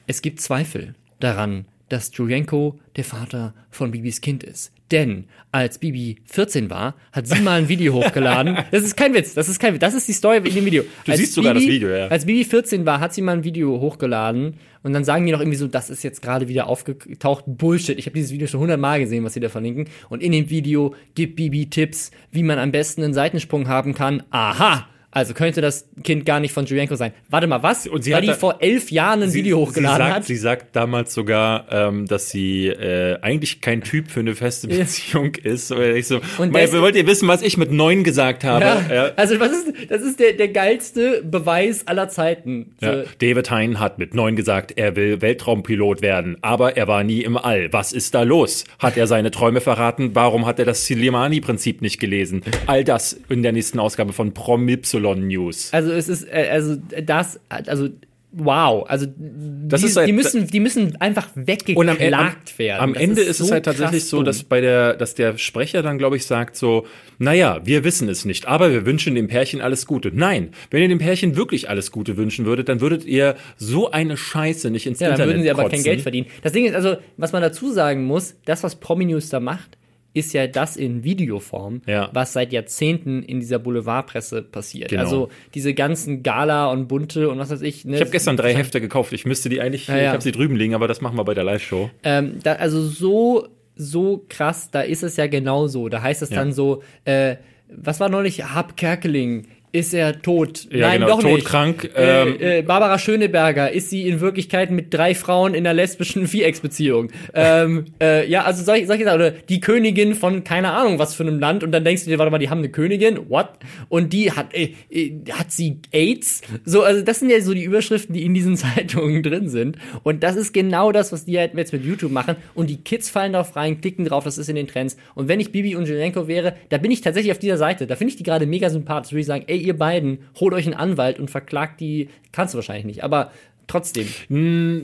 Es 0.08 0.22
gibt 0.22 0.40
Zweifel 0.42 0.96
daran, 1.20 1.66
dass 1.90 2.12
Julienko 2.14 2.80
der 2.96 3.04
Vater 3.04 3.54
von 3.70 3.92
Bibis 3.92 4.22
Kind 4.22 4.44
ist. 4.44 4.72
Denn 4.91 5.26
als 5.52 5.80
Bibi 5.80 6.17
14 6.26 6.69
war, 6.69 6.95
hat 7.12 7.28
sie 7.28 7.41
mal 7.41 7.60
ein 7.60 7.69
Video 7.69 7.93
hochgeladen. 7.93 8.58
Das 8.71 8.84
ist 8.84 8.98
kein 8.98 9.13
Witz, 9.13 9.34
das 9.34 9.48
ist 9.48 9.60
kein 9.60 9.74
Witz. 9.74 9.82
Das 9.82 9.93
ist 9.93 10.08
die 10.08 10.13
Story 10.13 10.38
in 10.38 10.54
dem 10.54 10.65
Video. 10.65 10.84
Du 11.06 11.15
siehst 11.15 11.34
sogar 11.34 11.54
das 11.54 11.63
Video, 11.63 11.89
ja. 11.89 12.08
Als 12.08 12.26
Bibi 12.26 12.43
14 12.43 12.86
war, 12.86 13.00
hat 13.00 13.13
sie 13.13 13.21
mal 13.21 13.38
ein 13.38 13.43
Video 13.43 13.80
hochgeladen 13.80 14.56
und 14.84 14.93
dann 14.93 15.04
sagen 15.04 15.26
die 15.26 15.32
noch 15.32 15.39
irgendwie 15.39 15.58
so, 15.58 15.67
das 15.67 15.89
ist 15.89 16.04
jetzt 16.04 16.21
gerade 16.21 16.48
wieder 16.48 16.67
aufgetaucht. 16.67 17.45
Bullshit. 17.48 17.98
Ich 17.98 18.06
habe 18.06 18.15
dieses 18.15 18.32
Video 18.32 18.48
schon 18.48 18.60
hundertmal 18.60 19.00
gesehen, 19.00 19.24
was 19.24 19.34
sie 19.34 19.39
da 19.39 19.50
verlinken. 19.50 19.88
Und 20.10 20.21
in 20.21 20.32
dem 20.32 20.50
Video 20.50 20.93
gibt 21.15 21.38
Bibi 21.38 21.69
Tipps, 21.69 22.12
wie 22.32 22.43
man 22.43 22.60
am 22.60 22.71
besten 22.71 23.04
einen 23.04 23.13
Seitensprung 23.13 23.67
haben 23.67 23.93
kann. 23.93 24.24
Aha! 24.30 24.88
Also 25.15 25.34
könnte 25.34 25.62
das 25.62 25.88
Kind 26.04 26.25
gar 26.25 26.41
nicht 26.41 26.51
von 26.51 26.65
Julienko 26.65 26.95
sein. 26.97 27.13
Warte 27.30 27.47
mal, 27.47 27.63
was? 27.63 27.88
Und 27.88 28.04
sie 28.04 28.12
Weil 28.12 28.17
hat 28.17 28.23
die 28.23 28.28
da- 28.28 28.34
vor 28.34 28.58
elf 28.60 28.91
Jahren 28.91 29.23
ein 29.23 29.34
Video 29.34 29.60
hochgeladen 29.60 29.95
sie 29.95 30.04
sagt, 30.04 30.15
hat. 30.15 30.25
Sie 30.25 30.36
sagt 30.36 30.75
damals 30.75 31.13
sogar, 31.13 31.65
ähm, 31.71 32.06
dass 32.06 32.30
sie 32.32 32.67
äh, 32.67 33.17
eigentlich 33.21 33.62
kein 33.62 33.82
Typ 33.82 34.12
für 34.12 34.19
eine 34.19 34.36
feste 34.36 34.67
Beziehung 34.67 35.34
ist. 35.36 35.71
Oder 35.71 35.95
ich 35.95 36.08
so, 36.08 36.19
Und 36.38 36.54
das- 36.54 36.73
wollt 36.73 36.97
ihr 36.97 37.08
wissen, 37.08 37.30
was 37.30 37.41
ich 37.43 37.56
mit 37.58 37.71
neun 37.71 38.04
gesagt 38.04 38.43
habe? 38.43 38.65
Ja, 38.65 38.82
Ja. 38.93 39.12
Also 39.15 39.39
was 39.39 39.51
ist, 39.54 39.89
das 39.89 40.01
ist 40.01 40.19
der, 40.19 40.34
der 40.34 40.49
geilste 40.49 41.23
Beweis 41.23 41.88
aller 41.88 42.10
Zeiten. 42.10 42.75
Ja. 42.82 43.04
David 43.19 43.49
Hein 43.49 43.80
hat 43.80 43.97
mit 43.99 44.13
neun 44.15 44.36
gesagt, 44.36 44.73
er 44.75 44.97
will 44.97 45.21
Weltraumpilot 45.21 46.01
werden, 46.01 46.36
aber 46.41 46.75
er 46.75 46.89
war 46.89 47.06
nie 47.06 47.21
im 47.21 47.38
All. 47.38 47.71
Was 47.71 47.93
ist 47.93 48.13
da 48.15 48.23
los? 48.23 48.65
Hat 48.80 48.97
er 48.97 49.08
seine 49.08 49.32
Träume 49.32 49.62
verraten? 49.62 50.12
Warum 50.13 50.45
hat 50.45 50.60
er 50.60 50.65
das 50.65 50.86
Silimani-Prinzip 50.88 51.82
nicht 51.82 52.01
gelesen? 52.01 52.41
All 52.67 52.84
das 52.84 53.17
in 53.30 53.43
der 53.43 53.54
nächsten 53.54 53.80
Ausgabe 53.80 54.12
von 54.12 54.34
Promypsilon 54.34 55.05
News. 55.13 55.70
Also 55.72 55.91
es 55.91 56.10
ist, 56.10 56.24
äh, 56.24 56.48
also 56.52 56.78
das, 57.04 57.39
also 57.50 57.89
wow, 58.38 58.86
also 58.89 59.06
die, 59.08 59.86
ist 59.86 59.96
halt- 59.96 60.08
die 60.10 60.12
müssen, 60.12 60.48
die 60.48 60.60
müssen 60.60 61.00
einfach 61.00 61.30
Und 61.36 61.41
am, 61.41 61.48
weggeklagt 61.48 62.52
am, 62.54 62.58
werden. 62.60 62.82
am 62.82 62.94
Das 62.94 63.04
Ende 63.04 63.22
ist, 63.22 63.39
es 63.39 63.48
so 63.48 63.54
halt 63.54 63.63
tatsächlich 63.65 64.06
so, 64.06 64.24
dass 64.24 64.44
bei 64.44 64.60
der, 64.60 64.94
dass 64.96 65.15
der 65.15 65.38
Sprecher 65.38 65.82
dann, 65.82 65.98
glaube 65.98 66.18
ich, 66.18 66.26
sagt 66.26 66.58
so, 66.58 66.86
naja, 67.18 67.62
wir 67.63 67.86
wissen 67.86 68.10
es 68.10 68.26
nicht, 68.26 68.46
aber 68.46 68.72
wir 68.72 68.86
wünschen 68.86 69.15
dem 69.15 69.28
Pärchen 69.28 69.62
alles 69.62 69.86
Gute. 69.86 70.12
Nein, 70.13 70.50
wenn 70.70 70.82
ihr 70.82 70.89
dem 70.89 71.00
Pärchen 71.00 71.38
wirklich 71.38 71.70
alles 71.70 71.91
Gute 71.91 72.18
wünschen 72.18 72.46
würdet, 72.46 72.68
dann 72.68 72.82
würdet 72.82 73.06
ihr 73.06 73.36
so 73.56 73.91
eine 73.91 74.18
Scheiße 74.18 74.70
nicht 74.70 74.86
ins 74.86 75.00
ja, 75.00 75.08
dann 75.08 75.13
Internet 75.13 75.34
würden 75.36 75.44
sie 75.44 75.52
aber 75.52 75.70
kein. 75.70 75.84
Geld 75.84 76.02
verdienen. 76.02 76.28
Das 76.41 76.52
Ding 76.52 76.65
ist 76.65 76.76
also, 76.76 76.98
was 77.15 77.32
man 77.32 77.41
dazu 77.41 77.72
sagen 77.72 78.04
muss, 78.06 78.36
das, 78.46 78.63
was 78.63 78.76
Prominews 78.76 79.30
da 79.30 79.39
macht, 79.39 79.78
ist 80.15 80.34
ja 80.34 80.47
das 80.47 80.78
in 80.78 81.04
Videoform, 81.04 81.82
Ja. 81.86 82.10
was 82.13 82.34
seit 82.34 82.51
Jahrzehnten 82.54 83.21
in 83.21 83.39
dieser 83.39 83.60
Boulevardpresse 83.60 84.41
passiert. 84.41 84.89
Genau. 84.89 85.01
Also 85.04 85.30
diese 85.54 85.73
ganzen 85.73 86.23
Gala 86.23 86.71
und 86.71 86.88
Bunte 86.88 87.30
und 87.30 87.38
was 87.38 87.49
weiß 87.51 87.62
ich. 87.62 87.86
Ne, 87.86 87.95
Ich 87.95 88.01
habe 88.01 88.12
gestern 88.12 88.38
drei 88.38 88.56
Hefte 88.56 88.80
gekauft. 88.82 89.12
Ich 89.13 89.25
müsste 89.25 89.49
die 89.49 89.62
eigentlich, 89.62 89.88
Ja, 89.88 89.97
ja. 89.97 90.01
ich 90.04 90.08
habe 90.10 90.23
sie 90.23 90.32
drüben 90.32 90.56
liegen, 90.56 90.73
aber 90.73 90.88
das 90.88 91.01
machen 91.01 91.17
wir 91.17 91.25
bei 91.25 91.34
der 91.34 91.43
Live-Show. 91.43 91.89
Ähm, 92.04 92.39
da, 92.41 92.54
also 92.54 92.82
so, 92.82 93.47
so 93.75 94.25
krass, 94.30 94.71
da 94.71 94.82
ist 94.82 95.04
es 95.04 95.17
ja 95.17 95.28
genauso. 95.28 95.89
Da 95.89 96.01
heißt 96.01 96.21
es 96.21 96.30
dann 96.30 96.54
so, 96.54 96.82
äh, 97.04 97.36
was 97.67 97.99
war 97.99 98.08
neulich? 98.10 98.43
Hab 98.54 98.78
Kerkeling. 98.78 99.47
Ist 99.76 99.94
er 99.94 100.22
tot? 100.22 100.68
Ja, 100.72 100.88
Nein, 100.88 101.02
genau, 101.02 101.18
doch 101.18 101.24
nicht. 101.24 101.36
todkrank, 101.40 101.90
ähm, 101.96 102.38
Äh, 102.40 102.60
äh, 102.60 102.62
Barbara 102.62 102.98
Schöneberger, 102.98 103.72
ist 103.74 103.90
sie 103.90 104.08
in 104.08 104.22
Wirklichkeit 104.22 104.72
mit 104.72 104.94
drei 104.94 105.14
Frauen 105.14 105.54
in 105.54 105.68
einer 105.68 105.74
lesbischen 105.74 106.28
Vierecksbeziehung? 106.30 107.12
ähm, 107.34 107.86
äh, 108.02 108.26
ja, 108.30 108.44
also 108.44 108.64
solche, 108.64 108.88
solche 108.88 109.04
Sachen. 109.04 109.16
Oder 109.18 109.32
die 109.32 109.60
Königin 109.60 110.16
von 110.16 110.46
keine 110.46 110.72
Ahnung 110.72 110.98
was 110.98 111.14
für 111.14 111.24
einem 111.24 111.40
Land 111.40 111.62
und 111.64 111.74
dann 111.74 111.84
denkst 111.84 112.06
du 112.06 112.10
dir, 112.10 112.18
warte 112.20 112.32
mal, 112.32 112.38
die 112.38 112.50
haben 112.50 112.60
eine 112.60 112.70
Königin? 112.70 113.30
What? 113.30 113.50
Und 113.90 114.14
die 114.14 114.32
hat, 114.32 114.54
äh, 114.54 114.70
äh, 114.90 115.12
hat 115.32 115.52
sie 115.52 115.80
AIDS? 115.92 116.42
So, 116.64 116.84
also 116.84 117.02
das 117.02 117.20
sind 117.20 117.30
ja 117.30 117.42
so 117.42 117.54
die 117.54 117.64
Überschriften, 117.64 118.14
die 118.14 118.24
in 118.24 118.34
diesen 118.34 118.56
Zeitungen 118.58 119.24
drin 119.24 119.50
sind. 119.50 119.78
Und 120.04 120.24
das 120.24 120.38
ist 120.38 120.54
genau 120.54 120.94
das, 120.94 121.12
was 121.12 121.26
die 121.26 121.38
halt 121.38 121.54
jetzt 121.56 121.74
mit 121.74 121.84
YouTube 121.84 122.12
machen. 122.14 122.38
Und 122.54 122.70
die 122.70 122.78
Kids 122.78 123.10
fallen 123.10 123.34
darauf 123.34 123.58
rein, 123.58 123.82
klicken 123.82 124.06
drauf, 124.06 124.24
das 124.24 124.38
ist 124.38 124.48
in 124.48 124.56
den 124.56 124.68
Trends. 124.68 124.96
Und 125.16 125.28
wenn 125.28 125.42
ich 125.42 125.52
Bibi 125.52 125.76
und 125.76 125.86
Jelenko 125.86 126.30
wäre, 126.30 126.54
da 126.70 126.78
bin 126.78 126.92
ich 126.92 127.02
tatsächlich 127.02 127.34
auf 127.34 127.40
dieser 127.40 127.58
Seite. 127.58 127.88
Da 127.88 127.98
finde 127.98 128.12
ich 128.12 128.16
die 128.18 128.24
gerade 128.24 128.46
mega 128.46 128.70
sympathisch. 128.70 129.12
Würde 129.12 129.20
ich 129.22 129.28
sagen, 129.28 129.44
ey, 129.48 129.64
ihr 129.65 129.78
beiden, 129.78 130.19
holt 130.39 130.54
euch 130.54 130.65
einen 130.65 130.75
Anwalt 130.75 131.19
und 131.19 131.30
verklagt 131.30 131.80
die. 131.80 132.10
Kannst 132.32 132.54
du 132.54 132.58
wahrscheinlich 132.58 132.86
nicht, 132.86 133.04
aber 133.04 133.32
trotzdem. 133.67 134.08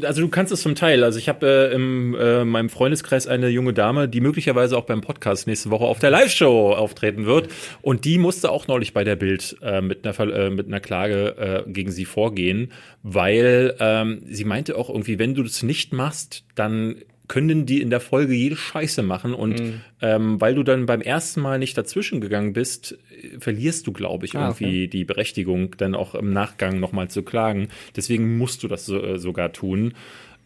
Also 0.03 0.21
du 0.21 0.27
kannst 0.29 0.51
es 0.51 0.61
zum 0.61 0.75
Teil. 0.75 1.03
Also 1.03 1.19
ich 1.19 1.29
habe 1.29 1.45
äh, 1.71 1.75
in 1.75 2.15
äh, 2.15 2.45
meinem 2.45 2.69
Freundeskreis 2.69 3.27
eine 3.27 3.49
junge 3.49 3.73
Dame, 3.73 4.07
die 4.07 4.21
möglicherweise 4.21 4.77
auch 4.77 4.85
beim 4.85 5.01
Podcast 5.01 5.47
nächste 5.47 5.69
Woche 5.69 5.85
auf 5.85 5.99
der 5.99 6.09
Live-Show 6.09 6.73
auftreten 6.73 7.25
wird. 7.25 7.49
Und 7.81 8.05
die 8.05 8.17
musste 8.17 8.51
auch 8.51 8.67
neulich 8.67 8.93
bei 8.93 9.03
der 9.03 9.15
Bild 9.15 9.57
äh, 9.61 9.81
mit, 9.81 10.05
einer, 10.05 10.19
äh, 10.33 10.49
mit 10.49 10.67
einer 10.67 10.79
Klage 10.79 11.65
äh, 11.67 11.71
gegen 11.71 11.91
sie 11.91 12.05
vorgehen, 12.05 12.71
weil 13.03 13.75
ähm, 13.79 14.21
sie 14.25 14.45
meinte 14.45 14.77
auch 14.77 14.89
irgendwie, 14.89 15.19
wenn 15.19 15.35
du 15.35 15.43
das 15.43 15.63
nicht 15.63 15.93
machst, 15.93 16.43
dann 16.55 16.95
können 17.31 17.65
die 17.65 17.81
in 17.81 17.89
der 17.89 18.01
Folge 18.01 18.33
jede 18.33 18.55
Scheiße 18.57 19.01
machen 19.03 19.33
und 19.33 19.59
Mhm. 19.59 19.81
ähm, 20.01 20.41
weil 20.41 20.53
du 20.53 20.63
dann 20.63 20.85
beim 20.85 20.99
ersten 21.01 21.41
Mal 21.41 21.57
nicht 21.59 21.77
dazwischen 21.77 22.19
gegangen 22.21 22.51
bist, 22.53 22.97
verlierst 23.39 23.87
du, 23.87 23.93
glaube 23.93 24.25
ich, 24.25 24.35
Ah, 24.35 24.49
irgendwie 24.49 24.87
die 24.89 25.05
Berechtigung, 25.05 25.75
dann 25.77 25.95
auch 25.95 26.13
im 26.13 26.33
Nachgang 26.33 26.79
nochmal 26.79 27.07
zu 27.09 27.23
klagen. 27.23 27.69
Deswegen 27.95 28.37
musst 28.37 28.61
du 28.63 28.67
das 28.67 28.85
so, 28.85 29.01
äh, 29.01 29.17
sogar 29.17 29.53
tun. 29.53 29.93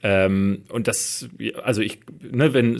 Ähm, 0.04 0.62
und 0.69 0.88
das, 0.88 1.28
also 1.63 1.82
ich, 1.82 2.00
ne, 2.32 2.54
wenn 2.54 2.76
äh, 2.76 2.80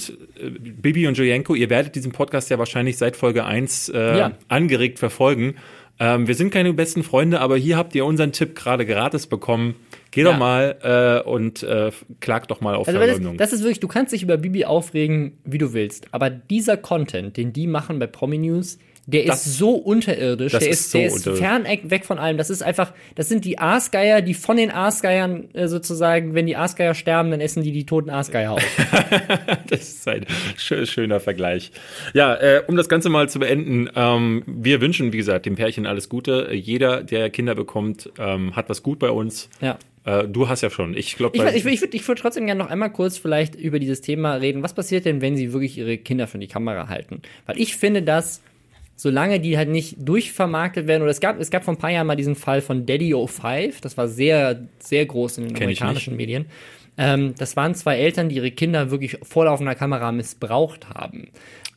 Bibi 0.60 1.08
und 1.08 1.18
Jojenko, 1.18 1.56
ihr 1.56 1.70
werdet 1.72 1.96
diesen 1.96 2.12
Podcast 2.12 2.50
ja 2.52 2.60
wahrscheinlich 2.60 2.98
seit 2.98 3.16
Folge 3.16 3.46
1 3.46 3.90
äh, 3.90 4.18
Ja. 4.20 4.32
angeregt 4.48 5.00
verfolgen. 5.00 5.56
Ähm, 6.00 6.28
wir 6.28 6.36
sind 6.36 6.52
keine 6.52 6.74
besten 6.74 7.04
Freunde, 7.04 7.40
aber 7.40 7.58
hier 7.58 7.78
habt 7.78 7.96
ihr 7.96 8.06
unseren 8.06 8.32
Tipp 8.34 8.54
gerade 8.56 8.86
gratis 8.86 9.26
bekommen. 9.28 9.76
Geh 10.16 10.24
Ja. 10.24 10.32
doch 10.32 10.38
mal 10.40 11.22
äh, 11.24 11.30
und 11.30 11.62
äh, 11.62 11.92
klagt 12.22 12.50
doch 12.50 12.62
mal 12.62 12.74
auf 12.74 12.88
Also 12.88 13.00
weil 13.00 13.06
das, 13.08 13.18
Verleumdung. 13.18 13.38
das 13.38 13.54
ist 13.54 13.62
wirklich, 13.62 13.80
du 13.82 13.88
kannst 13.88 14.12
dich 14.14 14.24
über 14.24 14.38
Bibi 14.38 14.66
aufregen, 14.66 15.38
wie 15.46 15.60
du 15.60 15.74
willst. 15.74 16.08
Aber 16.12 16.30
dieser 16.32 16.78
Content, 16.78 17.38
den 17.38 17.54
die 17.54 17.68
machen 17.68 18.00
bei 18.00 18.08
Promi 18.08 18.38
News, 18.40 18.80
der 19.08 19.26
Das- 19.26 19.46
ist 19.46 19.60
so 19.60 19.76
unterirdisch, 19.76 20.52
der 20.54 20.68
ist 20.68 20.90
so 20.90 20.98
der 20.98 21.08
ist 21.10 21.30
fern 21.38 21.66
weg 21.84 22.06
von 22.06 22.18
allem. 22.18 22.38
Das 22.38 22.50
ist 22.50 22.64
einfach, 22.64 22.92
das 23.14 23.30
sind 23.30 23.46
die 23.46 23.60
Aasgeier, 23.60 24.24
die 24.24 24.34
von 24.34 24.58
den 24.58 24.72
Aasgeiern 24.72 25.54
äh, 25.54 25.68
sozusagen, 25.68 26.34
wenn 26.34 26.48
die 26.48 26.56
Aasgeier 26.56 26.96
sterben, 26.96 27.30
dann 27.30 27.40
essen 27.40 27.62
die 27.62 27.72
die 27.72 27.86
toten 27.86 28.10
Aasgeier 28.10 28.54
auf. 28.54 28.64
Das 29.68 29.82
ist 29.82 30.08
ein 30.08 30.26
schö- 30.58 30.86
schöner 30.86 31.20
Vergleich. 31.20 31.72
Ja, 32.14 32.34
äh, 32.36 32.64
um 32.68 32.76
das 32.76 32.90
Ganze 32.90 33.10
mal 33.10 33.30
zu 33.30 33.40
beenden, 33.40 33.90
ähm, 33.96 34.44
wir 34.48 34.82
wünschen, 34.82 35.14
wie 35.14 35.18
gesagt, 35.18 35.46
dem 35.46 35.56
Pärchen 35.56 35.86
alles 35.86 36.10
Gute. 36.10 36.50
Jeder, 36.54 37.04
der 37.04 37.30
Kinder 37.30 37.54
bekommt, 37.56 38.10
ähm, 38.18 38.56
hat 38.56 38.70
was 38.70 38.82
gut 38.84 39.00
bei 39.00 39.10
uns. 39.12 39.50
ja. 39.62 39.78
Äh, 40.06 40.28
du 40.28 40.48
hast 40.48 40.62
ja 40.62 40.70
schon. 40.70 40.96
Ich 40.96 41.16
glaube, 41.16 41.38
Ich, 41.38 41.44
ich, 41.44 41.66
ich 41.66 41.82
würde 41.82 41.98
ich 41.98 42.08
würd 42.08 42.20
trotzdem 42.20 42.46
gerne 42.46 42.64
noch 42.64 42.70
einmal 42.70 42.92
kurz 42.92 43.18
vielleicht 43.18 43.56
über 43.56 43.80
dieses 43.80 44.02
Thema 44.02 44.36
reden. 44.36 44.64
Was 44.64 44.74
passiert 44.74 45.06
denn, 45.06 45.22
wenn 45.22 45.36
sie 45.36 45.52
wirklich 45.52 45.78
ihre 45.78 45.98
Kinder 45.98 46.28
für 46.28 46.38
die 46.38 46.48
Kamera 46.48 46.88
halten? 46.88 47.22
Weil 47.46 47.60
ich 47.60 47.76
finde 47.76 48.02
das 48.04 48.42
solange 48.96 49.40
die 49.40 49.58
halt 49.58 49.70
nicht 49.70 49.98
durchvermarktet 50.00 50.88
werden, 50.88 51.02
oder 51.02 51.12
es 51.12 51.20
gab, 51.20 51.40
es 51.40 51.52
gab 51.52 51.64
vor 51.64 51.74
ein 51.74 51.78
paar 51.78 51.92
Jahren 51.92 52.08
mal 52.08 52.16
diesen 52.16 52.36
Fall 52.36 52.62
von 52.62 52.86
Daddy 52.86 53.14
05, 53.14 53.82
das 53.82 53.98
war 53.98 54.08
sehr, 54.08 54.68
sehr 54.80 55.06
groß 55.06 55.40
in 55.40 55.44
den 55.46 55.54
Kenn 55.54 55.64
amerikanischen 55.64 56.16
Medien. 56.16 56.46
Ähm, 56.98 57.36
das 57.38 57.58
waren 57.58 57.76
zwei 57.76 57.98
Eltern, 57.98 58.30
die 58.30 58.36
ihre 58.36 58.52
Kinder 58.52 58.90
wirklich 58.90 59.18
vor 59.22 59.46
laufender 59.46 59.76
Kamera 59.76 60.14
missbraucht 60.14 60.88
haben. 60.90 61.28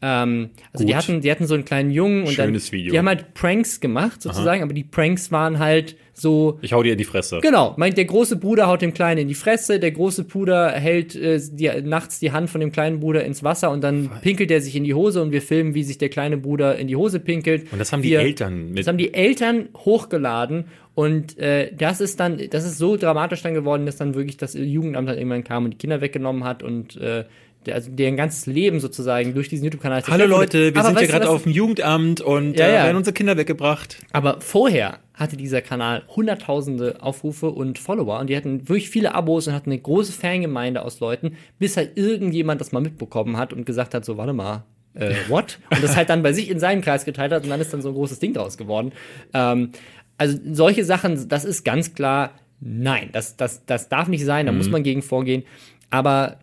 Ähm, 0.00 0.50
also 0.72 0.86
die 0.86 0.94
hatten, 0.94 1.20
die 1.20 1.30
hatten 1.30 1.46
so 1.46 1.54
einen 1.54 1.64
kleinen 1.64 1.90
Jungen 1.90 2.22
und 2.22 2.32
Schönes 2.32 2.66
dann, 2.66 2.72
Video. 2.72 2.92
die 2.92 2.98
haben 2.98 3.08
halt 3.08 3.34
Pranks 3.34 3.80
gemacht 3.80 4.22
sozusagen, 4.22 4.62
aber 4.62 4.74
die 4.74 4.84
Pranks 4.84 5.32
waren 5.32 5.58
halt 5.58 5.96
so, 6.20 6.58
Ich 6.62 6.72
hau 6.72 6.82
dir 6.82 6.92
in 6.92 6.98
die 6.98 7.04
Fresse. 7.04 7.38
Genau, 7.42 7.74
meint 7.76 7.96
der 7.96 8.04
große 8.04 8.36
Bruder 8.36 8.66
haut 8.66 8.82
dem 8.82 8.94
Kleinen 8.94 9.22
in 9.22 9.28
die 9.28 9.34
Fresse, 9.34 9.78
der 9.80 9.90
große 9.90 10.24
Bruder 10.24 10.70
hält 10.70 11.14
äh, 11.16 11.40
die, 11.52 11.70
nachts 11.82 12.18
die 12.18 12.32
Hand 12.32 12.50
von 12.50 12.60
dem 12.60 12.72
kleinen 12.72 13.00
Bruder 13.00 13.24
ins 13.24 13.42
Wasser 13.44 13.70
und 13.70 13.82
dann 13.82 14.10
pinkelt 14.22 14.50
er 14.50 14.60
sich 14.60 14.76
in 14.76 14.84
die 14.84 14.94
Hose 14.94 15.22
und 15.22 15.32
wir 15.32 15.42
filmen, 15.42 15.74
wie 15.74 15.82
sich 15.84 15.98
der 15.98 16.08
kleine 16.08 16.36
Bruder 16.36 16.76
in 16.76 16.86
die 16.88 16.96
Hose 16.96 17.20
pinkelt. 17.20 17.72
Und 17.72 17.78
das 17.78 17.92
haben 17.92 18.02
die 18.02 18.10
wir, 18.10 18.20
Eltern 18.20 18.68
mit. 18.70 18.78
Das 18.80 18.86
haben 18.88 18.98
die 18.98 19.14
Eltern 19.14 19.68
hochgeladen 19.76 20.64
und 20.94 21.38
äh, 21.38 21.72
das 21.76 22.00
ist 22.00 22.18
dann, 22.20 22.40
das 22.50 22.64
ist 22.64 22.78
so 22.78 22.96
dramatisch 22.96 23.42
dann 23.42 23.54
geworden, 23.54 23.86
dass 23.86 23.96
dann 23.96 24.14
wirklich 24.14 24.36
das 24.36 24.54
Jugendamt 24.54 25.08
dann 25.08 25.16
irgendwann 25.16 25.44
kam 25.44 25.64
und 25.64 25.70
die 25.74 25.78
Kinder 25.78 26.00
weggenommen 26.00 26.44
hat 26.44 26.62
und 26.62 26.96
äh, 26.96 27.24
der, 27.66 27.74
also 27.74 27.90
deren 27.90 28.16
ganzes 28.16 28.46
Leben 28.46 28.80
sozusagen 28.80 29.34
durch 29.34 29.48
diesen 29.48 29.64
YouTube-Kanal 29.64 30.02
Hallo 30.06 30.26
Leute, 30.26 30.74
wir 30.74 30.80
Aber 30.80 30.88
sind 30.90 30.98
hier 31.00 31.08
gerade 31.08 31.24
was? 31.26 31.30
auf 31.34 31.42
dem 31.42 31.52
Jugendamt 31.52 32.20
und 32.20 32.58
Ja, 32.58 32.66
äh, 32.66 32.74
ja. 32.74 32.84
werden 32.84 32.96
unsere 32.96 33.14
Kinder 33.14 33.36
weggebracht. 33.36 33.98
Aber 34.12 34.40
vorher 34.40 34.98
hatte 35.18 35.36
dieser 35.36 35.60
Kanal 35.60 36.04
hunderttausende 36.14 37.02
Aufrufe 37.02 37.50
und 37.50 37.78
Follower 37.78 38.20
und 38.20 38.30
die 38.30 38.36
hatten 38.36 38.68
wirklich 38.68 38.88
viele 38.88 39.14
Abos 39.14 39.48
und 39.48 39.52
hatten 39.52 39.70
eine 39.70 39.80
große 39.80 40.12
Fangemeinde 40.12 40.82
aus 40.82 41.00
Leuten, 41.00 41.36
bis 41.58 41.76
halt 41.76 41.96
irgendjemand 41.96 42.60
das 42.60 42.72
mal 42.72 42.80
mitbekommen 42.80 43.36
hat 43.36 43.52
und 43.52 43.66
gesagt 43.66 43.94
hat, 43.94 44.04
so, 44.04 44.16
warte 44.16 44.32
mal, 44.32 44.64
äh, 44.94 45.14
what? 45.28 45.58
Und 45.70 45.82
das 45.82 45.96
halt 45.96 46.08
dann 46.08 46.22
bei 46.22 46.32
sich 46.32 46.48
in 46.48 46.60
seinem 46.60 46.82
Kreis 46.82 47.04
geteilt 47.04 47.32
hat 47.32 47.42
und 47.42 47.50
dann 47.50 47.60
ist 47.60 47.72
dann 47.72 47.82
so 47.82 47.88
ein 47.88 47.94
großes 47.94 48.20
Ding 48.20 48.32
draus 48.32 48.56
geworden. 48.56 48.92
Ähm, 49.34 49.72
also 50.18 50.38
solche 50.52 50.84
Sachen, 50.84 51.28
das 51.28 51.44
ist 51.44 51.64
ganz 51.64 51.94
klar, 51.94 52.32
nein, 52.60 53.10
das, 53.12 53.36
das, 53.36 53.66
das 53.66 53.88
darf 53.88 54.08
nicht 54.08 54.24
sein, 54.24 54.46
da 54.46 54.52
muss 54.52 54.70
man 54.70 54.82
gegen 54.82 55.02
vorgehen. 55.02 55.42
Aber 55.90 56.38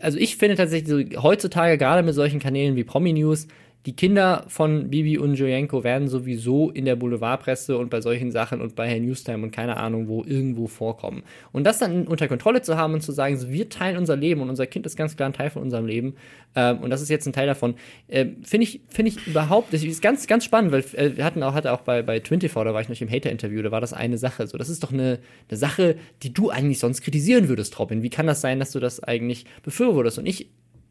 also 0.00 0.18
ich 0.18 0.36
finde 0.36 0.56
tatsächlich 0.56 0.88
so, 0.88 1.22
heutzutage 1.22 1.78
gerade 1.78 2.02
mit 2.02 2.14
solchen 2.14 2.40
Kanälen 2.40 2.76
wie 2.76 2.84
Promi 2.84 3.12
News, 3.12 3.46
die 3.86 3.94
Kinder 3.94 4.44
von 4.48 4.90
Bibi 4.90 5.18
und 5.18 5.34
Jojenko 5.34 5.84
werden 5.84 6.08
sowieso 6.08 6.70
in 6.70 6.84
der 6.84 6.96
Boulevardpresse 6.96 7.78
und 7.78 7.90
bei 7.90 8.00
solchen 8.00 8.30
Sachen 8.30 8.60
und 8.60 8.74
bei 8.74 8.88
Herr 8.88 9.00
Newstime 9.00 9.42
und 9.42 9.50
keine 9.50 9.76
Ahnung 9.76 10.08
wo 10.08 10.24
irgendwo 10.24 10.66
vorkommen. 10.66 11.22
Und 11.52 11.64
das 11.64 11.78
dann 11.78 12.06
unter 12.06 12.28
Kontrolle 12.28 12.62
zu 12.62 12.76
haben 12.76 12.94
und 12.94 13.02
zu 13.02 13.12
sagen, 13.12 13.36
so, 13.36 13.50
wir 13.50 13.68
teilen 13.68 13.96
unser 13.96 14.16
Leben 14.16 14.40
und 14.40 14.50
unser 14.50 14.66
Kind 14.66 14.84
ist 14.86 14.96
ganz 14.96 15.16
klar 15.16 15.28
ein 15.28 15.32
Teil 15.32 15.50
von 15.50 15.62
unserem 15.62 15.86
Leben 15.86 16.14
ähm, 16.54 16.78
und 16.78 16.90
das 16.90 17.02
ist 17.02 17.08
jetzt 17.08 17.26
ein 17.26 17.32
Teil 17.32 17.46
davon, 17.46 17.74
ähm, 18.08 18.42
finde 18.42 18.64
ich, 18.64 18.80
finde 18.88 19.10
ich 19.10 19.26
überhaupt, 19.26 19.72
das 19.72 19.84
ist 19.84 20.02
ganz, 20.02 20.26
ganz 20.26 20.44
spannend, 20.44 20.72
weil 20.72 20.84
äh, 20.94 21.16
wir 21.16 21.24
hatten 21.24 21.42
auch, 21.42 21.54
hatte 21.54 21.72
auch 21.72 21.82
bei, 21.82 22.02
bei 22.02 22.20
24, 22.20 22.52
da 22.52 22.74
war 22.74 22.80
ich 22.80 22.88
noch 22.88 23.00
im 23.00 23.10
Hater-Interview, 23.10 23.62
da 23.62 23.70
war 23.70 23.80
das 23.80 23.92
eine 23.92 24.18
Sache. 24.18 24.46
So, 24.46 24.58
das 24.58 24.68
ist 24.68 24.82
doch 24.82 24.92
eine, 24.92 25.18
eine 25.48 25.58
Sache, 25.58 25.96
die 26.22 26.32
du 26.32 26.50
eigentlich 26.50 26.78
sonst 26.78 27.02
kritisieren 27.02 27.48
würdest, 27.48 27.78
Robin. 27.78 28.02
Wie 28.02 28.10
kann 28.10 28.26
das 28.26 28.40
sein, 28.40 28.58
dass 28.58 28.72
du 28.72 28.80
das 28.80 29.02
eigentlich 29.02 29.46
befürwortest? 29.62 30.18
Und 30.18 30.26
ich 30.26 30.48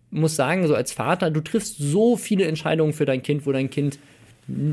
muss 0.09 0.35
sagen, 0.35 0.67
so 0.67 0.75
als 0.75 0.91
Vater, 0.91 1.31
du 1.31 1.41
triffst 1.41 1.77
so 1.77 2.17
viele 2.17 2.45
Entscheidungen 2.45 2.93
für 2.93 3.05
dein 3.05 3.21
Kind, 3.23 3.45
wo 3.45 3.51
dein 3.51 3.69
Kind 3.69 3.99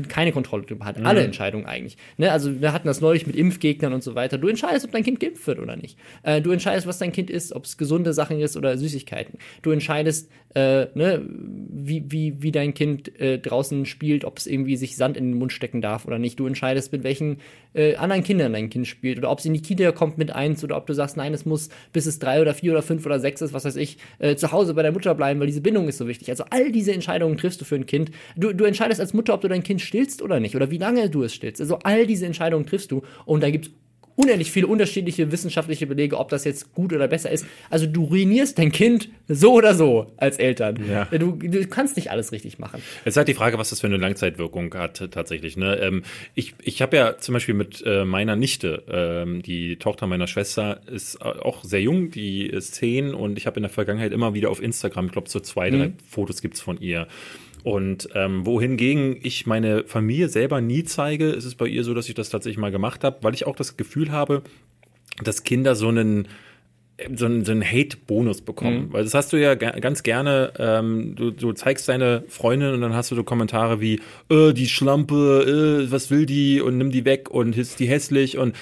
keine 0.07 0.31
Kontrolle 0.31 0.63
drüber 0.63 0.85
hat. 0.85 1.03
Alle 1.03 1.21
Entscheidungen 1.21 1.65
eigentlich. 1.65 1.97
Ne? 2.17 2.31
Also 2.31 2.61
wir 2.61 2.71
hatten 2.71 2.87
das 2.87 3.01
neulich 3.01 3.27
mit 3.27 3.35
Impfgegnern 3.35 3.91
und 3.91 4.03
so 4.03 4.15
weiter. 4.15 4.37
Du 4.37 4.47
entscheidest, 4.47 4.85
ob 4.85 4.91
dein 4.91 5.03
Kind 5.03 5.19
geimpft 5.19 5.45
wird 5.47 5.59
oder 5.59 5.75
nicht. 5.75 5.97
Äh, 6.23 6.41
du 6.41 6.51
entscheidest, 6.51 6.87
was 6.87 6.97
dein 6.97 7.11
Kind 7.11 7.29
isst, 7.29 7.53
ob 7.53 7.65
es 7.65 7.77
gesunde 7.77 8.13
Sachen 8.13 8.39
ist 8.39 8.55
oder 8.55 8.77
Süßigkeiten. 8.77 9.37
Du 9.63 9.71
entscheidest, 9.71 10.31
äh, 10.53 10.87
ne, 10.95 11.21
wie, 11.27 12.05
wie, 12.07 12.41
wie 12.41 12.51
dein 12.53 12.73
Kind 12.73 13.19
äh, 13.19 13.37
draußen 13.37 13.85
spielt, 13.85 14.23
ob 14.23 14.37
es 14.37 14.47
irgendwie 14.47 14.77
sich 14.77 14.95
Sand 14.95 15.17
in 15.17 15.31
den 15.31 15.37
Mund 15.37 15.51
stecken 15.51 15.81
darf 15.81 16.05
oder 16.05 16.19
nicht. 16.19 16.39
Du 16.39 16.47
entscheidest, 16.47 16.93
mit 16.93 17.03
welchen 17.03 17.39
äh, 17.75 17.95
anderen 17.95 18.23
Kindern 18.23 18.53
dein 18.53 18.69
Kind 18.69 18.87
spielt 18.87 19.17
oder 19.17 19.29
ob 19.29 19.39
es 19.39 19.45
in 19.45 19.53
die 19.53 19.61
Kita 19.61 19.91
kommt 19.91 20.17
mit 20.17 20.31
eins 20.31 20.63
oder 20.63 20.77
ob 20.77 20.87
du 20.87 20.93
sagst, 20.93 21.17
nein, 21.17 21.33
es 21.33 21.45
muss 21.45 21.69
bis 21.93 22.05
es 22.05 22.19
drei 22.19 22.41
oder 22.41 22.53
vier 22.53 22.71
oder 22.71 22.81
fünf 22.81 23.05
oder 23.05 23.19
sechs 23.19 23.41
ist, 23.41 23.53
was 23.53 23.65
weiß 23.65 23.75
ich, 23.75 23.97
äh, 24.19 24.35
zu 24.35 24.51
Hause 24.51 24.73
bei 24.73 24.81
der 24.81 24.91
Mutter 24.91 25.13
bleiben, 25.15 25.39
weil 25.39 25.47
diese 25.47 25.61
Bindung 25.61 25.87
ist 25.87 25.97
so 25.97 26.07
wichtig. 26.07 26.29
Also 26.29 26.45
all 26.49 26.71
diese 26.71 26.93
Entscheidungen 26.93 27.37
triffst 27.37 27.61
du 27.61 27.65
für 27.65 27.75
ein 27.75 27.85
Kind. 27.85 28.11
Du, 28.35 28.53
du 28.53 28.65
entscheidest 28.65 28.99
als 28.99 29.13
Mutter, 29.13 29.33
ob 29.33 29.41
du 29.41 29.47
dein 29.47 29.63
Kind 29.63 29.81
stillst 29.81 30.21
oder 30.21 30.39
nicht 30.39 30.55
oder 30.55 30.71
wie 30.71 30.77
lange 30.77 31.09
du 31.09 31.23
es 31.23 31.33
stillst. 31.33 31.61
Also 31.61 31.79
all 31.83 32.07
diese 32.07 32.25
Entscheidungen 32.25 32.65
triffst 32.65 32.91
du 32.91 33.03
und 33.25 33.43
da 33.43 33.49
gibt's 33.49 33.71
unendlich 34.15 34.51
viele 34.51 34.67
unterschiedliche 34.67 35.31
wissenschaftliche 35.31 35.87
Belege, 35.87 36.17
ob 36.17 36.29
das 36.29 36.43
jetzt 36.45 36.73
gut 36.73 36.93
oder 36.93 37.07
besser 37.07 37.31
ist. 37.31 37.45
Also 37.69 37.85
du 37.85 38.05
ruinierst 38.05 38.57
dein 38.57 38.71
Kind 38.71 39.09
so 39.27 39.53
oder 39.53 39.75
so 39.75 40.11
als 40.17 40.37
Eltern. 40.37 40.79
Ja. 40.89 41.05
Du, 41.05 41.33
du 41.33 41.67
kannst 41.67 41.95
nicht 41.95 42.11
alles 42.11 42.31
richtig 42.31 42.59
machen. 42.59 42.81
Es 43.03 43.13
ist 43.13 43.17
halt 43.17 43.27
die 43.27 43.33
Frage, 43.33 43.57
was 43.57 43.69
das 43.69 43.81
für 43.81 43.87
eine 43.87 43.97
Langzeitwirkung 43.97 44.73
hat 44.75 45.11
tatsächlich. 45.11 45.57
Ne? 45.57 45.77
Ähm, 45.77 46.03
ich 46.33 46.55
ich 46.61 46.81
habe 46.81 46.95
ja 46.95 47.17
zum 47.17 47.33
Beispiel 47.33 47.55
mit 47.55 47.83
äh, 47.85 48.05
meiner 48.05 48.35
Nichte, 48.35 48.83
ähm, 48.89 49.41
die 49.41 49.77
Tochter 49.77 50.07
meiner 50.07 50.27
Schwester, 50.27 50.81
ist 50.87 51.15
äh, 51.15 51.23
auch 51.23 51.63
sehr 51.63 51.81
jung, 51.81 52.11
die 52.11 52.45
ist 52.45 52.75
zehn 52.75 53.13
und 53.13 53.37
ich 53.37 53.47
habe 53.47 53.57
in 53.57 53.63
der 53.63 53.69
Vergangenheit 53.69 54.11
immer 54.11 54.33
wieder 54.33 54.49
auf 54.49 54.61
Instagram, 54.61 55.07
ich 55.07 55.11
glaube 55.11 55.29
so 55.29 55.39
zwei, 55.39 55.69
drei 55.69 55.91
Fotos 56.07 56.41
gibt's 56.41 56.61
von 56.61 56.79
ihr. 56.79 57.07
Und 57.65 58.09
ähm, 58.13 58.45
wohingegen 58.45 59.17
ich 59.23 59.47
meine 59.47 59.85
Familie 59.85 60.29
selber 60.29 60.61
nie 60.61 60.83
zeige, 60.83 61.29
ist 61.31 61.45
es 61.45 61.55
bei 61.55 61.65
ihr 61.65 61.83
so, 61.83 61.95
dass 61.95 62.07
ich 62.07 62.13
das 62.13 62.29
tatsächlich 62.29 62.59
mal 62.59 62.69
gemacht 62.71 63.03
habe, 63.03 63.17
weil 63.21 63.33
ich 63.33 63.47
auch 63.47 63.55
das 63.55 63.75
Gefühl 63.75 64.11
habe, 64.11 64.43
dass 65.23 65.43
Kinder 65.43 65.75
so 65.75 65.87
einen 65.87 66.27
so 67.15 67.25
einen, 67.25 67.43
so 67.43 67.51
einen 67.51 67.63
Hate-Bonus 67.63 68.41
bekommen. 68.41 68.93
Weil 68.93 69.03
das 69.03 69.13
hast 69.15 69.33
du 69.33 69.37
ja 69.37 69.55
ga- 69.55 69.79
ganz 69.79 70.03
gerne, 70.03 70.53
ähm, 70.59 71.15
du, 71.15 71.31
du 71.31 71.51
zeigst 71.53 71.89
deine 71.89 72.23
Freundin 72.29 72.73
und 72.73 72.81
dann 72.81 72.93
hast 72.93 73.09
du 73.11 73.15
so 73.15 73.23
Kommentare 73.23 73.81
wie, 73.81 73.99
äh, 74.29 74.53
die 74.53 74.67
Schlampe, 74.67 75.83
äh, 75.87 75.91
was 75.91 76.09
will 76.11 76.25
die 76.27 76.61
und 76.61 76.77
nimm 76.77 76.91
die 76.91 77.03
weg 77.03 77.29
und 77.31 77.57
ist 77.57 77.79
die 77.81 77.87
hässlich 77.87 78.37
und 78.37 78.55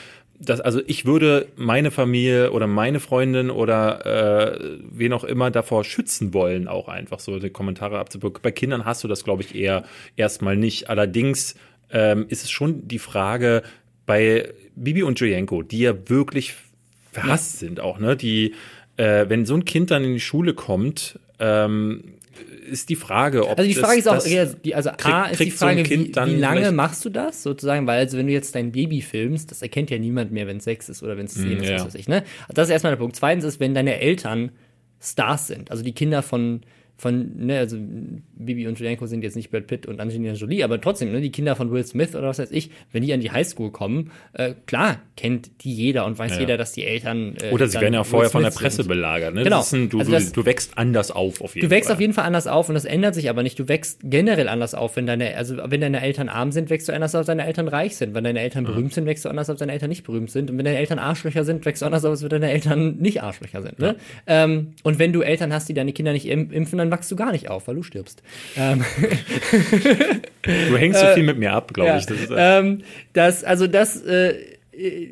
das, 0.45 0.61
also 0.61 0.81
ich 0.87 1.05
würde 1.05 1.47
meine 1.55 1.91
Familie 1.91 2.51
oder 2.51 2.67
meine 2.67 2.99
Freundin 2.99 3.49
oder 3.49 4.05
äh, 4.05 4.79
wen 4.91 5.13
auch 5.13 5.23
immer 5.23 5.51
davor 5.51 5.83
schützen 5.83 6.33
wollen, 6.33 6.67
auch 6.67 6.87
einfach 6.87 7.19
so 7.19 7.39
die 7.39 7.49
Kommentare 7.49 7.99
abzubekommen. 7.99 8.41
Bei 8.41 8.51
Kindern 8.51 8.85
hast 8.85 9.03
du 9.03 9.07
das, 9.07 9.23
glaube 9.23 9.43
ich, 9.43 9.55
eher 9.55 9.83
erstmal 10.15 10.57
nicht. 10.57 10.89
Allerdings 10.89 11.55
ähm, 11.91 12.25
ist 12.29 12.43
es 12.43 12.51
schon 12.51 12.87
die 12.87 12.99
Frage 12.99 13.63
bei 14.05 14.53
Bibi 14.75 15.03
und 15.03 15.19
Jojenko, 15.19 15.63
die 15.63 15.79
ja 15.79 16.09
wirklich 16.09 16.55
verhasst 17.11 17.59
sind 17.59 17.79
auch, 17.79 17.99
ne? 17.99 18.17
Die, 18.17 18.53
äh, 18.97 19.25
wenn 19.29 19.45
so 19.45 19.53
ein 19.55 19.65
Kind 19.65 19.91
dann 19.91 20.03
in 20.03 20.13
die 20.13 20.19
Schule 20.19 20.53
kommt, 20.53 21.19
ähm, 21.39 22.15
ist 22.69 22.89
die 22.89 22.95
Frage, 22.95 23.47
ob 23.47 23.57
Also 23.57 23.67
die 23.69 23.73
das- 23.75 23.83
Frage 23.83 23.99
ist 23.99 24.07
auch, 24.07 24.15
das- 24.15 24.31
ja, 24.31 24.45
die, 24.45 24.73
also 24.75 24.89
A 25.03 25.25
ist 25.25 25.39
die 25.39 25.49
so 25.51 25.57
Frage, 25.57 25.83
Kind 25.83 26.15
wie, 26.15 26.25
wie 26.35 26.35
lange 26.39 26.71
machst 26.71 27.05
du 27.05 27.09
das 27.09 27.43
sozusagen? 27.43 27.85
Weil 27.87 27.99
also 27.99 28.17
wenn 28.17 28.27
du 28.27 28.33
jetzt 28.33 28.55
dein 28.55 28.71
Baby 28.71 29.01
filmst, 29.01 29.51
das 29.51 29.61
erkennt 29.61 29.89
ja 29.91 29.97
niemand 29.99 30.31
mehr, 30.31 30.47
wenn 30.47 30.57
es 30.57 30.63
sechs 30.63 30.89
ist 30.89 31.03
oder 31.03 31.17
wenn 31.17 31.25
es 31.25 31.33
zehn 31.35 31.57
Mm, 31.57 31.61
ist, 31.61 31.69
ja. 31.69 31.75
was 31.75 31.85
weiß 31.85 31.95
ich. 31.95 32.07
Ne? 32.07 32.23
Das 32.53 32.67
ist 32.67 32.71
erstmal 32.71 32.91
der 32.93 32.97
Punkt. 32.97 33.15
Zweitens 33.15 33.43
ist, 33.45 33.59
wenn 33.59 33.73
deine 33.73 33.99
Eltern 33.99 34.51
Stars 35.01 35.47
sind, 35.47 35.69
also 35.69 35.83
die 35.83 35.93
Kinder 35.93 36.21
von 36.23 36.61
von, 36.95 37.35
ne, 37.37 37.57
also 37.59 37.77
Bibi 38.35 38.67
und 38.67 38.79
Julienko 38.79 39.07
sind 39.07 39.23
jetzt 39.23 39.35
nicht 39.35 39.49
Brad 39.51 39.67
Pitt 39.67 39.85
und 39.87 39.99
Angelina 39.99 40.33
Jolie, 40.33 40.63
aber 40.63 40.79
trotzdem, 40.79 41.11
ne, 41.11 41.21
die 41.21 41.31
Kinder 41.31 41.55
von 41.55 41.71
Will 41.71 41.83
Smith 41.85 42.15
oder 42.15 42.27
was 42.29 42.39
weiß 42.39 42.51
ich, 42.51 42.69
wenn 42.91 43.01
die 43.03 43.11
an 43.13 43.19
die 43.19 43.31
Highschool 43.31 43.71
kommen, 43.71 44.11
äh, 44.33 44.53
klar, 44.67 45.01
kennt 45.17 45.63
die 45.63 45.73
jeder 45.73 46.05
und 46.05 46.17
weiß 46.17 46.33
Ja. 46.35 46.39
jeder, 46.39 46.57
dass 46.57 46.71
die 46.71 46.85
Eltern 46.85 47.35
äh, 47.41 47.51
Oder 47.51 47.67
sie 47.67 47.81
werden 47.81 47.93
ja 47.93 48.03
vorher 48.03 48.29
von 48.29 48.43
der 48.43 48.51
Presse 48.51 48.77
sind. 48.77 48.87
belagert. 48.87 49.33
Ne? 49.33 49.43
Genau. 49.43 49.63
Ein, 49.73 49.89
du, 49.89 49.99
Also 49.99 50.11
das- 50.11 50.31
du, 50.31 50.45
wächst 50.45 50.77
anders 50.77 51.11
auf, 51.11 51.41
auf 51.41 51.55
jeden 51.55 51.67
Du 51.67 51.71
wächst 51.71 51.87
Fall. 51.87 51.95
auf 51.95 52.01
jeden 52.01 52.13
Fall 52.13 52.25
anders 52.25 52.47
auf 52.47 52.69
und 52.69 52.75
das 52.75 52.85
ändert 52.85 53.15
sich 53.15 53.29
aber 53.29 53.43
nicht. 53.43 53.57
Du 53.59 53.67
wächst 53.67 53.99
generell 54.03 54.47
anders 54.47 54.73
auf, 54.75 54.95
wenn 54.95 55.05
deine, 55.07 55.35
also 55.35 55.57
wenn 55.65 55.81
deine 55.81 56.01
Eltern 56.01 56.29
arm 56.29 56.51
sind, 56.51 56.69
wächst 56.69 56.87
du 56.89 56.93
anders 56.93 57.15
auf, 57.15 57.25
deine 57.25 57.45
Eltern 57.45 57.67
reich 57.67 57.95
sind. 57.97 58.13
Wenn 58.13 58.23
deine 58.23 58.39
Eltern 58.39 58.63
berühmt 58.65 58.93
sind, 58.93 59.05
wächst 59.07 59.25
du 59.25 59.29
anders 59.29 59.49
auf, 59.49 59.57
deine 59.57 59.71
Eltern 59.73 59.89
nicht 59.89 60.03
berühmt 60.03 60.29
sind. 60.31 60.49
Und 60.51 60.57
wenn 60.57 60.65
deine 60.65 60.77
Eltern 60.77 60.99
Arschlöcher 60.99 61.43
sind, 61.43 61.65
wächst 61.65 61.81
du 61.81 61.85
anders 61.85 62.05
auf, 62.05 62.11
als 62.11 62.21
wenn 62.23 62.29
deine 62.29 62.51
Eltern 62.51 62.97
nicht 62.97 63.21
Arschlöcher 63.23 63.61
sind. 63.61 63.79
Ne? 63.79 63.95
Ähm, 64.27 64.73
und 64.83 64.99
wenn 64.99 65.11
du 65.11 65.21
Eltern 65.21 65.51
hast, 65.53 65.67
die 65.69 65.73
deine 65.73 65.91
Kinder 65.93 66.13
nicht 66.13 66.27
im- 66.27 66.51
impfen, 66.51 66.82
dann 66.83 66.91
wachst 66.91 67.11
du 67.11 67.15
gar 67.15 67.31
nicht 67.31 67.49
auf, 67.49 67.67
weil 67.67 67.75
du 67.75 67.83
stirbst. 67.83 68.21
Ähm, 68.57 68.83
Du 70.45 70.77
hängst 70.77 70.99
so 70.99 71.07
viel 71.07 71.23
mit 71.23 71.37
mir 71.37 71.53
ab, 71.53 71.73
glaube 71.73 71.91
ja, 71.91 71.97
ich. 71.97 72.05
Das 72.05 72.19
ist, 72.19 72.31
ähm, 72.35 72.81
das, 73.13 73.45
also 73.45 73.65
das, 73.65 74.01
äh, 74.01 74.33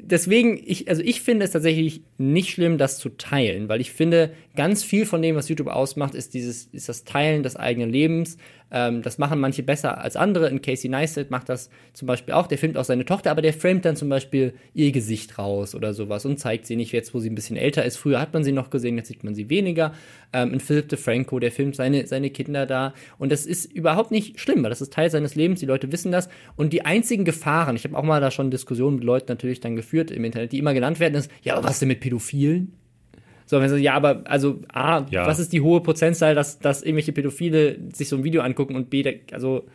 deswegen, 0.03 0.61
ich, 0.65 0.89
also 0.89 1.01
ich 1.01 1.21
finde 1.21 1.45
es 1.45 1.51
tatsächlich 1.51 2.01
nicht 2.17 2.49
schlimm, 2.49 2.77
das 2.77 2.97
zu 2.97 3.09
teilen, 3.09 3.69
weil 3.69 3.79
ich 3.79 3.91
finde, 3.91 4.31
ganz 4.55 4.83
viel 4.83 5.05
von 5.05 5.21
dem, 5.21 5.35
was 5.35 5.49
YouTube 5.49 5.67
ausmacht, 5.67 6.15
ist 6.15 6.33
dieses, 6.33 6.65
ist 6.65 6.89
das 6.89 7.03
Teilen 7.03 7.43
des 7.43 7.55
eigenen 7.55 7.89
Lebens. 7.89 8.37
Ähm, 8.71 9.01
das 9.01 9.17
machen 9.17 9.39
manche 9.39 9.63
besser 9.63 10.01
als 10.01 10.15
andere. 10.15 10.49
In 10.49 10.61
Casey 10.61 10.89
Neistat 10.89 11.29
macht 11.29 11.49
das 11.49 11.69
zum 11.93 12.07
Beispiel 12.07 12.33
auch. 12.33 12.47
Der 12.47 12.57
filmt 12.57 12.77
auch 12.77 12.85
seine 12.85 13.05
Tochter, 13.05 13.31
aber 13.31 13.41
der 13.41 13.53
framet 13.53 13.85
dann 13.85 13.95
zum 13.95 14.09
Beispiel 14.09 14.53
ihr 14.73 14.91
Gesicht 14.91 15.37
raus 15.37 15.75
oder 15.75 15.93
sowas 15.93 16.25
und 16.25 16.39
zeigt 16.39 16.65
sie 16.65 16.75
nicht 16.75 16.91
jetzt, 16.93 17.13
wo 17.13 17.19
sie 17.19 17.29
ein 17.29 17.35
bisschen 17.35 17.57
älter 17.57 17.83
ist. 17.83 17.97
Früher 17.97 18.19
hat 18.19 18.33
man 18.33 18.43
sie 18.43 18.53
noch 18.53 18.69
gesehen, 18.69 18.97
jetzt 18.97 19.09
sieht 19.09 19.23
man 19.23 19.35
sie 19.35 19.49
weniger. 19.49 19.93
Ähm, 20.33 20.53
in 20.53 20.59
Philip 20.59 20.87
DeFranco, 20.87 21.39
der 21.39 21.51
filmt 21.51 21.75
seine, 21.75 22.07
seine 22.07 22.29
Kinder 22.29 22.65
da. 22.65 22.93
Und 23.17 23.31
das 23.31 23.45
ist 23.45 23.71
überhaupt 23.71 24.11
nicht 24.11 24.39
schlimm, 24.39 24.63
weil 24.63 24.69
das 24.69 24.81
ist 24.81 24.93
Teil 24.93 25.11
seines 25.11 25.35
Lebens. 25.35 25.59
Die 25.59 25.65
Leute 25.65 25.91
wissen 25.91 26.11
das. 26.11 26.29
Und 26.55 26.71
die 26.71 26.85
einzigen 26.85 27.25
Gefahren, 27.25 27.75
ich 27.75 27.83
habe 27.83 27.97
auch 27.97 28.03
mal 28.03 28.21
da 28.21 28.31
schon 28.31 28.51
Diskussionen 28.51 28.97
mit 28.97 29.03
Leuten 29.03 29.27
natürlich 29.29 29.59
dann 29.59 29.75
geführt 29.75 30.11
im 30.11 30.23
Internet, 30.23 30.53
die 30.53 30.59
immer 30.59 30.73
genannt 30.73 30.99
werden, 30.99 31.15
ist, 31.15 31.29
ja, 31.43 31.55
aber 31.55 31.67
was 31.67 31.79
denn 31.79 31.89
mit 31.89 31.99
Pädophilen? 31.99 32.80
So, 33.51 33.59
wenn 33.59 33.67
sie, 33.69 33.79
ja, 33.79 33.95
aber 33.95 34.21
also 34.23 34.61
A, 34.71 35.05
Ja. 35.11 35.27
was 35.27 35.37
ist 35.37 35.51
die 35.51 35.59
hohe 35.59 35.81
Prozentzahl, 35.81 36.35
dass, 36.35 36.57
dass 36.59 36.83
irgendwelche 36.83 37.11
Pädophile 37.11 37.75
sich 37.93 38.07
so 38.07 38.15
ein 38.15 38.23
Video 38.23 38.41
angucken 38.43 38.75
und 38.77 38.89
B, 38.89 39.03
also 39.33 39.65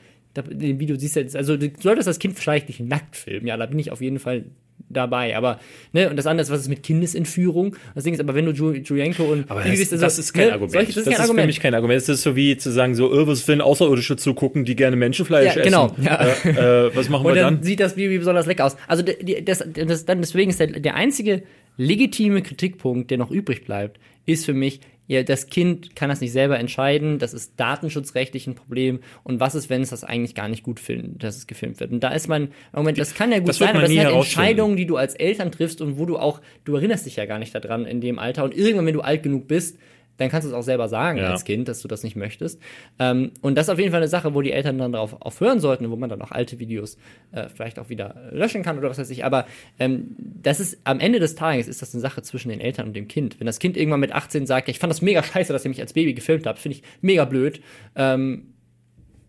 dem 0.51 0.81
Video 0.81 0.97
siehst 0.97 1.17
du 1.17 1.21
jetzt, 1.21 1.37
also 1.37 1.59
du 1.59 1.71
solltest 1.79 2.09
das 2.09 2.19
Kind 2.19 2.39
vielleicht 2.39 2.69
nicht 2.69 2.81
nackt 2.81 3.17
filmen, 3.17 3.47
ja, 3.47 3.55
da 3.59 3.67
bin 3.67 3.79
ich 3.79 3.91
auf 3.93 4.01
jeden 4.01 4.19
Fall 4.19 4.45
dabei. 4.89 5.37
Aber, 5.37 5.61
ne, 5.93 6.09
und 6.09 6.17
das 6.17 6.27
andere 6.27 6.43
ist, 6.45 6.51
was 6.51 6.61
ist 6.61 6.69
mit 6.69 6.83
Kindesentführung? 6.85 7.77
Das 7.95 8.05
Ding 8.05 8.15
ist, 8.15 8.21
aber 8.21 8.35
wenn 8.35 8.47
du 8.47 8.53
Ju 8.53 8.73
Julienko 8.73 9.25
und 9.25 9.51
Aber 9.51 9.61
das, 9.63 9.71
bist, 9.79 9.93
also, 9.93 10.05
das 10.05 10.19
ist 10.19 10.33
kein 10.33 10.47
ne, 10.47 10.53
Argument. 10.53 10.73
solche- 10.73 10.87
das 10.89 10.97
ist 10.99 11.05
kein 11.05 11.15
für 11.17 11.23
Argument. 11.23 11.47
mich 11.49 11.61
kein 11.61 11.75
Argument. 11.75 12.01
Das 12.01 12.09
ist 12.09 12.23
so 12.23 12.35
wie 12.35 12.57
zu 12.57 12.71
sagen, 12.71 12.95
so, 12.95 13.13
äh, 13.13 13.27
was 13.27 13.47
wenn 13.47 13.61
Außerirdische 13.61 14.17
zugucken, 14.17 14.65
die 14.65 14.75
gerne 14.77 14.97
Menschenfleisch 14.97 15.55
Ja, 15.57 15.63
genau, 15.63 15.87
essen. 15.89 16.03
ja. 16.05 16.17
Äh, 16.47 16.87
äh, 16.87 16.97
was 16.97 17.11
machen 17.11 17.27
Und 17.27 17.35
wir 17.35 17.43
dann, 17.43 17.57
dann? 17.57 17.63
sieht 17.63 17.81
das 17.81 17.95
Baby 17.95 18.17
besonders 18.19 18.47
lecker 18.47 18.65
aus. 18.65 18.77
Also 18.89 19.03
d- 19.03 19.17
die- 19.23 19.45
das, 19.45 19.63
das, 19.75 20.05
dann 20.07 20.21
deswegen 20.21 20.49
ist 20.51 20.61
der, 20.61 20.69
der 20.69 20.95
einzige 20.95 21.43
legitime 21.77 22.43
Kritikpunkt, 22.43 23.11
der 23.11 23.19
noch 23.19 23.31
übrig 23.31 23.65
bleibt, 23.65 23.99
ist 24.25 24.45
für 24.45 24.55
mich, 24.55 24.81
ja, 25.09 25.23
das 25.23 25.47
Kind 25.47 25.95
kann 25.95 26.09
das 26.09 26.21
nicht 26.21 26.33
selber 26.33 26.59
entscheiden, 26.59 27.19
das 27.21 27.33
ist 27.33 27.53
datenschutzrechtlich 27.59 28.49
ein 28.49 28.57
Problem 28.57 29.01
und 29.23 29.39
was 29.39 29.55
ist, 29.55 29.71
wenn 29.71 29.83
es 29.83 29.91
das 29.91 30.03
eigentlich 30.03 30.35
gar 30.35 30.49
nicht 30.49 30.65
gut 30.65 30.81
findet, 30.81 31.23
dass 31.23 31.37
es 31.37 31.47
gefilmt 31.47 31.79
wird. 31.79 31.93
Und 31.93 32.01
da 32.01 32.09
ist 32.09 32.27
man, 32.27 32.49
Moment, 32.73 32.99
das 32.99 33.15
kann 33.15 33.31
ja 33.31 33.39
gut 33.39 33.51
Das 33.51 33.59
sein, 33.59 33.71
aber 33.71 33.83
das 33.83 33.91
sind 33.91 34.05
halt. 34.05 34.15
Entscheidungen, 34.17 34.77
die 34.77 34.87
du 34.87 34.97
als 34.97 35.15
Eltern 35.15 35.53
triffst 35.53 35.81
und 35.81 35.97
wo 35.99 36.07
du 36.07 36.19
auch, 36.19 36.41
du 36.65 36.75
erinnerst 36.75 37.07
dich 37.07 37.17
ja 37.17 37.27
gar 37.27 37.39
nicht 37.39 37.55
daran 37.55 37.87
in 37.87 38.01
dem 38.01 38.19
Alter 38.19 38.43
und 38.43 38.57
irgendwann, 38.57 38.87
wenn 38.87 38.95
du 38.95 39.03
alt 39.03 39.23
genug 39.23 39.47
bist, 39.47 39.79
dann 40.19 40.29
kannst 40.31 40.47
du 40.47 40.51
es 40.51 40.55
auch 40.55 40.63
selber 40.63 40.89
sagen 40.89 41.19
Ja. 41.19 41.31
als 41.33 41.45
Kind, 41.45 41.69
dass 41.69 41.81
du 41.83 41.89
das 41.89 42.03
nicht 42.03 42.17
möchtest. 42.17 42.61
Ähm, 42.99 43.33
und 43.43 43.57
das 43.57 43.67
ist 43.67 43.71
auf 43.71 43.79
jeden 43.79 43.91
Fall 43.91 44.01
eine 44.01 44.09
Sache, 44.09 44.35
wo 44.35 44.41
die 44.43 44.53
Eltern 44.53 44.79
dann 44.79 44.93
darauf 44.93 45.21
auch 45.21 45.41
hören 45.41 45.61
sollten, 45.61 45.91
wo 45.91 45.97
man 45.97 46.09
dann 46.11 46.23
auch 46.23 46.31
alte 46.33 46.59
Videos 46.59 46.97
äh, 47.33 47.49
vielleicht 47.49 47.79
auch 47.79 47.89
wieder 47.89 48.15
löschen 48.33 48.63
kann 48.63 48.79
oder 48.79 48.89
was 48.91 48.99
weiß 48.99 49.11
ich. 49.11 49.25
Aber 49.25 49.47
ähm, 49.79 50.17
das 50.19 50.61
ist 50.61 50.79
am 50.85 51.01
Ende 51.01 51.19
des 51.21 51.35
Tages 51.35 51.69
ist 51.69 51.83
das 51.83 51.95
eine 51.95 52.01
Sache 52.01 52.23
zwischen 52.23 52.49
den 52.49 52.61
Eltern 52.61 52.87
und 52.89 52.97
dem 52.97 53.09
Kind. 53.09 53.39
Wenn 53.41 53.47
das 53.47 53.59
Kind 53.59 53.77
irgendwann 53.77 54.01
mit 54.01 54.13
18 54.13 54.47
sagt, 54.47 54.69
ja, 54.69 54.73
ich 54.73 54.79
fand 54.79 54.91
das 54.91 55.03
mega 55.03 55.23
scheiße, 55.23 55.53
dass 55.53 55.65
ihr 55.65 55.69
mich 55.71 55.81
als 55.81 55.93
Baby 55.93 56.15
gefilmt 56.15 56.47
habt, 56.47 56.59
finde 56.59 56.77
ich 56.79 56.83
mega 57.01 57.25
blöd. 57.25 57.61
Ähm, 57.95 58.49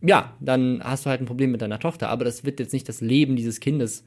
ja, 0.01 0.33
dann 0.39 0.81
hast 0.83 1.05
du 1.05 1.09
halt 1.09 1.21
ein 1.21 1.25
Problem 1.25 1.51
mit 1.51 1.61
deiner 1.61 1.79
Tochter. 1.79 2.09
Aber 2.09 2.23
das 2.23 2.43
wird 2.45 2.59
jetzt 2.59 2.71
nicht 2.73 2.87
das 2.87 3.01
Leben 3.01 3.35
dieses 3.35 3.59
Kindes 3.59 4.03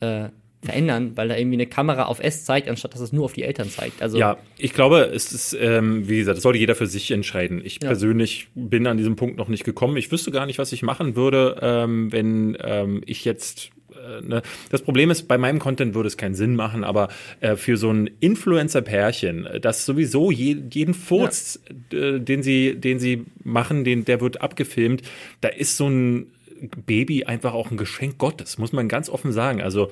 äh, 0.00 0.30
verändern, 0.64 1.12
weil 1.14 1.28
da 1.28 1.36
irgendwie 1.36 1.56
eine 1.56 1.66
Kamera 1.66 2.04
auf 2.04 2.20
S 2.20 2.44
zeigt, 2.44 2.68
anstatt 2.68 2.94
dass 2.94 3.00
es 3.00 3.12
nur 3.12 3.24
auf 3.24 3.32
die 3.32 3.42
Eltern 3.42 3.68
zeigt. 3.68 4.02
Also 4.02 4.18
Ja, 4.18 4.38
ich 4.58 4.72
glaube, 4.72 5.10
es 5.14 5.32
ist, 5.32 5.56
ähm, 5.60 6.08
wie 6.08 6.18
gesagt, 6.18 6.36
das 6.36 6.42
sollte 6.42 6.58
jeder 6.58 6.74
für 6.74 6.86
sich 6.86 7.10
entscheiden. 7.10 7.60
Ich 7.64 7.78
Ja. 7.82 7.88
persönlich 7.88 8.48
bin 8.54 8.86
an 8.86 8.96
diesem 8.96 9.16
Punkt 9.16 9.36
noch 9.36 9.48
nicht 9.48 9.64
gekommen. 9.64 9.96
Ich 9.96 10.10
wüsste 10.10 10.30
gar 10.30 10.46
nicht, 10.46 10.58
was 10.58 10.72
ich 10.72 10.82
machen 10.82 11.16
würde, 11.16 11.56
ähm, 11.62 12.10
wenn 12.12 12.56
ähm, 12.62 13.02
ich 13.06 13.24
jetzt 13.24 13.70
äh, 13.94 14.20
ne, 14.22 14.42
das 14.70 14.82
Problem 14.82 15.10
ist, 15.10 15.28
bei 15.28 15.38
meinem 15.38 15.58
Content 15.58 15.94
würde 15.94 16.08
es 16.08 16.16
keinen 16.16 16.34
Sinn 16.34 16.56
machen, 16.56 16.84
aber 16.84 17.08
äh, 17.40 17.56
für 17.56 17.76
so 17.76 17.90
ein 17.90 18.10
Influencer-Pärchen, 18.20 19.46
äh, 19.46 19.60
das 19.60 19.86
sowieso 19.86 20.30
je, 20.30 20.56
jeden 20.72 20.94
Furz, 20.94 21.60
äh, 21.92 22.18
den 22.20 22.42
sie, 22.42 22.74
den 22.76 22.98
sie 22.98 23.24
machen, 23.42 23.84
den, 23.84 24.04
der 24.04 24.20
wird 24.20 24.40
abgefilmt, 24.40 25.02
da 25.40 25.48
ist 25.48 25.76
so 25.76 25.88
ein 25.88 26.26
Baby 26.86 27.24
einfach 27.24 27.52
auch 27.52 27.70
ein 27.70 27.76
Geschenk 27.76 28.18
Gottes, 28.18 28.58
muss 28.58 28.72
man 28.72 28.88
ganz 28.88 29.08
offen 29.08 29.32
sagen. 29.32 29.60
Also 29.60 29.90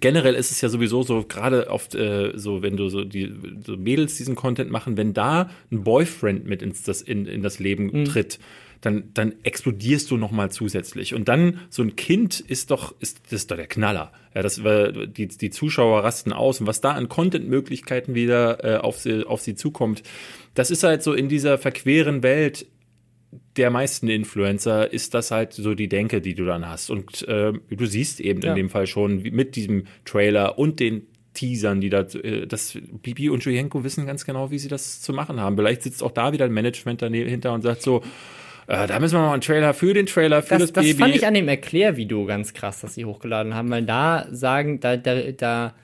generell 0.00 0.34
ist 0.34 0.50
es 0.50 0.60
ja 0.60 0.68
sowieso 0.68 1.02
so, 1.02 1.24
gerade 1.24 1.68
oft 1.68 1.94
äh, 1.94 2.32
so, 2.34 2.62
wenn 2.62 2.76
du 2.76 2.88
so 2.88 3.04
die 3.04 3.32
so 3.64 3.76
Mädels 3.76 4.16
diesen 4.16 4.34
Content 4.34 4.70
machen, 4.70 4.96
wenn 4.96 5.12
da 5.12 5.50
ein 5.70 5.84
Boyfriend 5.84 6.46
mit 6.46 6.62
ins 6.62 6.82
das, 6.82 7.02
in, 7.02 7.26
in 7.26 7.42
das 7.42 7.58
Leben 7.58 8.04
tritt, 8.04 8.38
dann, 8.80 9.04
dann 9.14 9.34
explodierst 9.44 10.10
du 10.10 10.16
noch 10.16 10.32
mal 10.32 10.50
zusätzlich. 10.50 11.14
Und 11.14 11.28
dann 11.28 11.60
so 11.70 11.82
ein 11.82 11.94
Kind 11.94 12.40
ist 12.40 12.70
doch, 12.70 12.94
ist, 13.00 13.20
das 13.26 13.42
ist 13.42 13.50
doch 13.50 13.56
der 13.56 13.68
Knaller. 13.68 14.12
Ja, 14.34 14.42
das, 14.42 14.60
die, 14.60 15.28
die 15.28 15.50
Zuschauer 15.50 16.02
rasten 16.02 16.32
aus 16.32 16.60
und 16.60 16.66
was 16.66 16.80
da 16.80 16.92
an 16.92 17.08
Content-Möglichkeiten 17.08 18.14
wieder 18.14 18.64
äh, 18.64 18.76
auf, 18.78 18.98
sie, 18.98 19.24
auf 19.24 19.40
sie 19.40 19.54
zukommt, 19.54 20.02
das 20.54 20.70
ist 20.70 20.82
halt 20.82 21.02
so 21.02 21.12
in 21.12 21.28
dieser 21.28 21.58
verqueren 21.58 22.22
Welt 22.22 22.66
der 23.56 23.70
meisten 23.70 24.08
Influencer 24.08 24.92
ist 24.92 25.14
das 25.14 25.30
halt 25.30 25.52
so 25.52 25.74
die 25.74 25.88
Denke, 25.88 26.20
die 26.20 26.34
du 26.34 26.44
dann 26.44 26.68
hast. 26.68 26.90
Und 26.90 27.26
äh, 27.28 27.52
du 27.70 27.86
siehst 27.86 28.20
eben 28.20 28.40
Ja. 28.40 28.50
in 28.50 28.56
dem 28.56 28.70
Fall 28.70 28.86
schon 28.86 29.22
mit 29.22 29.56
diesem 29.56 29.84
Trailer 30.04 30.58
und 30.58 30.80
den 30.80 31.06
Teasern, 31.34 31.80
die 31.80 31.90
da, 31.90 32.00
äh, 32.00 32.46
das 32.46 32.78
Bibi 33.02 33.28
und 33.30 33.44
Julienko 33.44 33.84
wissen 33.84 34.06
ganz 34.06 34.24
genau, 34.24 34.50
wie 34.50 34.58
sie 34.58 34.68
das 34.68 35.00
zu 35.00 35.12
machen 35.12 35.40
haben. 35.40 35.56
Vielleicht 35.56 35.82
sitzt 35.82 36.02
auch 36.02 36.10
da 36.10 36.32
wieder 36.32 36.44
ein 36.46 36.52
Management 36.52 37.02
dahinter 37.02 37.52
und 37.52 37.62
sagt 37.62 37.82
so, 37.82 38.02
äh, 38.68 38.86
da 38.86 39.00
müssen 39.00 39.14
wir 39.16 39.20
mal 39.20 39.32
einen 39.32 39.40
Trailer 39.42 39.74
für 39.74 39.92
den 39.92 40.06
Trailer, 40.06 40.42
für 40.42 40.54
das, 40.58 40.72
das, 40.72 40.72
das 40.72 40.84
Baby. 40.84 40.98
fand 40.98 41.14
ich 41.16 41.26
an 41.26 41.34
dem 41.34 41.48
Erklärvideo 41.48 42.24
ganz 42.26 42.54
krass, 42.54 42.80
das 42.80 42.94
sie 42.94 43.04
hochgeladen 43.04 43.54
haben, 43.54 43.70
weil 43.70 43.82
da 43.84 44.26
sagen, 44.30 44.80
da, 44.80 44.96
da, 44.96 45.32
da 45.32 45.74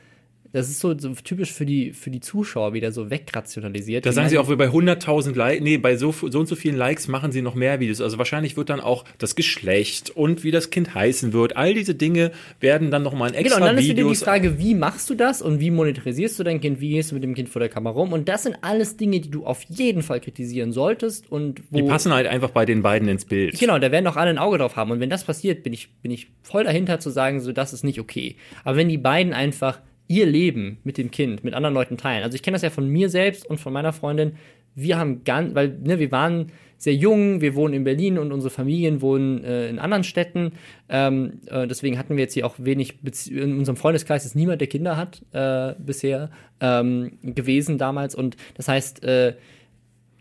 das 0.53 0.69
ist 0.69 0.81
so, 0.81 0.97
so 0.99 1.13
typisch 1.15 1.53
für 1.53 1.67
die, 1.67 1.93
für 1.93 2.11
die 2.11 2.21
Zuschauer 2.21 2.73
wieder 2.73 2.91
so 2.93 3.11
wegrationalisiert. 3.11 4.07
Da 4.07 4.11
Die 4.11 4.15
sagen 4.15 4.29
sie 4.29 4.39
auch, 4.39 4.47
bei 4.49 4.69
100.000 4.69 5.35
Likes, 5.37 5.63
nee, 5.63 5.77
bei 5.77 5.97
so, 5.97 6.13
so 6.13 6.39
und 6.39 6.47
so 6.47 6.57
vielen 6.57 6.77
Likes 6.77 7.09
machen 7.09 7.33
sie 7.33 7.43
noch 7.43 7.55
mehr 7.55 7.81
Videos. 7.81 8.01
Also 8.01 8.19
wahrscheinlich 8.19 8.57
wird 8.57 8.71
dann 8.71 8.81
auch 8.81 9.05
das 9.19 9.35
Geschlecht 9.35 10.11
und 10.11 10.45
wie 10.45 10.51
das 10.51 10.71
Kind 10.71 10.95
heißen 10.95 11.33
wird. 11.33 11.57
All 11.57 11.75
diese 11.75 11.95
Dinge 11.95 12.33
werden 12.61 12.91
dann 12.91 13.03
nochmal 13.03 13.31
in 13.31 13.35
Genau, 13.35 13.47
extra 13.47 13.61
und 13.61 13.67
dann 13.67 13.79
ist 13.79 13.85
wieder 13.85 13.95
die 13.95 14.01
Videos. 14.03 14.23
Frage, 14.23 14.59
wie 14.59 14.75
machst 14.75 15.11
du 15.11 15.15
das 15.15 15.43
und 15.43 15.61
wie 15.61 15.71
monetarisierst 15.71 16.39
du 16.39 16.45
dein 16.45 16.61
Kind, 16.61 16.81
wie 16.81 16.91
gehst 16.91 17.11
du 17.11 17.15
mit 17.15 17.25
dem 17.25 17.35
Kind 17.35 17.49
vor 17.49 17.61
der 17.61 17.69
Kamera 17.69 17.95
rum? 17.95 18.13
Und 18.13 18.29
das 18.29 18.45
sind 18.45 18.57
alles 18.63 18.97
Dinge, 18.97 19.21
die 19.21 19.31
du 19.31 19.45
auf 19.45 19.63
jeden 19.65 20.03
Fall 20.03 20.21
kritisieren 20.21 20.73
solltest 20.73 21.31
und 21.31 21.63
wo. 21.71 21.77
die 21.77 21.83
passen 21.83 22.13
halt 22.13 22.27
einfach 22.27 22.51
bei 22.51 22.65
den 22.65 22.83
beiden 22.83 23.09
ins 23.09 23.25
Bild. 23.25 23.59
Genau, 23.59 23.79
da 23.79 23.93
werden 23.93 24.05
doch 24.05 24.17
alle 24.17 24.31
ein 24.31 24.39
Auge 24.39 24.59
drauf 24.59 24.77
haben. 24.77 24.91
Und 24.91 25.01
wenn 25.01 25.11
das 25.11 25.25
passiert, 25.25 25.63
bin 25.63 25.73
ich, 25.73 25.91
bin 26.03 26.11
ich 26.11 26.29
voll 26.43 26.65
dahinter 26.65 27.01
zu 27.01 27.11
sagen, 27.11 27.41
so, 27.41 27.53
das 27.53 27.73
ist 27.73 27.85
nicht 27.85 28.01
okay. 28.01 28.37
Aber 28.65 28.77
wenn 28.77 28.89
die 28.89 28.99
beiden 28.99 29.33
einfach 29.33 29.81
ihr 30.09 30.27
Leben 30.27 30.79
mit 30.85 30.99
dem 30.99 31.11
Kind, 31.11 31.44
mit 31.44 31.55
anderen 31.55 31.75
Leuten 31.75 31.97
teilen. 31.97 32.25
Also 32.25 32.35
ich 32.35 32.42
kenne 32.42 32.55
das 32.55 32.62
ja 32.62 32.71
von 32.71 32.88
mir 32.88 33.09
selbst 33.11 33.47
und 33.47 33.59
von 33.59 33.73
meiner 33.73 33.92
Freundin. 33.92 34.33
Wir 34.75 34.99
haben 34.99 35.23
ganz, 35.25 35.55
weil, 35.55 35.79
ne, 35.85 35.99
wir 35.99 36.11
waren 36.11 36.51
sehr 36.79 36.94
jung, 36.94 37.40
wir 37.40 37.55
wohnen 37.57 37.75
in 37.75 37.85
Berlin 37.85 38.18
und 38.18 38.33
unsere 38.33 38.51
Familien 38.51 39.03
wohnen 39.03 39.44
äh, 39.44 39.68
in 39.68 39.79
anderen 39.79 40.05
Städten. 40.05 40.53
Ähm, 40.88 41.40
äh, 41.47 41.66
deswegen 41.66 41.99
hatten 41.99 42.16
wir 42.16 42.23
jetzt 42.23 42.35
hier 42.35 42.47
auch 42.47 42.55
wenig, 42.59 43.01
Bezie 43.01 43.38
in 43.38 43.59
unserem 43.59 43.77
Freundeskreis 43.77 44.25
ist 44.25 44.37
niemand, 44.37 44.61
der 44.61 44.68
Kinder 44.68 44.97
hat, 44.97 45.23
äh, 45.33 45.75
bisher 45.79 46.31
ähm, 46.61 47.18
gewesen 47.23 47.79
damals. 47.79 48.14
Und 48.14 48.37
das 48.55 48.68
heißt, 48.68 49.03
äh, 49.03 49.35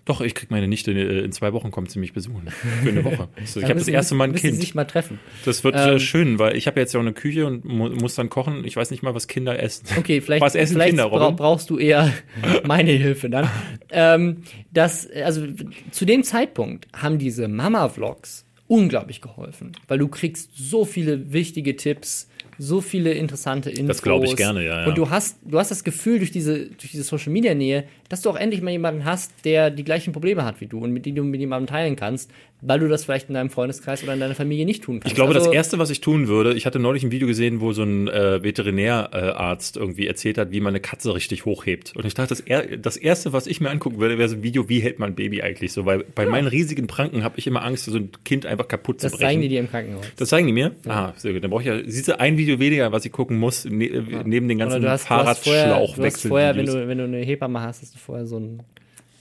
Doch, 0.07 0.21
ich 0.21 0.33
krieg 0.33 0.49
meine 0.49 0.67
Nichte 0.67 0.91
äh, 0.91 1.19
in 1.25 1.31
zwei 1.33 1.53
Wochen 1.53 1.69
kommt 1.69 1.91
sie 1.91 1.99
mich 1.99 2.13
besuchen. 2.13 2.47
Für 2.83 2.89
eine 2.89 3.03
Woche. 3.03 3.27
So, 3.45 3.59
ich 3.59 3.65
habe 3.65 3.75
das 3.75 3.87
erste 3.87 4.15
Mal 4.15 4.23
ein 4.25 4.31
müssen 4.31 4.41
sie 4.43 4.49
Kind. 4.51 4.61
sich 4.61 4.73
mal 4.73 4.85
treffen. 4.85 5.19
Das 5.45 5.63
wird 5.63 5.75
äh, 5.75 5.93
Ähm, 5.93 5.99
schön, 5.99 6.39
weil 6.39 6.55
ich 6.55 6.65
habe 6.65 6.79
jetzt 6.79 6.93
ja 6.93 6.99
auch 6.99 7.03
eine 7.03 7.13
Küche 7.13 7.45
und 7.45 7.65
mu 7.65 7.89
muss 7.89 8.15
dann 8.15 8.29
kochen. 8.29 8.63
Ich 8.65 8.75
weiß 8.75 8.89
nicht 8.89 9.03
mal, 9.03 9.13
was 9.13 9.27
Kinder 9.27 9.61
essen. 9.61 9.85
Okay, 9.97 10.21
vielleicht, 10.21 10.41
Was 10.47 10.55
essen 10.55 10.73
vielleicht 10.73 10.91
Kinder, 10.91 11.09
bra 11.09 11.29
brauchst 11.31 11.69
du 11.69 11.77
eher 11.77 12.11
meine 12.65 12.91
Hilfe 12.91 13.29
dann. 13.29 13.49
ähm, 13.91 14.43
das, 14.71 15.09
also 15.11 15.45
zu 15.91 16.05
dem 16.05 16.23
Zeitpunkt 16.23 16.87
haben 16.95 17.17
diese 17.19 17.47
Mama-Vlogs 17.47 18.45
unglaublich 18.67 19.21
geholfen, 19.21 19.71
weil 19.87 19.97
du 19.97 20.07
kriegst 20.07 20.51
so 20.55 20.85
viele 20.85 21.31
wichtige 21.31 21.75
Tipps, 21.75 22.29
so 22.59 22.81
viele 22.81 23.13
interessante 23.13 23.69
Infos. 23.69 23.87
Das 23.97 24.01
glaub 24.01 24.23
ich 24.23 24.35
gerne, 24.35 24.65
ja, 24.65 24.81
ja. 24.81 24.87
Und 24.87 24.97
du 24.97 25.09
hast, 25.09 25.37
du 25.43 25.59
hast 25.59 25.71
das 25.71 25.83
Gefühl 25.83 26.17
durch 26.17 26.31
diese, 26.31 26.65
durch 26.67 26.91
diese 26.91 27.03
Social 27.03 27.31
Media 27.31 27.53
Nähe, 27.53 27.85
dass 28.09 28.21
du 28.21 28.29
auch 28.29 28.35
endlich 28.35 28.61
mal 28.61 28.71
jemanden 28.71 29.05
hast, 29.05 29.31
der 29.45 29.69
die 29.69 29.83
gleichen 29.83 30.13
Probleme 30.13 30.45
hat 30.45 30.61
wie 30.61 30.67
du 30.67 30.79
und 30.79 30.91
mit 30.91 31.05
dem 31.05 31.15
du 31.15 31.23
mit 31.23 31.39
jemandem 31.39 31.67
teilen 31.67 31.95
kannst, 31.95 32.31
weil 32.61 32.79
du 32.79 32.87
das 32.87 33.05
vielleicht 33.05 33.27
in 33.27 33.35
deinem 33.35 33.49
Freundeskreis 33.49 34.03
oder 34.03 34.13
in 34.13 34.19
deiner 34.19 34.33
Familie 34.33 34.65
nicht 34.65 34.83
tun 34.83 34.99
kannst. 34.99 35.11
Ich 35.11 35.15
glaube, 35.15 35.33
also, 35.33 35.45
das 35.45 35.53
Erste, 35.53 35.77
was 35.77 35.89
ich 35.89 36.01
tun 36.01 36.27
würde, 36.27 36.53
ich 36.53 36.65
hatte 36.65 36.79
neulich 36.79 37.03
ein 37.03 37.11
Video 37.11 37.27
gesehen, 37.27 37.61
wo 37.61 37.71
so 37.73 37.83
ein 37.83 38.07
äh, 38.07 38.41
Veterinärarzt 38.41 39.77
irgendwie 39.77 40.07
erzählt 40.07 40.37
hat, 40.37 40.51
wie 40.51 40.59
man 40.59 40.71
eine 40.71 40.79
Katze 40.79 41.13
richtig 41.13 41.45
hochhebt. 41.45 41.95
Und 41.95 42.05
ich 42.05 42.15
dachte, 42.15 42.29
das, 42.29 42.39
er 42.39 42.77
das 42.77 42.97
Erste, 42.97 43.33
was 43.33 43.45
ich 43.45 43.61
mir 43.61 43.69
angucken 43.69 43.99
würde, 43.99 44.17
wäre 44.17 44.29
so 44.29 44.35
ein 44.35 44.43
Video, 44.43 44.69
wie 44.69 44.79
hält 44.79 44.97
man 44.97 45.11
ein 45.11 45.15
Baby 45.15 45.43
eigentlich 45.43 45.71
so. 45.71 45.85
Weil 45.85 46.03
bei 46.15 46.25
meinen 46.25 46.47
riesigen 46.47 46.87
Pranken 46.87 47.23
habe 47.23 47.37
ich 47.37 47.45
immer 47.45 47.63
Angst, 47.63 47.85
so 47.85 47.97
ein 47.97 48.09
Kind 48.25 48.45
einfach 48.45 48.67
kaputt 48.67 49.03
das 49.03 49.11
zu 49.11 49.17
brechen. 49.17 49.29
zeigen 49.29 49.41
die 49.41 49.49
dir 49.49 49.59
im 49.59 49.69
Krankenhaus. 49.69 50.05
Das 50.15 50.29
zeigen 50.29 50.47
die 50.47 50.53
mir? 50.53 50.71
Ah, 50.87 51.13
sehr 51.15 51.33
gut. 51.33 51.43
Dann 51.43 51.51
brauche 51.51 51.61
ich 51.61 51.67
ja, 51.67 51.79
siehst 51.85 52.07
du, 52.07 52.19
ein 52.19 52.37
Video 52.37 52.59
weniger, 52.59 52.91
was 52.91 53.05
ich 53.05 53.11
gucken 53.11 53.37
muss, 53.37 53.65
ne, 53.65 54.23
neben 54.25 54.47
den 54.47 54.57
ganzen 54.57 54.87
hast 54.87 55.05
vorher, 55.05 55.27
du 55.27 55.33
hast 55.33 55.43
Fahrradschlauchwechseln. 55.43 56.29
vorher 56.29 56.55
wenn, 56.55 56.65
du, 56.65 56.87
wenn 56.87 56.97
du 56.97 57.03
eine 57.03 57.19
Hebamme 57.19 57.61
hast, 57.61 57.83
hast 57.83 57.93
du 57.93 57.96
vorher 57.97 58.25
so 58.25 58.37
ein, 58.39 58.63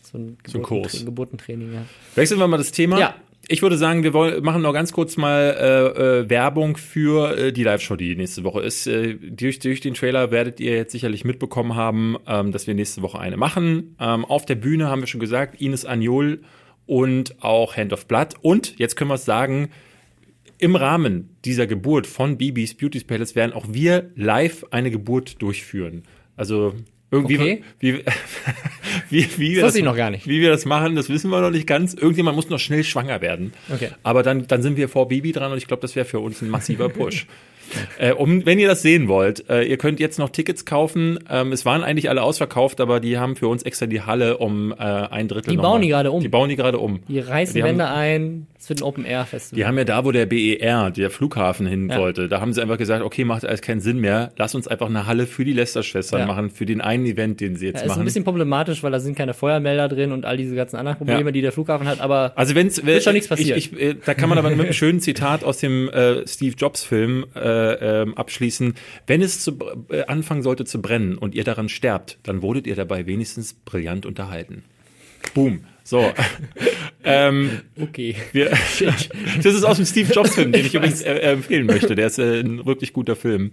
so 0.02 0.18
ein, 0.18 0.38
So 0.46 0.58
ein 0.58 0.62
Kurs. 0.62 1.04
Geburtentraining. 1.04 1.72
Ja. 1.74 1.84
Wechseln 2.14 2.38
wir 2.38 2.48
mal 2.48 2.58
das 2.58 2.72
Thema. 2.72 2.98
Ja. 2.98 3.14
Ich 3.48 3.62
würde 3.62 3.78
sagen, 3.78 4.02
wir 4.02 4.12
wollen, 4.12 4.42
machen 4.42 4.62
noch 4.62 4.72
ganz 4.72 4.92
kurz 4.92 5.16
mal 5.16 5.56
äh, 5.56 6.22
äh, 6.22 6.30
Werbung 6.30 6.76
für 6.76 7.38
äh, 7.38 7.52
die 7.52 7.62
Live-Show, 7.62 7.94
die 7.94 8.16
nächste 8.16 8.42
Woche 8.42 8.60
ist. 8.62 8.88
Äh, 8.88 9.14
durch, 9.14 9.60
durch 9.60 9.80
den 9.80 9.94
Trailer 9.94 10.32
werdet 10.32 10.58
ihr 10.58 10.74
jetzt 10.74 10.90
sicherlich 10.90 11.24
mitbekommen 11.24 11.76
haben, 11.76 12.16
ähm, 12.26 12.50
dass 12.50 12.66
wir 12.66 12.74
nächste 12.74 13.02
Woche 13.02 13.20
eine 13.20 13.36
machen. 13.36 13.94
Ähm, 14.00 14.24
auf 14.24 14.46
der 14.46 14.56
Bühne 14.56 14.88
haben 14.88 15.00
wir 15.00 15.06
schon 15.06 15.20
gesagt, 15.20 15.60
Ines 15.60 15.86
Agnol 15.86 16.40
und 16.86 17.40
auch 17.40 17.76
Hand 17.76 17.92
of 17.92 18.06
Blood. 18.06 18.34
Und 18.42 18.78
jetzt 18.80 18.96
können 18.96 19.10
wir 19.10 19.14
es 19.14 19.24
sagen, 19.24 19.70
im 20.58 20.74
Rahmen 20.74 21.36
dieser 21.44 21.68
Geburt 21.68 22.08
von 22.08 22.38
Bibis 22.38 22.74
Beauty 22.74 23.00
Palace 23.00 23.36
werden 23.36 23.52
auch 23.52 23.66
wir 23.68 24.10
live 24.16 24.64
eine 24.70 24.90
Geburt 24.90 25.40
durchführen. 25.40 26.02
Also 26.36 26.74
irgendwie, 27.10 27.36
Okay. 27.36 27.62
wie, 27.78 27.92
wie, 29.10 29.28
wie, 29.38 29.54
wir 29.56 29.62
Das 29.62 29.74
ich 29.76 29.84
noch 29.84 29.96
gar 29.96 30.10
nicht. 30.10 30.26
wie 30.26 30.40
wir 30.40 30.50
das 30.50 30.64
machen, 30.64 30.96
das 30.96 31.08
wissen 31.08 31.30
wir 31.30 31.40
noch 31.40 31.50
nicht 31.50 31.66
ganz. 31.66 31.94
Irgendjemand 31.94 32.36
muss 32.36 32.48
noch 32.48 32.58
schnell 32.58 32.84
schwanger 32.84 33.20
werden. 33.20 33.52
Okay. 33.72 33.90
Aber 34.02 34.22
dann, 34.22 34.46
dann 34.46 34.62
sind 34.62 34.76
wir 34.76 34.88
vor 34.88 35.08
Bibi 35.08 35.32
dran 35.32 35.52
und 35.52 35.58
ich 35.58 35.66
glaube, 35.66 35.82
das 35.82 35.94
wäre 35.96 36.06
für 36.06 36.20
uns 36.20 36.42
ein 36.42 36.50
massiver 36.50 36.88
Push. 36.88 37.26
Äh, 37.98 38.12
um, 38.12 38.46
wenn 38.46 38.60
ihr 38.60 38.68
das 38.68 38.82
sehen 38.82 39.08
wollt, 39.08 39.50
äh, 39.50 39.64
ihr 39.64 39.76
könnt 39.76 39.98
jetzt 39.98 40.20
noch 40.20 40.30
Tickets 40.30 40.64
kaufen. 40.66 41.18
Ähm, 41.28 41.50
es 41.50 41.64
waren 41.66 41.82
eigentlich 41.82 42.08
alle 42.08 42.22
ausverkauft, 42.22 42.80
aber 42.80 43.00
die 43.00 43.18
haben 43.18 43.34
für 43.34 43.48
uns 43.48 43.64
extra 43.64 43.86
die 43.86 44.02
Halle 44.02 44.38
um 44.38 44.70
äh, 44.70 44.76
ein 44.76 45.26
Drittel. 45.26 45.50
Die 45.50 45.56
bauen 45.56 45.82
die 45.82 45.88
gerade 45.88 46.12
um. 46.12 46.20
Die 46.20 46.28
bauen 46.28 46.48
die 46.48 46.54
gerade 46.54 46.78
um. 46.78 47.00
Die 47.08 47.18
reißen 47.18 47.56
Die 47.56 47.64
Wände 47.64 47.88
ein. 47.88 48.46
Es 48.66 48.70
wird 48.70 48.80
ein 48.80 48.82
Open-Air-Festival. 48.82 49.56
Die 49.56 49.64
haben 49.64 49.78
ja 49.78 49.84
da, 49.84 50.04
wo 50.04 50.10
der 50.10 50.26
BER, 50.26 50.90
der 50.90 51.08
Flughafen 51.10 51.68
hin 51.68 51.88
Ja. 51.88 51.98
wollte, 52.00 52.26
da 52.26 52.40
haben 52.40 52.52
sie 52.52 52.60
einfach 52.60 52.78
gesagt, 52.78 53.00
okay, 53.04 53.22
macht 53.24 53.44
alles 53.44 53.62
keinen 53.62 53.78
Sinn 53.80 54.00
mehr. 54.00 54.32
Lass 54.36 54.56
uns 54.56 54.66
einfach 54.66 54.88
eine 54.88 55.06
Halle 55.06 55.28
für 55.28 55.44
die 55.44 55.52
Lester-Schwestern 55.52 56.18
Ja. 56.22 56.26
machen, 56.26 56.50
für 56.50 56.66
den 56.66 56.80
einen 56.80 57.06
Event, 57.06 57.40
den 57.40 57.54
sie 57.54 57.66
jetzt 57.66 57.76
Ja, 57.76 57.82
ist 57.82 57.88
machen. 57.90 58.00
ein 58.00 58.04
bisschen 58.06 58.24
problematisch, 58.24 58.82
weil 58.82 58.90
da 58.90 58.98
sind 58.98 59.16
keine 59.16 59.34
Feuermelder 59.34 59.86
drin 59.88 60.10
und 60.10 60.24
all 60.24 60.36
diese 60.36 60.56
ganzen 60.56 60.74
anderen 60.78 60.98
Probleme, 60.98 61.30
die 61.30 61.42
der 61.42 61.52
Flughafen 61.52 61.86
hat, 61.86 62.00
aber 62.00 62.32
Also 62.34 62.56
wenn's 62.56 62.84
Wird 62.84 63.04
schon 63.04 63.12
nichts 63.12 63.28
passieren. 63.28 63.56
Ich, 63.56 63.72
ich, 63.72 63.80
äh, 63.80 63.94
da 64.04 64.14
kann 64.14 64.28
man 64.28 64.36
aber 64.36 64.50
mit 64.50 64.58
einem 64.58 64.72
schönen 64.72 64.98
Zitat 64.98 65.44
aus 65.44 65.58
dem 65.58 65.88
äh, 65.90 66.26
Steve 66.26 66.56
Jobs 66.58 66.82
Film 66.82 67.24
äh, 67.36 68.00
ähm, 68.02 68.14
abschließen. 68.18 68.74
Wenn 69.06 69.22
es 69.22 69.44
zu, 69.44 69.56
äh, 69.90 70.06
anfangen 70.06 70.42
sollte 70.42 70.64
zu 70.64 70.82
brennen 70.82 71.18
und 71.18 71.36
ihr 71.36 71.44
daran 71.44 71.68
sterbt, 71.68 72.18
dann 72.24 72.42
wurdet 72.42 72.66
ihr 72.66 72.74
dabei 72.74 73.06
wenigstens 73.06 73.54
brillant 73.54 74.06
unterhalten. 74.06 74.64
Boom. 75.34 75.60
So. 75.86 76.12
ähm, 77.04 77.60
okay. 77.80 78.16
wir, 78.32 78.50
das 79.42 79.54
ist 79.54 79.62
aus 79.62 79.76
dem 79.76 79.86
Steve 79.86 80.12
Jobs 80.12 80.34
Film, 80.34 80.50
den 80.50 80.66
ich, 80.66 80.74
übrigens 80.74 81.00
äh, 81.00 81.14
äh, 81.14 81.32
empfehlen 81.32 81.66
möchte. 81.66 81.94
Der 81.94 82.08
ist 82.08 82.18
äh, 82.18 82.40
ein 82.40 82.66
wirklich 82.66 82.92
guter 82.92 83.14
Film. 83.14 83.52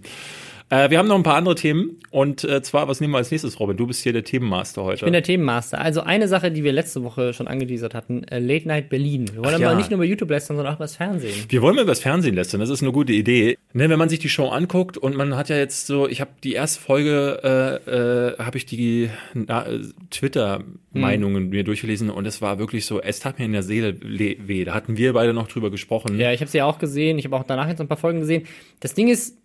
Äh, 0.70 0.88
wir 0.90 0.98
haben 0.98 1.08
noch 1.08 1.16
ein 1.16 1.22
paar 1.22 1.36
andere 1.36 1.54
Themen 1.54 1.98
und 2.10 2.42
äh, 2.44 2.62
zwar, 2.62 2.88
was 2.88 3.00
nehmen 3.00 3.12
wir 3.12 3.18
als 3.18 3.30
nächstes, 3.30 3.60
Robin? 3.60 3.76
Du 3.76 3.86
bist 3.86 4.02
hier 4.02 4.12
der 4.14 4.24
Themenmaster 4.24 4.82
heute. 4.82 4.96
Ich 4.96 5.02
bin 5.02 5.12
der 5.12 5.22
Themenmaster. 5.22 5.78
Also 5.80 6.00
eine 6.00 6.26
Sache, 6.26 6.50
die 6.50 6.64
wir 6.64 6.72
letzte 6.72 7.04
Woche 7.04 7.34
schon 7.34 7.46
angeteasert 7.48 7.94
hatten, 7.94 8.24
äh, 8.24 8.38
Late 8.38 8.66
Night 8.66 8.88
Berlin. 8.88 9.28
Wir 9.32 9.44
wollen 9.44 9.54
Ach 9.56 9.58
ja. 9.60 9.68
aber 9.68 9.76
nicht 9.76 9.90
nur 9.90 9.98
über 9.98 10.06
YouTube 10.06 10.30
lästern, 10.30 10.56
sondern 10.56 10.72
auch 10.74 10.78
über 10.78 10.84
das 10.84 10.96
Fernsehen. 10.96 11.34
Wir 11.48 11.60
wollen 11.60 11.76
mal 11.76 11.82
über 11.82 11.92
das 11.92 12.00
Fernsehen 12.00 12.34
lästern, 12.34 12.60
das 12.60 12.70
ist 12.70 12.82
eine 12.82 12.92
gute 12.92 13.12
Idee. 13.12 13.58
Ne, 13.74 13.90
wenn 13.90 13.98
man 13.98 14.08
sich 14.08 14.20
die 14.20 14.28
Show 14.28 14.48
anguckt 14.48 14.96
und 14.96 15.16
man 15.16 15.36
hat 15.36 15.48
ja 15.48 15.56
jetzt 15.56 15.86
so, 15.86 16.08
ich 16.08 16.20
habe 16.20 16.30
die 16.42 16.52
erste 16.54 16.80
Folge, 16.80 17.40
äh, 17.86 17.90
äh, 18.34 18.38
habe 18.38 18.56
ich 18.56 18.64
die 18.66 19.10
äh, 19.34 19.78
Twitter-Meinungen 20.10 21.48
mir 21.50 21.64
durchgelesen 21.64 22.10
und 22.10 22.26
es 22.26 22.40
war 22.40 22.58
wirklich 22.58 22.86
so, 22.86 23.00
es 23.00 23.20
tat 23.20 23.38
mir 23.38 23.44
in 23.44 23.52
der 23.52 23.62
Seele 23.62 23.90
le- 24.00 24.36
weh. 24.46 24.64
Da 24.64 24.74
hatten 24.74 24.96
wir 24.96 25.12
beide 25.12 25.34
noch 25.34 25.48
drüber 25.48 25.70
gesprochen. 25.70 26.18
Ja, 26.18 26.32
ich 26.32 26.40
habe 26.40 26.50
sie 26.50 26.58
ja 26.58 26.64
auch 26.66 26.78
gesehen. 26.78 27.18
Ich 27.18 27.24
habe 27.24 27.36
auch 27.36 27.44
danach 27.44 27.68
jetzt 27.68 27.80
ein 27.80 27.88
paar 27.88 27.96
Folgen 27.96 28.20
gesehen. 28.20 28.44
Das 28.80 28.94
Ding 28.94 29.08
ist, 29.08 29.36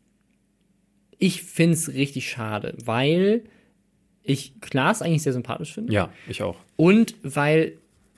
ich 1.20 1.44
find's 1.44 1.90
richtig 1.90 2.30
schade, 2.30 2.76
weil 2.84 3.44
ich 4.24 4.60
Klaas 4.62 5.02
eigentlich 5.02 5.24
sehr 5.24 5.34
sympathisch 5.34 5.74
finde. 5.74 5.94
ja 5.94 6.10
ich 6.28 6.42
auch. 6.42 6.58
Und 6.76 7.16
weil 7.24 7.74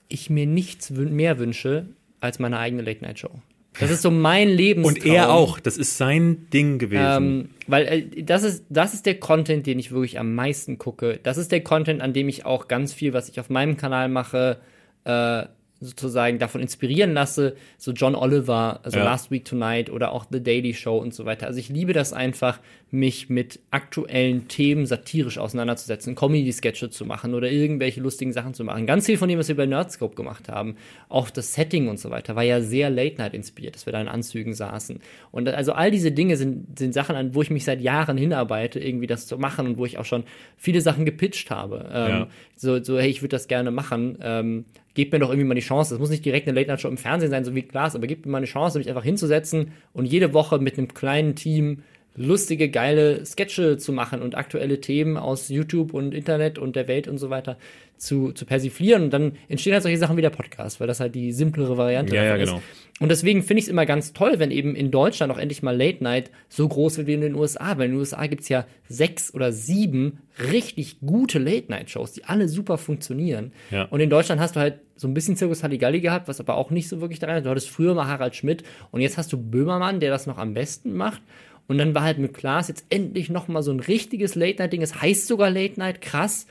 ich 0.08 0.30
mir 0.30 0.46
nichts 0.46 0.90
mehr 0.92 1.40
wünsche 1.40 1.88
als 2.20 2.40
meine 2.40 2.60
eigene 2.60 2.84
Late-Night-Show. 2.84 3.32
Das 3.80 3.90
ist 3.90 4.02
so 4.02 4.12
mein 4.12 4.50
Lebenstraum. 4.50 4.96
Und 4.96 5.06
er 5.06 5.32
auch, 5.32 5.60
das 5.60 5.78
ist 5.78 5.98
sein 5.98 6.48
Ding 6.52 6.78
gewesen. 6.78 7.24
Ähm, 7.24 7.50
weil 7.68 7.88
äh, 7.88 8.24
das 8.24 8.44
ist, 8.44 8.66
das 8.70 8.94
ist 8.94 9.06
der 9.06 9.20
Content, 9.20 9.66
den 9.66 9.80
ich 9.80 9.92
wirklich 9.92 10.20
am 10.20 10.36
meisten 10.36 10.78
gucke. 10.78 11.20
Das 11.24 11.38
ist 11.38 11.52
der 11.52 11.62
Content, 11.62 12.02
an 12.02 12.12
dem 12.12 12.28
ich 12.28 12.46
auch 12.46 12.68
ganz 12.68 12.94
viel, 12.94 13.14
was 13.14 13.30
ich 13.30 13.40
auf 13.40 13.50
meinem 13.50 13.78
Kanal 13.78 14.10
mache, 14.10 14.60
äh, 15.06 15.44
sozusagen 15.82 16.38
davon 16.40 16.62
inspirieren 16.62 17.14
lasse. 17.14 17.56
So 17.78 17.92
John 17.92 18.16
Oliver, 18.16 18.80
also 18.84 19.00
Ja. 19.00 19.04
Last 19.04 19.32
Week 19.32 19.44
Tonight 19.44 19.90
oder 19.90 20.12
auch 20.14 20.26
The 20.32 20.42
Daily 20.42 20.74
Show 20.74 20.98
und 20.98 21.14
so 21.14 21.26
weiter. 21.26 21.48
Also 21.48 21.60
ich 21.60 21.70
liebe 21.70 21.92
das 21.92 22.14
einfach, 22.14 22.60
mich 22.94 23.30
mit 23.30 23.60
aktuellen 23.72 24.48
Themen 24.50 24.86
satirisch 24.86 25.38
auseinanderzusetzen, 25.38 26.14
Comedy-Sketche 26.14 26.90
zu 26.90 27.06
machen 27.06 27.34
oder 27.34 27.50
irgendwelche 27.50 28.02
lustigen 28.02 28.34
Sachen 28.34 28.54
zu 28.54 28.64
machen. 28.66 28.86
Ganz 28.86 29.06
viel 29.06 29.18
von 29.18 29.30
dem, 29.30 29.40
was 29.40 29.48
wir 29.48 29.56
bei 29.56 29.66
Nerdscope 29.66 30.14
gemacht 30.16 30.50
haben, 30.50 30.76
auch 31.08 31.30
das 31.30 31.54
Setting 31.54 31.88
und 31.88 32.00
so 32.00 32.10
weiter, 32.10 32.36
war 32.36 32.44
ja 32.44 32.62
sehr 32.62 32.90
Late-Night 32.90 33.34
inspiriert, 33.34 33.76
dass 33.76 33.86
wir 33.86 33.94
da 33.94 34.02
in 34.02 34.10
Anzügen 34.10 34.54
saßen. 34.54 35.00
Und 35.32 35.48
also 35.50 35.72
all 35.72 35.90
diese 35.90 36.12
Dinge 36.12 36.36
sind, 36.36 36.78
sind 36.78 36.94
Sachen, 36.94 37.16
an 37.16 37.34
wo 37.34 37.42
ich 37.42 37.50
mich 37.50 37.64
seit 37.64 37.80
Jahren 37.82 38.18
hinarbeite, 38.18 38.80
irgendwie 38.80 39.08
das 39.08 39.26
zu 39.26 39.38
machen 39.38 39.66
und 39.68 39.78
wo 39.78 39.86
ich 39.86 39.98
auch 39.98 40.06
schon 40.06 40.26
viele 40.58 40.82
Sachen 40.82 41.06
gepitcht 41.06 41.50
habe. 41.50 41.90
Ähm, 41.94 42.10
Ja. 42.10 42.28
so, 42.58 42.84
so, 42.84 43.00
hey, 43.00 43.10
ich 43.10 43.22
würde 43.22 43.30
das 43.38 43.48
gerne 43.48 43.72
machen. 43.72 44.18
Ähm, 44.22 44.66
gebt 44.94 45.14
mir 45.14 45.20
doch 45.20 45.30
irgendwie 45.30 45.48
mal 45.48 45.56
die 45.56 45.62
Chance. 45.62 45.94
Das 45.94 46.00
muss 46.00 46.10
nicht 46.10 46.26
direkt 46.26 46.48
eine 46.48 46.60
Late-Night-Show 46.60 46.88
im 46.88 46.98
Fernsehen 46.98 47.32
sein, 47.32 47.46
so 47.46 47.56
wie 47.56 47.62
Glas, 47.62 47.96
aber 47.96 48.08
gebt 48.08 48.26
mir 48.26 48.32
mal 48.32 48.38
eine 48.40 48.48
Chance, 48.48 48.78
mich 48.78 48.90
einfach 48.90 49.04
hinzusetzen 49.04 49.72
und 49.94 50.06
jede 50.06 50.34
Woche 50.34 50.60
mit 50.60 50.78
einem 50.78 50.94
kleinen 50.94 51.36
Team 51.36 51.84
lustige, 52.16 52.70
geile 52.70 53.26
Sketche 53.26 53.78
zu 53.78 53.94
machen 53.94 54.22
und 54.22 54.36
aktuelle 54.36 54.82
Themen 54.82 55.18
aus 55.18 55.50
YouTube 55.50 55.94
und 55.94 56.14
Internet 56.14 56.58
und 56.60 56.76
der 56.76 56.88
Welt 56.88 57.08
und 57.08 57.18
so 57.18 57.30
weiter 57.30 57.58
zu, 57.98 58.32
zu 58.32 58.46
persiflieren. 58.46 59.04
Und 59.04 59.14
dann 59.14 59.34
entstehen 59.48 59.74
halt 59.74 59.84
solche 59.84 59.98
Sachen 59.98 60.18
wie 60.18 60.22
der 60.22 60.30
Podcast, 60.32 60.80
weil 60.80 60.88
das 60.88 61.00
halt 61.00 61.16
die 61.16 61.32
simplere 61.32 61.78
Variante 61.78 62.16
Ja, 62.16 62.24
ja, 62.24 62.38
genau. 62.38 62.58
ist. 62.58 62.64
Und 63.00 63.10
deswegen 63.10 63.42
finde 63.42 63.60
ich 63.60 63.66
es 63.66 63.70
immer 63.70 63.86
ganz 63.86 64.14
toll, 64.14 64.34
wenn 64.38 64.52
eben 64.52 64.76
in 64.76 64.92
Deutschland 64.92 65.32
auch 65.32 65.38
endlich 65.38 65.64
mal 65.64 65.76
Late 65.76 66.04
Night 66.04 66.30
so 66.50 66.68
groß 66.68 66.98
wird 66.98 67.08
wie 67.08 67.14
in 67.14 67.22
den 67.22 67.36
USA. 67.36 67.78
Weil 67.78 67.86
in 67.86 67.92
den 67.92 68.00
USA 68.00 68.28
gibt 68.28 68.44
es 68.44 68.50
ja 68.50 68.66
sechs 68.90 69.34
oder 69.34 69.52
sieben 69.52 70.20
richtig 70.52 71.00
gute 71.00 71.40
Late 71.40 71.70
Night 71.70 71.90
Shows, 71.90 72.12
die 72.14 72.26
alle 72.26 72.48
super 72.48 72.78
funktionieren. 72.78 73.54
Ja. 73.72 73.86
Und 73.86 74.02
in 74.02 74.10
Deutschland 74.10 74.42
hast 74.42 74.56
du 74.56 74.60
halt 74.60 74.80
so 74.96 75.08
ein 75.08 75.14
bisschen 75.14 75.36
Zirkus 75.36 75.64
Halligalli 75.64 76.00
gehabt, 76.00 76.28
was 76.28 76.40
aber 76.40 76.56
auch 76.56 76.70
nicht 76.70 76.90
so 76.90 77.02
wirklich 77.02 77.20
daran 77.20 77.38
ist. 77.38 77.46
Du 77.46 77.50
hattest 77.50 77.70
früher 77.70 77.96
mal 77.96 78.08
Harald 78.08 78.36
Schmidt 78.36 78.64
und 78.92 79.02
jetzt 79.02 79.18
hast 79.18 79.32
du 79.34 79.38
Böhmermann, 79.38 80.00
der 80.00 80.12
das 80.12 80.28
noch 80.28 80.38
am 80.38 80.54
besten 80.54 80.94
macht. 80.96 81.22
Und 81.68 81.78
dann 81.78 81.96
war 81.96 82.04
halt 82.04 82.18
mit 82.18 82.34
Klaas 82.34 82.68
jetzt 82.68 82.86
endlich 82.90 83.30
noch 83.30 83.48
mal 83.48 83.64
so 83.64 83.72
ein 83.72 83.80
richtiges 83.80 84.36
Late-Night-Ding. 84.36 84.82
Es 84.82 85.02
heißt 85.02 85.28
sogar 85.28 85.50
Late-Night, 85.50 86.02
krass. 86.02 86.46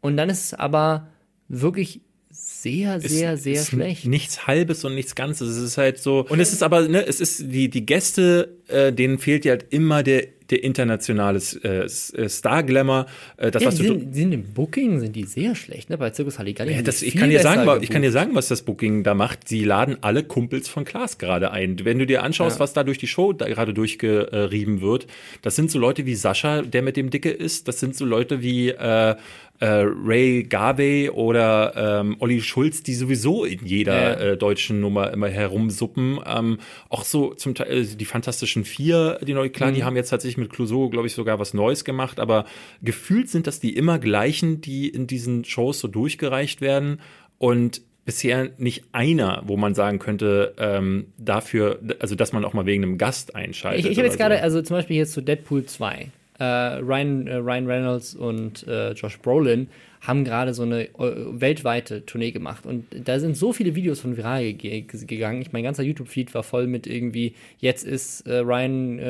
Und 0.00 0.16
dann 0.16 0.30
ist 0.30 0.46
es 0.46 0.54
aber 0.54 1.08
wirklich 1.48 2.00
sehr, 2.30 2.98
sehr, 3.00 3.36
sehr 3.36 3.54
ist 3.54 3.68
schlecht. 3.68 4.06
Nichts 4.06 4.46
Halbes 4.46 4.84
und 4.84 4.94
nichts 4.94 5.14
Ganzes. 5.14 5.50
Es 5.50 5.62
ist 5.62 5.76
halt 5.76 5.98
so. 5.98 6.24
Und 6.28 6.40
es 6.40 6.52
ist 6.52 6.62
aber, 6.62 6.88
ne, 6.88 7.06
es 7.06 7.20
ist 7.20 7.52
die, 7.52 7.68
die 7.68 7.84
Gäste, 7.84 8.56
äh, 8.72 8.92
denen 8.92 9.18
fehlt 9.18 9.44
ja 9.44 9.52
halt 9.52 9.66
immer 9.70 10.02
der, 10.02 10.26
der 10.50 10.64
internationale 10.64 11.38
äh, 11.62 11.88
Star-Glamour. 12.28 13.06
Äh, 13.36 13.50
das, 13.50 13.62
Ja, 13.62 13.68
was 13.68 13.74
die 13.76 13.82
du. 13.82 13.88
sind, 13.88 14.14
die 14.14 14.18
sind 14.20 14.32
im 14.32 14.42
Booking 14.54 15.00
sind 15.00 15.14
die 15.16 15.24
sehr 15.24 15.54
schlecht, 15.54 15.90
ne? 15.90 15.98
Bei 15.98 16.10
Zirkus 16.10 16.38
Halligalli. 16.38 16.74
Ja, 16.74 16.82
das, 16.82 17.02
ich, 17.02 17.16
kann 17.16 17.30
dir 17.30 17.40
sagen, 17.40 17.66
wa- 17.66 17.76
ich 17.76 17.88
kann 17.88 18.02
gebucht. 18.02 18.04
dir 18.04 18.12
sagen, 18.12 18.34
was 18.34 18.48
das 18.48 18.62
Booking 18.62 19.02
da 19.02 19.14
macht. 19.14 19.48
Sie 19.48 19.64
laden 19.64 19.96
alle 20.02 20.22
Kumpels 20.24 20.68
von 20.68 20.84
Klaas 20.84 21.18
gerade 21.18 21.50
ein. 21.52 21.76
Wenn 21.84 21.98
du 21.98 22.06
dir 22.06 22.22
anschaust, 22.22 22.56
Ja. 22.56 22.60
was 22.60 22.72
da 22.72 22.84
durch 22.84 22.98
die 22.98 23.06
Show 23.06 23.32
da 23.32 23.46
gerade 23.48 23.72
durchgerieben 23.74 24.80
wird, 24.80 25.06
das 25.42 25.56
sind 25.56 25.70
so 25.70 25.78
Leute 25.78 26.06
wie 26.06 26.14
Sascha, 26.14 26.62
der 26.62 26.82
mit 26.82 26.96
dem 26.96 27.10
Dicke 27.10 27.30
ist. 27.30 27.68
Das 27.68 27.80
sind 27.80 27.96
so 27.96 28.04
Leute 28.04 28.42
wie 28.42 28.68
äh, 28.70 29.14
äh, 29.60 29.66
Ray 30.04 30.42
Garvey 30.42 31.08
oder 31.10 32.00
ähm, 32.00 32.16
Olli 32.18 32.40
Schulz, 32.40 32.82
die 32.82 32.94
sowieso 32.94 33.44
in 33.44 33.64
jeder 33.64 33.94
Ja. 34.20 34.32
äh, 34.32 34.36
deutschen 34.36 34.80
Nummer 34.80 35.12
immer 35.12 35.28
herumsuppen. 35.28 36.18
Ähm, 36.26 36.58
auch 36.88 37.04
so 37.04 37.32
zum 37.34 37.54
Teil 37.54 37.70
äh, 37.70 37.84
die 37.84 38.04
Fantastischen 38.04 38.61
Vier, 38.64 39.18
die 39.22 39.34
neu, 39.34 39.48
klar, 39.48 39.70
Mhm. 39.70 39.74
die 39.74 39.84
haben 39.84 39.96
jetzt 39.96 40.10
tatsächlich 40.10 40.38
mit 40.38 40.50
Clouseau, 40.50 40.88
glaube 40.88 41.06
ich, 41.06 41.14
sogar 41.14 41.38
was 41.38 41.54
Neues 41.54 41.84
gemacht, 41.84 42.20
aber 42.20 42.44
gefühlt 42.82 43.28
sind 43.28 43.46
das 43.46 43.60
die 43.60 43.76
immer 43.76 43.98
gleichen, 43.98 44.60
die 44.60 44.88
in 44.88 45.06
diesen 45.06 45.44
Shows 45.44 45.80
so 45.80 45.88
durchgereicht 45.88 46.60
werden 46.60 47.00
und 47.38 47.82
bisher 48.04 48.50
nicht 48.58 48.84
einer, 48.92 49.42
wo 49.46 49.56
man 49.56 49.74
sagen 49.74 49.98
könnte, 50.00 50.54
ähm, 50.58 51.06
dafür, 51.18 51.78
also 52.00 52.14
dass 52.16 52.32
man 52.32 52.44
auch 52.44 52.52
mal 52.52 52.66
wegen 52.66 52.82
einem 52.82 52.98
Gast 52.98 53.36
einschaltet. 53.36 53.84
Ich, 53.84 53.90
ich 53.92 53.98
habe 53.98 54.06
jetzt 54.06 54.14
so. 54.14 54.18
gerade, 54.18 54.42
also 54.42 54.60
zum 54.62 54.76
Beispiel 54.76 54.96
hier 54.96 55.06
zu 55.06 55.20
Deadpool 55.20 55.64
2. 55.64 56.10
Äh, 56.38 56.44
Ryan, 56.44 57.26
äh, 57.28 57.34
Ryan 57.36 57.66
Reynolds 57.66 58.14
und 58.16 58.66
äh, 58.66 58.92
Josh 58.92 59.18
Brolin 59.20 59.68
haben 60.04 60.24
gerade 60.24 60.52
so 60.52 60.64
eine 60.64 60.88
äh, 60.88 60.90
weltweite 61.30 62.04
Tournee 62.04 62.32
gemacht. 62.32 62.66
Und 62.66 62.86
da 63.04 63.20
sind 63.20 63.36
so 63.36 63.52
viele 63.52 63.76
Videos 63.76 64.00
von 64.00 64.16
viral 64.16 64.52
ge 64.54 64.80
gegangen. 64.82 65.40
Ich, 65.40 65.52
mein 65.52 65.62
ganzer 65.62 65.84
YouTube-Feed 65.84 66.34
war 66.34 66.42
voll 66.42 66.66
mit 66.66 66.88
irgendwie, 66.88 67.34
jetzt 67.58 67.84
ist 67.84 68.22
äh, 68.26 68.38
Ryan 68.38 68.98
äh, 68.98 69.04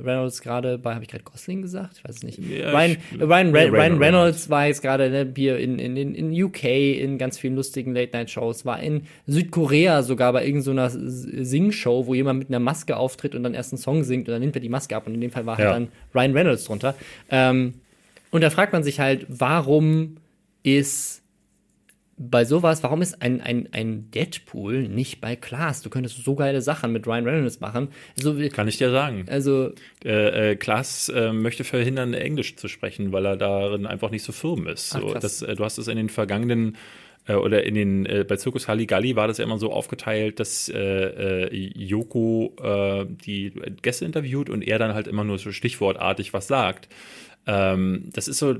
Reynolds 0.00 0.40
gerade 0.42 0.78
bei, 0.78 0.94
habe 0.94 1.02
ich 1.02 1.10
gerade 1.10 1.24
Gosling 1.24 1.62
gesagt? 1.62 1.96
Ich 1.98 2.04
weiß 2.08 2.18
es 2.18 2.22
nicht. 2.22 2.38
Ja, 2.38 2.70
Ryan, 2.70 2.92
ich- 2.92 3.20
Ryan, 3.20 3.26
Re 3.26 3.26
Ja, 3.26 3.48
Ryan 3.48 3.50
Ryan 3.50 3.74
Reynolds. 3.74 4.00
Reynolds 4.00 4.50
war 4.50 4.66
jetzt 4.68 4.82
gerade 4.82 5.10
ne, 5.10 5.32
hier 5.36 5.58
in, 5.58 5.80
in, 5.80 5.96
in, 5.96 6.14
in 6.14 6.44
UK 6.44 6.62
in 6.64 7.18
ganz 7.18 7.38
vielen 7.38 7.56
lustigen 7.56 7.92
Late-Night-Shows, 7.92 8.64
war 8.64 8.80
in 8.80 9.02
Südkorea 9.26 10.04
sogar 10.04 10.32
bei 10.32 10.46
irgendeiner 10.46 10.90
so 10.90 10.98
Sing-Show, 11.00 12.06
wo 12.06 12.14
jemand 12.14 12.38
mit 12.38 12.48
einer 12.50 12.60
Maske 12.60 12.96
auftritt 12.96 13.34
und 13.34 13.42
dann 13.42 13.54
erst 13.54 13.72
einen 13.72 13.78
Song 13.78 14.04
singt 14.04 14.28
und 14.28 14.32
dann 14.32 14.40
nimmt 14.42 14.54
er 14.54 14.60
die 14.60 14.68
Maske 14.68 14.94
ab 14.94 15.08
und 15.08 15.14
in 15.14 15.20
dem 15.20 15.32
Fall 15.32 15.44
war 15.44 15.58
Ja. 15.58 15.72
halt 15.72 15.74
dann 15.74 15.88
Ryan 16.14 16.32
Reynolds 16.36 16.64
drunter. 16.66 16.94
Ähm, 17.30 17.74
und 18.30 18.42
da 18.42 18.50
fragt 18.50 18.72
man 18.72 18.84
sich 18.84 19.00
halt, 19.00 19.26
warum 19.28 20.18
ist 20.66 21.22
bei 22.18 22.46
sowas, 22.46 22.82
warum 22.82 23.02
ist 23.02 23.20
ein, 23.20 23.40
ein, 23.42 23.68
ein 23.72 24.10
Deadpool 24.10 24.88
nicht 24.88 25.20
bei 25.20 25.36
Klaas? 25.36 25.82
Du 25.82 25.90
könntest 25.90 26.24
so 26.24 26.34
geile 26.34 26.62
Sachen 26.62 26.90
mit 26.92 27.06
Ryan 27.06 27.24
Reynolds 27.28 27.60
machen. 27.60 27.88
So, 28.16 28.38
wie- 28.38 28.48
Kann 28.48 28.68
ich 28.68 28.78
dir 28.78 28.90
sagen. 28.90 29.26
also, 29.28 29.72
Äh, 30.04 30.52
äh, 30.52 30.56
Klaas 30.56 31.10
äh, 31.10 31.32
möchte 31.32 31.62
verhindern, 31.64 32.14
Englisch 32.14 32.56
zu 32.56 32.68
sprechen, 32.68 33.12
weil 33.12 33.26
er 33.26 33.36
darin 33.36 33.84
einfach 33.86 34.10
nicht 34.10 34.22
so 34.22 34.32
firm 34.32 34.66
ist. 34.66 34.94
Ach, 34.96 35.00
So, 35.02 35.06
krass. 35.08 35.22
das, 35.22 35.42
äh, 35.42 35.54
du 35.54 35.62
hast 35.64 35.76
es 35.78 35.88
in 35.88 35.96
den 35.98 36.08
vergangenen 36.08 36.76
äh, 37.28 37.34
oder 37.34 37.64
in 37.64 37.74
den 37.74 38.06
äh, 38.06 38.24
bei 38.26 38.36
Zirkus 38.36 38.66
Halligalli 38.66 39.14
war 39.14 39.28
das 39.28 39.36
ja 39.36 39.44
immer 39.44 39.58
so 39.58 39.70
aufgeteilt, 39.70 40.40
dass 40.40 40.70
äh, 40.70 40.78
äh, 41.48 41.54
Joko 41.76 42.54
äh, 42.62 43.04
die 43.26 43.52
Gäste 43.82 44.06
interviewt 44.06 44.48
und 44.48 44.62
er 44.62 44.78
dann 44.78 44.94
halt 44.94 45.06
immer 45.06 45.24
nur 45.24 45.38
so 45.38 45.52
stichwortartig 45.52 46.32
was 46.32 46.46
sagt. 46.46 46.88
Ähm, 47.46 48.10
das 48.12 48.26
ist 48.26 48.38
so, 48.38 48.52
äh, 48.52 48.58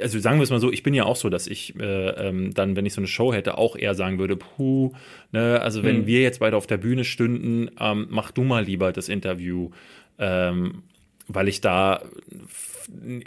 also 0.00 0.18
sagen 0.20 0.38
wir 0.38 0.44
es 0.44 0.50
mal 0.50 0.60
so, 0.60 0.70
ich 0.70 0.84
bin 0.84 0.94
ja 0.94 1.04
auch 1.04 1.16
so, 1.16 1.28
dass 1.28 1.46
ich 1.48 1.74
äh, 1.80 2.28
ähm, 2.28 2.54
dann, 2.54 2.76
wenn 2.76 2.86
ich 2.86 2.92
so 2.92 3.00
eine 3.00 3.08
Show 3.08 3.32
hätte, 3.32 3.58
auch 3.58 3.74
eher 3.76 3.94
sagen 3.94 4.18
würde, 4.18 4.36
puh, 4.36 4.92
ne, 5.32 5.60
also 5.60 5.82
wenn 5.82 5.98
Hm. 5.98 6.06
wir 6.06 6.20
jetzt 6.22 6.38
beide 6.40 6.56
auf 6.56 6.66
der 6.68 6.76
Bühne 6.76 7.04
stünden, 7.04 7.70
ähm, 7.80 8.06
mach 8.10 8.30
du 8.30 8.44
mal 8.44 8.64
lieber 8.64 8.92
das 8.92 9.08
Interview, 9.08 9.70
ähm, 10.18 10.84
weil 11.28 11.48
ich 11.48 11.60
da 11.60 12.02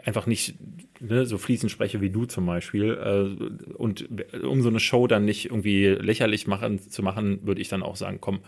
einfach 0.04 0.26
nicht 0.26 0.56
ne, 1.00 1.26
so 1.28 1.38
fließend 1.38 1.72
spreche 1.72 2.02
wie 2.02 2.10
du 2.10 2.26
zum 2.26 2.46
Beispiel. 2.48 2.94
Äh, 2.94 3.74
und 3.74 4.08
um 4.44 4.62
so 4.64 4.70
eine 4.70 4.80
Show 4.80 5.06
dann 5.08 5.24
nicht 5.26 5.46
irgendwie 5.46 5.86
lächerlich 5.88 6.48
machen, 6.48 6.80
zu 6.80 7.04
machen, 7.04 7.40
würde 7.44 7.62
ich 7.62 7.70
dann 7.70 7.84
auch 7.84 7.96
sagen, 7.96 8.18
komm. 8.20 8.40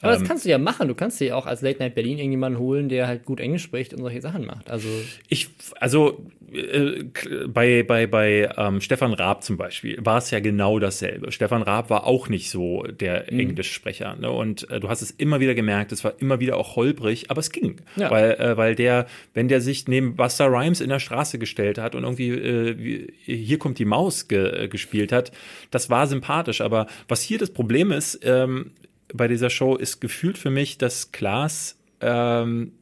Aber 0.00 0.14
ähm, 0.14 0.20
das 0.20 0.28
kannst 0.28 0.44
du 0.46 0.48
ja 0.48 0.58
machen. 0.58 0.88
Du 0.88 0.94
kannst 0.94 1.20
dir 1.20 1.36
auch 1.36 1.46
als 1.46 1.60
Late 1.60 1.78
Night 1.78 1.94
Berlin 1.94 2.16
irgendjemanden 2.18 2.58
holen, 2.58 2.88
der 2.88 3.06
halt 3.06 3.24
gut 3.26 3.38
Englisch 3.38 3.62
spricht 3.62 3.92
und 3.92 4.00
solche 4.00 4.20
Sachen 4.22 4.46
macht. 4.46 4.70
Also 4.70 4.88
Ich, 5.28 5.48
also 5.78 6.24
äh, 6.52 7.04
bei, 7.48 7.82
bei, 7.82 8.06
bei 8.06 8.50
ähm, 8.56 8.80
Stefan 8.80 9.12
Raab 9.12 9.44
zum 9.44 9.56
Beispiel 9.58 9.98
war 10.04 10.18
es 10.18 10.30
ja 10.30 10.40
genau 10.40 10.78
dasselbe. 10.78 11.30
Stefan 11.32 11.62
Raab 11.62 11.90
war 11.90 12.06
auch 12.06 12.28
nicht 12.28 12.48
so 12.50 12.82
der 12.82 13.26
Mhm. 13.30 13.40
Englischsprecher. 13.40 14.16
Ne? 14.16 14.30
Und 14.30 14.68
äh, 14.70 14.80
du 14.80 14.88
hast 14.88 15.02
es 15.02 15.10
immer 15.12 15.38
wieder 15.40 15.54
gemerkt, 15.54 15.92
es 15.92 16.02
war 16.02 16.14
immer 16.18 16.40
wieder 16.40 16.56
auch 16.56 16.76
holprig, 16.76 17.30
aber 17.30 17.40
es 17.40 17.52
ging. 17.52 17.76
Ja. 17.96 18.10
Weil, 18.10 18.32
äh, 18.32 18.56
weil 18.56 18.74
der, 18.74 19.01
wenn 19.34 19.48
der 19.48 19.60
sich 19.60 19.88
neben 19.88 20.16
Buster 20.16 20.46
Rhymes 20.46 20.80
in 20.80 20.88
der 20.88 20.98
Straße 20.98 21.38
gestellt 21.38 21.78
hat 21.78 21.94
und 21.94 22.04
irgendwie 22.04 22.30
äh, 22.30 23.08
hier 23.24 23.58
kommt 23.58 23.78
die 23.78 23.84
Maus 23.84 24.28
ge, 24.28 24.64
äh, 24.64 24.68
gespielt 24.68 25.12
hat, 25.12 25.32
das 25.70 25.90
war 25.90 26.06
sympathisch. 26.06 26.60
Aber 26.60 26.86
was 27.08 27.22
hier 27.22 27.38
das 27.38 27.50
Problem 27.50 27.92
ist, 27.92 28.20
ähm, 28.22 28.72
bei 29.14 29.28
dieser 29.28 29.50
Show 29.50 29.76
ist 29.76 30.00
gefühlt 30.00 30.38
für 30.38 30.50
mich, 30.50 30.78
dass 30.78 31.12
Klaas 31.12 31.78
ähm, 32.00 32.72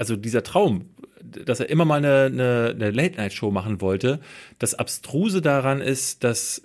also 0.00 0.16
dieser 0.16 0.42
Traum, 0.42 0.86
dass 1.22 1.60
er 1.60 1.68
immer 1.68 1.84
mal 1.84 1.96
eine, 1.96 2.24
eine, 2.24 2.72
eine 2.74 2.90
Late-Night-Show 2.90 3.50
machen 3.50 3.82
wollte, 3.82 4.18
das 4.58 4.74
Abstruse 4.74 5.42
daran 5.42 5.82
ist, 5.82 6.24
dass 6.24 6.62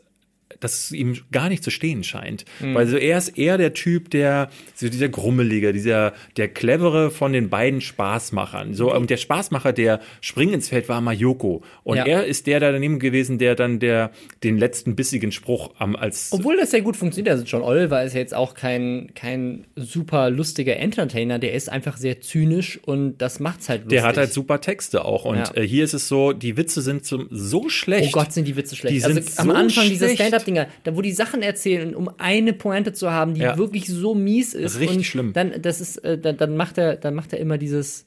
dass 0.60 0.86
es 0.86 0.92
ihm 0.92 1.18
gar 1.32 1.50
nicht 1.50 1.64
zu 1.64 1.70
stehen 1.72 2.04
scheint. 2.04 2.46
Weil 2.60 2.88
so 2.88 2.98
er 2.98 3.18
ist 3.18 3.38
eher 3.38 3.58
der 3.58 3.74
Typ, 3.74 4.10
der, 4.12 4.50
so 4.76 4.90
dieser 4.90 5.10
Grummelige, 5.10 5.74
dieser, 5.74 6.14
der 6.38 6.48
Clevere 6.48 7.12
von 7.12 7.34
den 7.34 7.50
beiden 7.50 7.82
Spaßmachern. 7.82 8.74
So, 8.74 8.94
und 8.94 9.10
der 9.10 9.18
Spaßmacher, 9.18 9.74
der 9.74 10.00
Spring 10.22 10.54
ins 10.54 10.70
Feld 10.70 10.90
war 10.90 11.02
Mayoko. 11.02 11.64
Und 11.84 11.98
Ja. 11.98 12.06
er 12.06 12.26
ist 12.26 12.48
der 12.48 12.60
da 12.60 12.72
daneben 12.72 13.00
gewesen, 13.00 13.38
der 13.38 13.56
dann 13.56 13.80
der, 13.80 14.12
den 14.44 14.58
letzten 14.58 14.96
bissigen 14.96 15.32
Spruch 15.32 15.72
am, 15.78 15.96
als, 15.96 16.32
Obwohl 16.32 16.58
das 16.58 16.72
sehr 16.72 16.82
gut 16.82 16.96
funktioniert. 16.96 17.32
Also 17.34 17.44
John 17.46 17.62
Oliver 17.62 18.04
ist 18.04 18.14
ja 18.14 18.20
jetzt 18.20 18.34
auch 18.34 18.54
kein, 18.54 19.12
kein 19.16 19.66
super 19.76 20.30
lustiger 20.30 20.78
Entertainer. 20.78 21.40
Der 21.40 21.54
ist 21.54 21.70
einfach 21.70 21.98
sehr 21.98 22.22
zynisch 22.22 22.80
und 22.84 23.18
das 23.18 23.40
macht's 23.40 23.70
halt 23.70 23.82
lustig. 23.84 23.98
der 23.98 24.04
hat 24.08 24.18
halt 24.18 24.32
super 24.34 24.62
Texte 24.62 25.06
auch. 25.06 25.26
Und 25.26 25.38
Ja. 25.38 25.52
äh, 25.56 25.68
hier 25.68 25.84
ist 25.84 25.94
es 25.94 26.08
so, 26.08 26.34
die 26.34 26.58
Witze 26.58 26.82
sind 26.82 27.06
zum, 27.06 27.28
so 27.32 27.70
schlecht. 27.70 28.10
Oh 28.10 28.20
Gott, 28.20 28.34
sind 28.34 28.48
die 28.48 28.56
Witze 28.56 28.76
schlecht. 28.76 28.96
Die 28.96 29.04
also 29.04 29.20
sind 29.20 29.40
am 29.40 29.48
so 29.48 29.54
Anfang 29.54 29.90
dieser 29.90 30.08
schlecht. 30.08 30.22
Stand-Up-Dinger, 30.46 30.68
da 30.84 30.96
wo 30.96 31.02
die 31.02 31.12
Sachen 31.12 31.42
erzählen, 31.42 31.96
um 31.96 32.10
eine 32.18 32.54
Pointe 32.54 32.94
zu 32.94 33.12
haben, 33.12 33.34
die 33.34 33.42
Ja. 33.42 33.58
wirklich 33.58 33.88
so 33.88 34.16
mies 34.16 34.54
ist. 34.54 34.80
Richtig 34.80 34.98
und 34.98 35.04
schlimm. 35.04 35.34
Dann, 35.34 35.62
das 35.62 35.82
ist, 35.82 35.98
äh, 35.98 36.18
dann, 36.18 36.38
dann 36.38 36.56
macht 36.56 36.78
er, 36.78 36.96
dann 36.96 37.16
macht 37.16 37.34
er 37.34 37.40
immer 37.40 37.58
dieses 37.58 38.06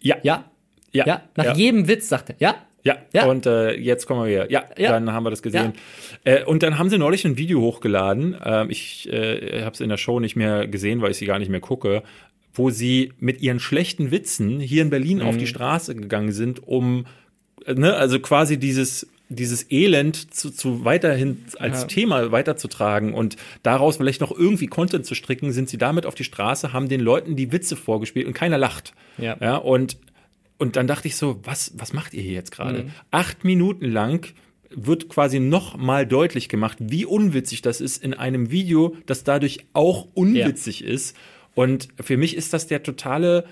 Ja. 0.00 0.16
Ja, 0.22 0.44
Ja. 0.92 1.06
ja. 1.06 1.22
Nach 1.36 1.44
Ja. 1.44 1.54
jedem 1.54 1.88
Witz 1.88 2.08
sagt 2.08 2.30
er, 2.30 2.36
ja, 2.38 2.54
Ja, 2.84 2.98
Ja. 3.12 3.26
und 3.26 3.46
äh, 3.46 3.74
jetzt 3.74 4.06
kommen 4.06 4.22
wir 4.24 4.30
wieder. 4.30 4.50
Ja, 4.52 4.64
Ja. 4.78 4.90
dann 4.92 5.12
haben 5.12 5.24
wir 5.24 5.30
das 5.30 5.42
gesehen. 5.42 5.72
Äh, 6.24 6.44
und 6.44 6.62
dann 6.62 6.78
haben 6.78 6.88
sie 6.88 6.98
neulich 6.98 7.24
ein 7.24 7.36
Video 7.36 7.60
hochgeladen. 7.60 8.36
Ähm, 8.44 8.70
ich 8.70 9.12
äh, 9.12 9.62
habe 9.62 9.72
es 9.74 9.80
in 9.80 9.88
der 9.88 9.96
Show 9.96 10.20
nicht 10.20 10.36
mehr 10.36 10.68
gesehen, 10.68 11.02
weil 11.02 11.10
ich 11.10 11.16
sie 11.16 11.26
gar 11.26 11.40
nicht 11.40 11.48
mehr 11.48 11.58
gucke, 11.58 12.04
wo 12.54 12.70
sie 12.70 13.12
mit 13.18 13.40
ihren 13.42 13.58
schlechten 13.58 14.12
Witzen 14.12 14.60
hier 14.60 14.82
in 14.82 14.90
Berlin 14.90 15.20
auf 15.20 15.34
Mhm. 15.34 15.38
die 15.40 15.46
Straße 15.48 15.96
gegangen 15.96 16.30
sind, 16.30 16.62
um, 16.62 17.06
äh, 17.66 17.74
ne, 17.74 17.94
also 17.94 18.20
quasi 18.20 18.56
dieses 18.56 19.08
dieses 19.28 19.70
Elend 19.70 20.32
zu, 20.34 20.50
zu 20.50 20.84
weiterhin 20.84 21.44
als 21.58 21.82
Ja. 21.82 21.86
Thema 21.88 22.30
weiterzutragen 22.32 23.12
und 23.12 23.36
daraus 23.62 23.96
vielleicht 23.96 24.20
noch 24.20 24.30
irgendwie 24.36 24.66
Content 24.68 25.04
zu 25.04 25.14
stricken, 25.14 25.50
sind 25.52 25.68
sie 25.68 25.78
damit 25.78 26.06
auf 26.06 26.14
die 26.14 26.24
Straße, 26.24 26.72
haben 26.72 26.88
den 26.88 27.00
Leuten 27.00 27.34
die 27.36 27.50
Witze 27.50 27.74
vorgespielt 27.76 28.26
und 28.26 28.34
keiner 28.34 28.58
lacht. 28.58 28.92
Ja. 29.18 29.36
ja 29.40 29.56
und 29.56 29.98
und 30.58 30.76
dann 30.76 30.86
dachte 30.86 31.06
ich 31.06 31.16
so, 31.16 31.38
was, 31.44 31.72
was 31.76 31.92
macht 31.92 32.14
ihr 32.14 32.22
hier 32.22 32.32
jetzt 32.32 32.50
gerade? 32.50 32.84
Mhm. 32.84 32.90
Acht 33.10 33.44
Minuten 33.44 33.84
lang 33.90 34.32
wird 34.70 35.08
quasi 35.10 35.38
noch 35.38 35.76
mal 35.76 36.06
deutlich 36.06 36.48
gemacht, 36.48 36.78
wie 36.80 37.04
unwitzig 37.04 37.60
das 37.62 37.80
ist 37.82 38.02
in 38.02 38.14
einem 38.14 38.50
Video, 38.50 38.96
das 39.04 39.22
dadurch 39.22 39.58
auch 39.74 40.08
unwitzig 40.14 40.82
ist. 40.82 41.14
Und 41.54 41.88
für 42.02 42.16
mich 42.16 42.36
ist 42.36 42.52
das 42.54 42.66
der 42.68 42.82
totale, 42.82 43.44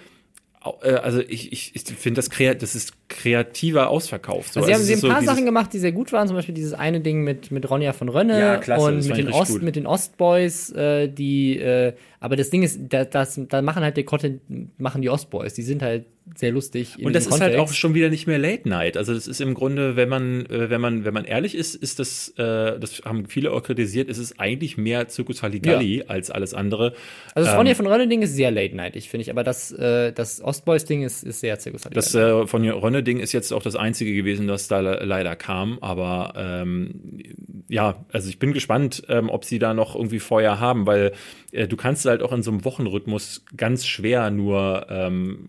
äh, 0.83 0.93
also 0.95 1.21
ich, 1.21 1.53
ich, 1.53 1.73
ich 1.77 1.83
finde 1.83 2.19
das, 2.21 2.31
krea- 2.31 2.55
das 2.55 2.75
ist 2.75 2.95
kreativer 3.15 3.89
Ausverkauf. 3.91 4.49
So, 4.49 4.61
Also 4.61 4.67
sie 4.69 4.75
haben, 4.75 4.81
es 4.81 4.87
sie 4.87 4.93
haben 4.93 4.97
ein 4.97 5.01
so 5.01 5.09
paar 5.09 5.21
dieses- 5.21 5.35
Sachen 5.35 5.45
gemacht, 5.47 5.73
die 5.73 5.79
sehr 5.79 5.93
gut 5.93 6.13
waren. 6.13 6.27
Zum 6.27 6.37
Beispiel 6.37 6.55
dieses 6.55 6.73
eine 6.75 7.01
Ding 7.01 7.23
mit, 7.23 7.51
mit 7.51 7.71
Ronja 7.71 7.93
von 7.93 8.09
Rönne 8.09 8.39
Ja, 8.39 8.57
klasse, 8.59 8.85
und 8.87 8.97
mit 8.97 9.07
ich 9.07 9.13
den, 9.25 9.29
Ost, 9.33 9.53
gut. 9.53 9.63
mit 9.63 9.77
den 9.77 9.87
Ostboys, 9.87 10.71
äh, 10.73 11.09
die, 11.09 11.59
äh, 11.59 11.93
aber 12.21 12.37
das 12.37 12.51
Ding 12.51 12.63
ist, 12.63 12.81
da, 12.89 13.05
das, 13.05 13.41
da 13.49 13.63
machen 13.63 13.83
halt 13.83 13.97
der 13.97 14.05
Content, 14.05 14.41
machen 14.81 15.03
die 15.03 15.11
Ostboys. 15.11 15.55
Die 15.55 15.63
sind 15.63 15.83
halt 15.83 16.07
sehr 16.37 16.53
lustig. 16.53 16.97
Und 17.05 17.15
das 17.15 17.27
ist 17.27 17.33
halt 17.39 17.53
auch 17.53 17.59
Kontext. 17.59 17.77
schon 17.79 17.93
wieder 17.95 18.09
nicht 18.09 18.27
mehr 18.27 18.39
Late 18.39 18.67
Night. 18.67 18.97
Also 18.97 19.13
das 19.13 19.27
ist 19.27 19.43
im 19.43 19.53
Grunde, 19.53 19.95
wenn 19.97 20.09
man, 20.09 20.47
äh, 20.47 20.71
wenn 20.71 20.81
man, 20.81 21.05
wenn 21.05 21.13
man 21.13 21.27
ehrlich 21.27 21.55
ist, 21.55 21.75
ist 21.75 21.99
das, 21.99 22.31
äh, 22.39 22.79
das 22.81 23.03
haben 23.05 23.27
viele 23.27 23.53
auch 23.53 23.63
kritisiert, 23.63 24.09
ist 24.09 24.17
es 24.17 24.39
eigentlich 24.39 24.79
mehr 24.79 25.07
Zirkus 25.09 25.43
Halligalli 25.43 26.05
als 26.09 26.31
alles 26.31 26.55
andere. 26.55 26.95
Also 27.35 27.45
das 27.45 27.51
ähm, 27.51 27.59
Ronja 27.59 27.75
von 27.75 27.87
Rönne 27.87 28.09
Ding 28.09 28.23
ist 28.23 28.35
sehr 28.35 28.51
late 28.51 28.75
nightig, 28.75 29.11
finde 29.11 29.21
ich. 29.23 29.31
Aber 29.31 29.45
das, 29.45 29.71
äh, 29.73 30.13
das 30.13 30.41
Ostboys 30.43 30.87
Ding 30.87 31.03
ist, 31.03 31.25
ist 31.25 31.41
sehr 31.41 31.59
zirkus 31.59 31.83
Das 31.93 32.15
äh, 32.15 32.47
von 32.47 32.65
Rönne-Ding 33.05 33.21
ist 33.21 33.33
jetzt 33.33 33.53
auch 33.53 33.63
das 33.63 33.77
einzige 33.77 34.15
gewesen, 34.15 34.49
das 34.49 34.69
da 34.69 34.81
le 34.81 35.05
leider 35.05 35.37
kam. 35.37 35.79
Aber 35.81 36.33
ähm, 36.37 37.21
ja, 37.69 38.05
also 38.13 38.29
ich 38.29 38.39
bin 38.39 38.53
gespannt, 38.53 39.03
ähm, 39.09 39.29
ob 39.29 39.45
sie 39.45 39.59
da 39.59 39.75
noch 39.75 39.95
irgendwie 39.95 40.19
Feuer 40.19 40.59
haben, 40.59 40.87
weil 40.87 41.13
äh, 41.53 41.69
du 41.69 41.77
kannst 41.77 42.05
halt 42.07 42.23
auch 42.23 42.33
in 42.33 42.43
so 42.43 42.51
einem 42.51 42.65
Wochenrhythmus 42.65 43.45
ganz 43.57 43.87
schwer 43.87 44.31
nur 44.31 44.87
ähm, 44.89 45.49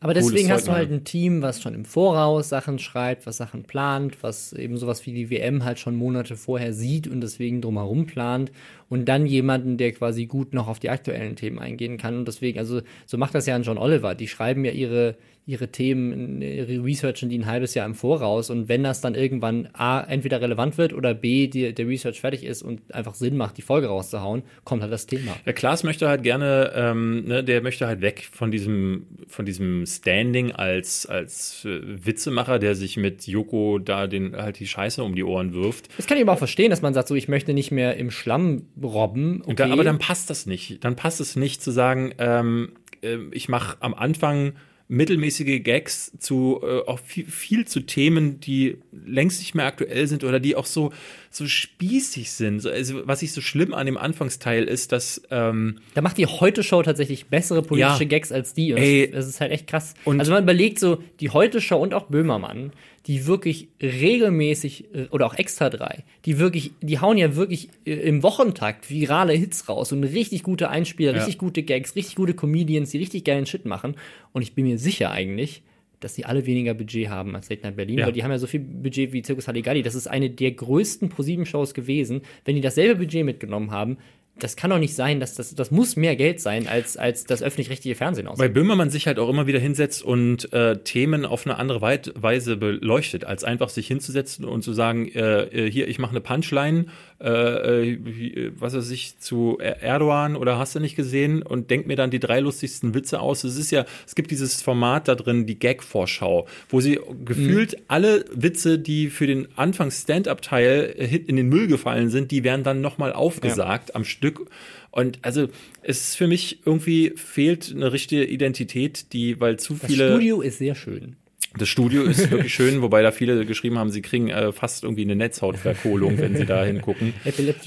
Aber 0.00 0.14
deswegen 0.14 0.50
hast 0.50 0.68
du 0.68 0.72
halt 0.72 0.90
ein 0.90 1.04
Team, 1.04 1.42
was 1.42 1.60
schon 1.60 1.74
im 1.74 1.84
Voraus 1.84 2.48
Sachen 2.48 2.78
schreibt, 2.78 3.26
was 3.26 3.36
Sachen 3.36 3.64
plant, 3.64 4.22
was 4.22 4.52
eben 4.52 4.76
sowas 4.76 5.04
wie 5.06 5.12
die 5.12 5.30
WM 5.30 5.64
halt 5.64 5.78
schon 5.78 5.96
Monate 5.96 6.36
vorher 6.36 6.72
sieht 6.72 7.06
und 7.06 7.20
deswegen 7.20 7.60
drumherum 7.60 8.06
plant. 8.06 8.52
Und 8.88 9.08
dann 9.08 9.26
jemanden, 9.26 9.76
der 9.76 9.92
quasi 9.92 10.26
gut 10.26 10.52
noch 10.52 10.68
auf 10.68 10.80
die 10.80 10.90
aktuellen 10.90 11.36
Themen 11.36 11.58
eingehen 11.58 11.96
kann. 11.96 12.18
Und 12.18 12.28
deswegen, 12.28 12.58
also 12.58 12.80
so 13.06 13.18
macht 13.18 13.34
das 13.34 13.46
ja 13.46 13.54
ein 13.54 13.62
John 13.62 13.78
Oliver. 13.78 14.14
Die 14.14 14.26
schreiben 14.26 14.64
ja 14.64 14.72
ihre, 14.72 15.16
ihre 15.50 15.68
Themen, 15.68 16.40
ihre 16.40 16.84
Researchen 16.84 17.28
die 17.28 17.38
ein 17.38 17.46
halbes 17.46 17.74
Jahr 17.74 17.86
im 17.86 17.94
Voraus. 17.94 18.50
Und 18.50 18.68
wenn 18.68 18.84
das 18.84 19.00
dann 19.00 19.14
irgendwann 19.14 19.68
A, 19.72 20.00
entweder 20.00 20.40
relevant 20.40 20.78
wird 20.78 20.92
oder 20.92 21.12
B, 21.12 21.48
die, 21.48 21.74
der 21.74 21.86
Research 21.88 22.20
fertig 22.20 22.44
ist 22.44 22.62
und 22.62 22.94
einfach 22.94 23.14
Sinn 23.14 23.36
macht, 23.36 23.58
die 23.58 23.62
Folge 23.62 23.88
rauszuhauen, 23.88 24.42
kommt 24.64 24.82
halt 24.82 24.92
das 24.92 25.06
Thema. 25.06 25.36
Der 25.44 25.52
Klaas 25.52 25.82
möchte 25.82 26.08
halt 26.08 26.22
gerne, 26.22 26.72
ähm, 26.74 27.24
ne, 27.24 27.42
der 27.42 27.62
möchte 27.62 27.86
halt 27.86 28.00
weg 28.00 28.28
von 28.30 28.50
diesem, 28.50 29.06
von 29.26 29.44
diesem 29.44 29.84
Standing 29.86 30.52
als, 30.52 31.06
als 31.06 31.64
äh, 31.64 31.80
Witzemacher, 31.82 32.58
der 32.58 32.74
sich 32.74 32.96
mit 32.96 33.26
Joko 33.26 33.78
da 33.78 34.06
den 34.06 34.36
halt 34.36 34.60
die 34.60 34.66
Scheiße 34.66 35.02
um 35.02 35.14
die 35.14 35.24
Ohren 35.24 35.52
wirft. 35.52 35.88
Das 35.96 36.06
kann 36.06 36.16
ich 36.16 36.22
aber 36.22 36.32
auch 36.34 36.38
verstehen, 36.38 36.70
dass 36.70 36.82
man 36.82 36.94
sagt, 36.94 37.08
so, 37.08 37.14
ich 37.14 37.28
möchte 37.28 37.54
nicht 37.54 37.72
mehr 37.72 37.96
im 37.96 38.10
Schlamm 38.10 38.66
robben. 38.80 39.42
Okay. 39.42 39.54
Da, 39.56 39.72
aber 39.72 39.84
dann 39.84 39.98
passt 39.98 40.30
das 40.30 40.46
nicht. 40.46 40.84
Dann 40.84 40.94
passt 40.94 41.20
es 41.20 41.34
nicht 41.34 41.62
zu 41.62 41.70
sagen, 41.70 42.12
ähm, 42.18 42.72
äh, 43.02 43.18
ich 43.32 43.48
mache 43.48 43.76
am 43.80 43.94
Anfang 43.94 44.52
mittelmäßige 44.90 45.62
Gags 45.62 46.10
zu 46.18 46.60
äh, 46.64 46.80
auch 46.80 46.98
viel, 46.98 47.24
viel 47.24 47.64
zu 47.64 47.80
Themen, 47.80 48.40
die 48.40 48.78
längst 49.06 49.38
nicht 49.38 49.54
mehr 49.54 49.66
aktuell 49.66 50.08
sind 50.08 50.24
oder 50.24 50.40
die 50.40 50.56
auch 50.56 50.66
so 50.66 50.92
so 51.32 51.46
spießig 51.46 52.32
sind. 52.32 52.58
So, 52.60 52.68
Also 52.70 53.06
was 53.06 53.22
ich 53.22 53.32
so 53.32 53.40
schlimm 53.40 53.72
an 53.72 53.86
dem 53.86 53.96
Anfangsteil 53.96 54.64
ist, 54.64 54.90
dass 54.90 55.22
ähm, 55.30 55.78
Da 55.94 56.02
macht 56.02 56.18
die 56.18 56.26
Heute-Show 56.26 56.82
tatsächlich 56.82 57.26
bessere 57.26 57.62
politische 57.62 58.02
Ja. 58.02 58.08
Gags 58.08 58.32
als 58.32 58.52
die. 58.52 58.72
Und 58.72 58.78
Ey. 58.80 59.08
das, 59.10 59.28
ist 59.28 59.40
halt 59.40 59.52
echt 59.52 59.66
krass. 59.68 59.94
Und- 60.04 60.18
also 60.18 60.32
man 60.32 60.42
überlegt 60.42 60.80
so, 60.80 60.98
die 61.20 61.30
Heute-Show 61.30 61.76
und 61.80 61.94
auch 61.94 62.06
Böhmermann, 62.06 62.72
die 63.06 63.26
wirklich 63.26 63.68
regelmäßig, 63.80 64.92
äh, 64.94 65.06
oder 65.10 65.26
auch 65.26 65.34
Extra 65.34 65.70
3, 65.70 66.02
die 66.24 66.38
wirklich, 66.38 66.72
die 66.82 66.98
hauen 66.98 67.16
ja 67.16 67.36
wirklich 67.36 67.68
äh, 67.86 67.92
im 67.92 68.22
Wochentakt 68.22 68.90
virale 68.90 69.32
Hits 69.32 69.68
raus 69.68 69.92
und 69.92 70.04
richtig 70.04 70.42
gute 70.42 70.68
Einspieler, 70.68 71.12
Ja. 71.12 71.18
richtig 71.18 71.38
gute 71.38 71.62
Gags, 71.62 71.94
richtig 71.96 72.16
gute 72.16 72.34
Comedians, 72.34 72.90
die 72.90 72.98
richtig 72.98 73.24
geilen 73.24 73.46
Shit 73.46 73.64
machen. 73.66 73.94
Und 74.32 74.42
ich 74.42 74.54
bin 74.54 74.66
mir 74.66 74.78
sicher 74.78 75.10
eigentlich, 75.12 75.62
dass 76.00 76.14
die 76.14 76.24
alle 76.24 76.46
weniger 76.46 76.74
Budget 76.74 77.08
haben 77.08 77.36
als 77.36 77.48
Late 77.50 77.62
Night 77.62 77.76
Berlin, 77.76 77.98
Ja. 77.98 78.06
weil 78.06 78.12
die 78.12 78.24
haben 78.24 78.30
ja 78.30 78.38
so 78.38 78.46
viel 78.46 78.60
Budget 78.60 79.12
wie 79.12 79.22
Circus 79.22 79.46
Halligalli. 79.48 79.82
Das 79.82 79.94
ist 79.94 80.06
eine 80.06 80.30
der 80.30 80.52
größten 80.52 81.08
ProSieben-Shows 81.08 81.74
gewesen. 81.74 82.22
Wenn 82.44 82.56
die 82.56 82.62
dasselbe 82.62 82.96
Budget 82.96 83.24
mitgenommen 83.24 83.70
haben, 83.70 83.98
das 84.42 84.56
kann 84.56 84.70
doch 84.70 84.78
nicht 84.78 84.94
sein, 84.94 85.20
dass 85.20 85.34
das, 85.34 85.54
das 85.54 85.70
muss 85.70 85.96
mehr 85.96 86.16
Geld 86.16 86.40
sein, 86.40 86.66
als, 86.66 86.96
als 86.96 87.24
das 87.24 87.42
öffentlich-rechtliche 87.42 87.94
Fernsehen 87.94 88.26
aus. 88.26 88.38
Weil 88.38 88.48
Böhmermann 88.48 88.90
sich 88.90 89.06
halt 89.06 89.18
auch 89.18 89.28
immer 89.28 89.46
wieder 89.46 89.58
hinsetzt 89.58 90.02
und 90.02 90.52
äh, 90.52 90.78
Themen 90.78 91.26
auf 91.26 91.46
eine 91.46 91.56
andere 91.58 91.80
Weise 91.82 92.56
beleuchtet, 92.56 93.24
als 93.24 93.44
einfach 93.44 93.68
sich 93.68 93.86
hinzusetzen 93.86 94.44
und 94.44 94.62
zu 94.62 94.72
sagen, 94.72 95.08
äh, 95.08 95.42
äh 95.44 95.70
hier, 95.70 95.88
ich 95.88 95.98
mache 95.98 96.12
eine 96.12 96.20
Punchline, 96.20 96.86
äh, 97.22 97.92
äh, 97.92 98.52
was 98.58 98.74
weiß 98.74 98.90
ich, 98.90 99.18
zu 99.18 99.58
Erdogan 99.58 100.36
oder 100.36 100.58
hast 100.58 100.74
du 100.74 100.80
nicht 100.80 100.96
gesehen 100.96 101.42
und 101.42 101.70
denk 101.70 101.86
mir 101.86 101.96
dann 101.96 102.10
die 102.10 102.18
drei 102.18 102.40
lustigsten 102.40 102.94
Witze 102.94 103.20
aus. 103.20 103.44
Es 103.44 103.56
ist 103.56 103.70
ja, 103.70 103.84
es 104.06 104.14
gibt 104.14 104.30
dieses 104.30 104.62
Format 104.62 105.08
da 105.08 105.14
drin, 105.14 105.46
die 105.46 105.58
Gag-Vorschau, 105.58 106.46
wo 106.70 106.80
sie 106.80 106.98
gefühlt 107.24 107.72
mhm. 107.72 107.84
alle 107.88 108.24
Witze, 108.32 108.78
die 108.78 109.10
für 109.10 109.26
den 109.26 109.48
Anfangs-Stand-Up-Teil 109.56 110.94
äh, 110.96 111.16
in 111.16 111.36
den 111.36 111.48
Müll 111.48 111.66
gefallen 111.66 112.08
sind, 112.08 112.30
die 112.30 112.42
werden 112.42 112.64
dann 112.64 112.80
nochmal 112.80 113.12
aufgesagt 113.12 113.90
ja. 113.90 113.94
am 113.96 114.04
Stück. 114.04 114.46
Und 114.90 115.18
also 115.22 115.48
es 115.82 116.00
ist 116.00 116.16
für 116.16 116.26
mich 116.26 116.60
irgendwie 116.64 117.12
fehlt 117.16 117.70
eine 117.74 117.92
richtige 117.92 118.24
Identität, 118.24 119.12
die, 119.12 119.40
weil 119.40 119.58
zu 119.58 119.74
viele. 119.74 120.04
Das 120.04 120.12
Studio 120.14 120.40
ist 120.40 120.58
sehr 120.58 120.74
schön. 120.74 121.16
Das 121.58 121.68
Studio 121.68 122.04
ist 122.04 122.30
wirklich 122.30 122.54
schön, 122.54 122.80
wobei 122.80 123.02
da 123.02 123.10
viele 123.10 123.44
geschrieben 123.44 123.78
haben, 123.78 123.90
sie 123.90 124.02
kriegen 124.02 124.28
äh, 124.28 124.52
fast 124.52 124.84
irgendwie 124.84 125.02
eine 125.02 125.16
Netzhautverkohlung, 125.16 126.18
wenn 126.18 126.36
sie 126.36 126.46
da 126.46 126.64
hingucken. 126.64 127.12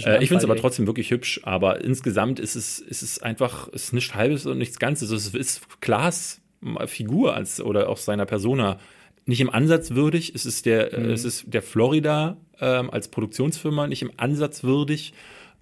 äh, 0.06 0.24
ich 0.24 0.30
finde 0.30 0.38
es 0.38 0.44
aber 0.44 0.56
trotzdem 0.56 0.88
wirklich 0.88 1.12
hübsch, 1.12 1.42
aber 1.44 1.84
insgesamt 1.84 2.40
ist 2.40 2.56
es, 2.56 2.80
ist 2.80 3.02
es 3.02 3.22
einfach, 3.22 3.68
ist 3.70 3.94
nicht 3.94 4.16
halbes 4.16 4.46
und 4.46 4.58
nichts 4.58 4.80
Ganzes. 4.80 5.12
Es 5.12 5.34
ist 5.34 5.82
Klaas 5.82 6.40
Figur 6.86 7.36
als 7.36 7.60
oder 7.60 7.90
auch 7.90 7.98
seiner 7.98 8.26
Persona 8.26 8.80
nicht 9.26 9.42
im 9.42 9.50
Ansatz 9.50 9.92
würdig. 9.92 10.34
Es 10.36 10.46
ist 10.46 10.66
der, 10.66 10.98
mhm. 10.98 11.10
es 11.10 11.26
ist 11.26 11.46
der 11.48 11.62
Florida 11.62 12.38
ähm, 12.60 12.90
als 12.90 13.10
Produktionsfirma 13.10 13.88
nicht 13.88 14.02
im 14.02 14.12
Ansatz 14.18 14.64
würdig. 14.64 15.14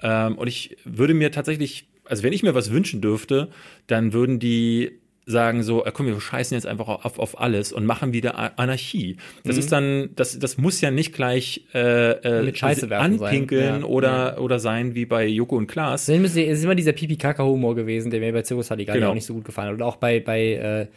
Ähm, 0.01 0.37
und 0.37 0.47
ich 0.47 0.77
würde 0.83 1.13
mir 1.13 1.31
tatsächlich, 1.31 1.87
also 2.05 2.23
wenn 2.23 2.33
ich 2.33 2.43
mir 2.43 2.55
was 2.55 2.71
wünschen 2.71 3.01
dürfte, 3.01 3.49
dann 3.87 4.13
würden 4.13 4.39
die 4.39 5.00
sagen 5.25 5.63
so, 5.63 5.85
äh, 5.85 5.91
komm, 5.93 6.07
wir 6.07 6.19
scheißen 6.19 6.55
jetzt 6.55 6.65
einfach 6.65 6.87
auf, 6.87 7.19
auf 7.19 7.39
alles 7.39 7.71
und 7.71 7.85
machen 7.85 8.13
wieder 8.13 8.59
Anarchie. 8.59 9.17
Das 9.43 9.55
mhm. 9.55 9.59
ist 9.59 9.71
dann, 9.71 10.09
das, 10.15 10.39
das 10.39 10.57
muss 10.57 10.81
ja 10.81 10.91
nicht 10.91 11.13
gleich 11.13 11.65
äh, 11.73 12.11
äh, 12.11 12.43
Mit 12.43 12.57
Scheiße 12.57 12.95
anpinkeln 12.95 13.81
ja. 13.81 13.85
oder, 13.85 14.33
ja. 14.33 14.37
oder 14.37 14.59
sein 14.59 14.95
wie 14.95 15.05
bei 15.05 15.27
Joko 15.27 15.57
und 15.57 15.67
Klaas. 15.67 16.07
Es 16.09 16.35
ist 16.35 16.63
immer 16.63 16.75
dieser 16.75 16.93
Pipi-Kaka-Humor 16.93 17.75
gewesen, 17.75 18.09
der 18.11 18.19
mir 18.19 18.33
bei 18.33 18.43
Circus 18.43 18.71
Halligalli 18.71 18.99
genau. 18.99 19.11
auch 19.11 19.15
nicht 19.15 19.25
so 19.25 19.33
gut 19.33 19.45
gefallen 19.45 19.69
hat. 19.69 19.75
Oder 19.75 19.85
auch 19.85 19.97
bei, 19.97 20.19
bei 20.19 20.53
äh, 20.53 20.87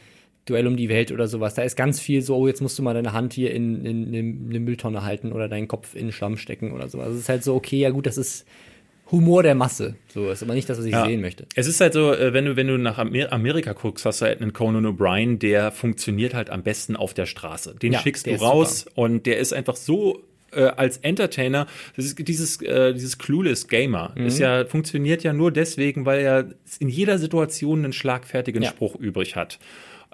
Duell 0.46 0.66
um 0.66 0.76
die 0.76 0.90
Welt 0.90 1.10
oder 1.10 1.26
sowas. 1.26 1.54
Da 1.54 1.62
ist 1.62 1.74
ganz 1.74 2.00
viel 2.00 2.20
so, 2.20 2.36
oh, 2.36 2.46
jetzt 2.46 2.60
musst 2.60 2.78
du 2.78 2.82
mal 2.82 2.92
deine 2.92 3.14
Hand 3.14 3.32
hier 3.32 3.52
in, 3.52 3.84
in, 3.84 4.12
in 4.12 4.46
eine 4.50 4.60
Mülltonne 4.60 5.02
halten 5.02 5.32
oder 5.32 5.48
deinen 5.48 5.68
Kopf 5.68 5.94
in 5.94 6.06
den 6.06 6.12
Schlamm 6.12 6.36
stecken 6.36 6.72
oder 6.72 6.88
sowas. 6.88 7.06
Also 7.06 7.16
es 7.16 7.22
ist 7.22 7.28
halt 7.30 7.44
so, 7.44 7.54
okay, 7.54 7.78
ja 7.78 7.90
gut, 7.90 8.06
das 8.06 8.18
ist 8.18 8.46
Humor 9.10 9.42
der 9.42 9.54
Masse. 9.54 9.96
So 10.12 10.30
ist 10.30 10.42
aber 10.42 10.54
nicht 10.54 10.68
das, 10.68 10.78
was 10.78 10.84
ich 10.86 10.92
ja. 10.92 11.04
sehen 11.04 11.20
möchte. 11.20 11.46
Es 11.54 11.66
ist 11.66 11.80
halt 11.80 11.92
so, 11.92 12.12
äh, 12.12 12.32
wenn 12.32 12.46
du, 12.46 12.56
wenn 12.56 12.66
du 12.66 12.78
nach 12.78 12.98
Amerika 12.98 13.72
guckst, 13.72 14.04
hast 14.04 14.20
du 14.20 14.26
halt 14.26 14.40
einen 14.40 14.52
Conan 14.52 14.86
O'Brien, 14.86 15.38
der 15.38 15.72
funktioniert 15.72 16.34
halt 16.34 16.50
am 16.50 16.62
besten 16.62 16.96
auf 16.96 17.14
der 17.14 17.26
Straße. 17.26 17.74
Den 17.80 17.92
ja, 17.92 18.00
schickst 18.00 18.26
du 18.26 18.34
raus 18.34 18.80
super. 18.80 18.98
und 18.98 19.26
der 19.26 19.38
ist 19.38 19.52
einfach 19.52 19.76
so 19.76 20.24
äh, 20.52 20.64
als 20.64 20.98
Entertainer, 20.98 21.66
das 21.96 22.06
ist 22.06 22.28
dieses, 22.28 22.62
äh, 22.62 22.92
dieses 22.94 23.18
Clueless 23.18 23.68
Gamer, 23.68 24.12
mhm. 24.14 24.26
ist 24.26 24.38
ja, 24.38 24.64
funktioniert 24.64 25.22
ja 25.22 25.32
nur 25.32 25.52
deswegen, 25.52 26.06
weil 26.06 26.20
er 26.20 26.48
in 26.78 26.88
jeder 26.88 27.18
Situation 27.18 27.84
einen 27.84 27.92
schlagfertigen 27.92 28.62
ja. 28.62 28.70
Spruch 28.70 28.96
übrig 28.96 29.36
hat. 29.36 29.58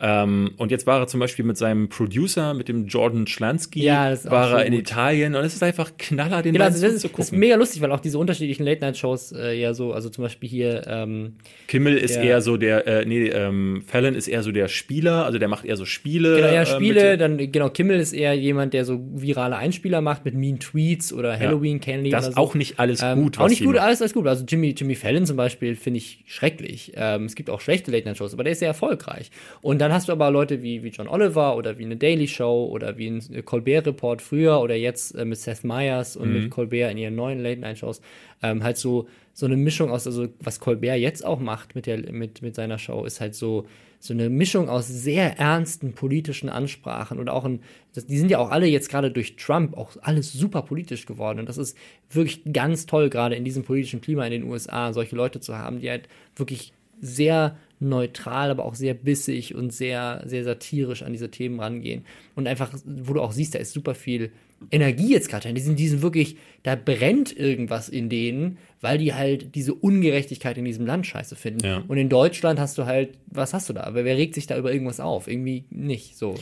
Ähm, 0.02 0.52
und 0.56 0.70
jetzt 0.70 0.86
war 0.86 1.00
er 1.00 1.06
zum 1.06 1.20
Beispiel 1.20 1.44
mit 1.44 1.58
seinem 1.58 1.88
Producer, 1.88 2.54
mit 2.54 2.68
dem 2.68 2.86
Jordan 2.86 3.26
Schlansky, 3.26 3.82
ja, 3.82 4.16
war 4.24 4.58
er 4.58 4.64
in 4.64 4.72
gut. 4.72 4.80
Italien 4.80 5.34
und 5.34 5.44
es 5.44 5.54
ist 5.54 5.62
einfach 5.62 5.92
Knaller, 5.98 6.42
den 6.42 6.54
genau, 6.54 6.64
also 6.64 6.80
das, 6.82 6.94
ist, 6.94 7.02
zu 7.02 7.08
gucken. 7.08 7.22
Das 7.22 7.32
ist 7.32 7.38
mega 7.38 7.56
lustig, 7.56 7.82
weil 7.82 7.92
auch 7.92 8.00
diese 8.00 8.18
unterschiedlichen 8.18 8.64
Late-Night-Shows 8.64 9.32
äh, 9.32 9.60
ja 9.60 9.74
so, 9.74 9.92
also 9.92 10.08
zum 10.08 10.22
Beispiel 10.22 10.48
hier 10.48 10.86
ähm, 10.86 11.34
Kimmel 11.68 11.98
ist 11.98 12.16
der, 12.16 12.24
eher 12.24 12.40
so 12.40 12.56
der, 12.56 12.86
äh, 12.86 13.04
nee, 13.04 13.28
ähm, 13.28 13.82
Fallon 13.86 14.14
ist 14.14 14.26
eher 14.26 14.42
so 14.42 14.52
der 14.52 14.68
Spieler, 14.68 15.26
also 15.26 15.38
der 15.38 15.48
macht 15.48 15.64
eher 15.64 15.76
so 15.76 15.84
Spiele. 15.84 16.36
Genau, 16.36 16.48
ja, 16.48 16.62
äh, 16.62 16.66
Spiele, 16.66 17.12
äh, 17.12 17.18
dann, 17.18 17.52
genau, 17.52 17.68
Kimmel 17.68 18.00
ist 18.00 18.12
eher 18.12 18.32
jemand, 18.34 18.72
der 18.72 18.84
so 18.84 19.00
virale 19.12 19.56
Einspieler 19.56 20.00
macht 20.00 20.24
mit 20.24 20.34
mean 20.34 20.58
Tweets 20.58 21.12
oder 21.12 21.38
Halloween 21.38 21.80
Candy 21.80 22.10
Das 22.10 22.28
ist 22.28 22.34
so. 22.36 22.40
auch 22.40 22.54
nicht 22.54 22.78
alles 22.78 23.02
ähm, 23.02 23.22
gut, 23.22 23.38
Auch 23.38 23.48
nicht 23.48 23.62
gut, 23.62 23.76
alles, 23.76 24.00
alles 24.00 24.14
gut. 24.14 24.26
Also 24.26 24.44
Jimmy, 24.46 24.74
Jimmy 24.76 24.94
Fallon 24.94 25.26
zum 25.26 25.36
Beispiel 25.36 25.76
finde 25.76 25.98
ich 25.98 26.24
schrecklich. 26.26 26.92
Ähm, 26.96 27.24
es 27.24 27.34
gibt 27.34 27.50
auch 27.50 27.60
schlechte 27.60 27.90
Late-Night-Shows, 27.90 28.32
aber 28.32 28.44
der 28.44 28.52
ist 28.52 28.60
sehr 28.60 28.68
erfolgreich. 28.68 29.30
Und 29.60 29.80
dann 29.80 29.89
hast 29.92 30.08
du 30.08 30.12
aber 30.12 30.30
Leute 30.30 30.62
wie 30.62 30.82
wie, 30.82 30.88
John 30.88 31.08
Oliver 31.08 31.56
oder 31.56 31.78
wie 31.78 31.84
eine 31.84 31.96
Daily 31.96 32.28
Show 32.28 32.68
oder 32.70 32.98
wie 32.98 33.08
ein 33.08 33.44
Colbert 33.44 33.86
Report 33.86 34.22
früher 34.22 34.60
oder 34.60 34.74
jetzt 34.74 35.14
äh, 35.14 35.24
mit 35.24 35.38
Seth 35.38 35.64
Meyers 35.64 36.16
und 36.16 36.28
mhm. 36.28 36.42
mit 36.42 36.50
Colbert 36.50 36.92
in 36.92 36.98
ihren 36.98 37.14
neuen 37.14 37.42
Late 37.42 37.60
Night 37.60 37.78
Shows 37.78 38.00
ähm, 38.42 38.62
halt 38.62 38.76
so 38.76 39.08
so 39.32 39.46
eine 39.46 39.56
Mischung 39.56 39.90
aus 39.90 40.06
also 40.06 40.28
was 40.40 40.60
Colbert 40.60 40.98
jetzt 40.98 41.24
auch 41.24 41.40
macht 41.40 41.74
mit 41.74 41.86
der 41.86 42.12
mit 42.12 42.42
mit 42.42 42.54
seiner 42.54 42.78
Show 42.78 43.04
ist 43.04 43.20
halt 43.20 43.34
so 43.34 43.66
so 44.02 44.14
eine 44.14 44.30
Mischung 44.30 44.70
aus 44.70 44.88
sehr 44.88 45.38
ernsten 45.38 45.92
politischen 45.92 46.48
Ansprachen 46.48 47.18
und 47.18 47.28
auch 47.28 47.44
ein, 47.44 47.60
das, 47.94 48.06
die 48.06 48.16
sind 48.16 48.30
ja 48.30 48.38
auch 48.38 48.50
alle 48.50 48.66
jetzt 48.66 48.88
gerade 48.88 49.10
durch 49.10 49.36
Trump 49.36 49.76
auch 49.76 49.92
alles 50.00 50.32
super 50.32 50.62
politisch 50.62 51.04
geworden 51.04 51.38
und 51.38 51.48
das 51.48 51.58
ist 51.58 51.76
wirklich 52.08 52.40
ganz 52.50 52.86
toll 52.86 53.10
gerade 53.10 53.34
in 53.34 53.44
diesem 53.44 53.62
politischen 53.62 54.00
Klima 54.00 54.24
in 54.24 54.32
den 54.32 54.44
USA 54.44 54.94
solche 54.94 55.14
Leute 55.14 55.40
zu 55.40 55.58
haben, 55.58 55.80
die 55.80 55.90
halt 55.90 56.08
wirklich 56.34 56.72
sehr 57.02 57.58
neutral, 57.80 58.50
aber 58.50 58.64
auch 58.64 58.74
sehr 58.74 58.94
bissig 58.94 59.54
und 59.54 59.72
sehr, 59.72 60.22
sehr 60.26 60.44
satirisch 60.44 61.02
an 61.02 61.12
diese 61.12 61.30
Themen 61.30 61.58
rangehen. 61.58 62.04
Und 62.36 62.46
einfach, 62.46 62.72
wo 62.84 63.14
du 63.14 63.20
auch 63.20 63.32
siehst, 63.32 63.54
da 63.54 63.58
ist 63.58 63.72
super 63.72 63.94
viel 63.94 64.30
Energie 64.70 65.10
jetzt 65.10 65.30
gerade. 65.30 65.52
Die 65.52 65.60
sind, 65.60 65.78
die 65.78 65.88
sind 65.88 66.02
wirklich, 66.02 66.36
da 66.62 66.76
brennt 66.76 67.34
irgendwas 67.36 67.88
in 67.88 68.10
denen, 68.10 68.58
weil 68.82 68.98
die 68.98 69.14
halt 69.14 69.54
diese 69.54 69.74
Ungerechtigkeit 69.74 70.58
in 70.58 70.66
diesem 70.66 70.84
Land 70.84 71.06
scheiße 71.06 71.34
finden. 71.34 71.66
Ja. 71.66 71.82
Und 71.88 71.96
in 71.96 72.10
Deutschland 72.10 72.60
hast 72.60 72.76
du 72.76 72.84
halt, 72.84 73.16
was 73.26 73.54
hast 73.54 73.70
du 73.70 73.72
da? 73.72 73.90
Wer, 73.94 74.04
wer 74.04 74.16
regt 74.16 74.34
sich 74.34 74.46
da 74.46 74.58
über 74.58 74.72
irgendwas 74.72 75.00
auf? 75.00 75.28
Irgendwie 75.28 75.64
nicht 75.70 76.18
so. 76.18 76.34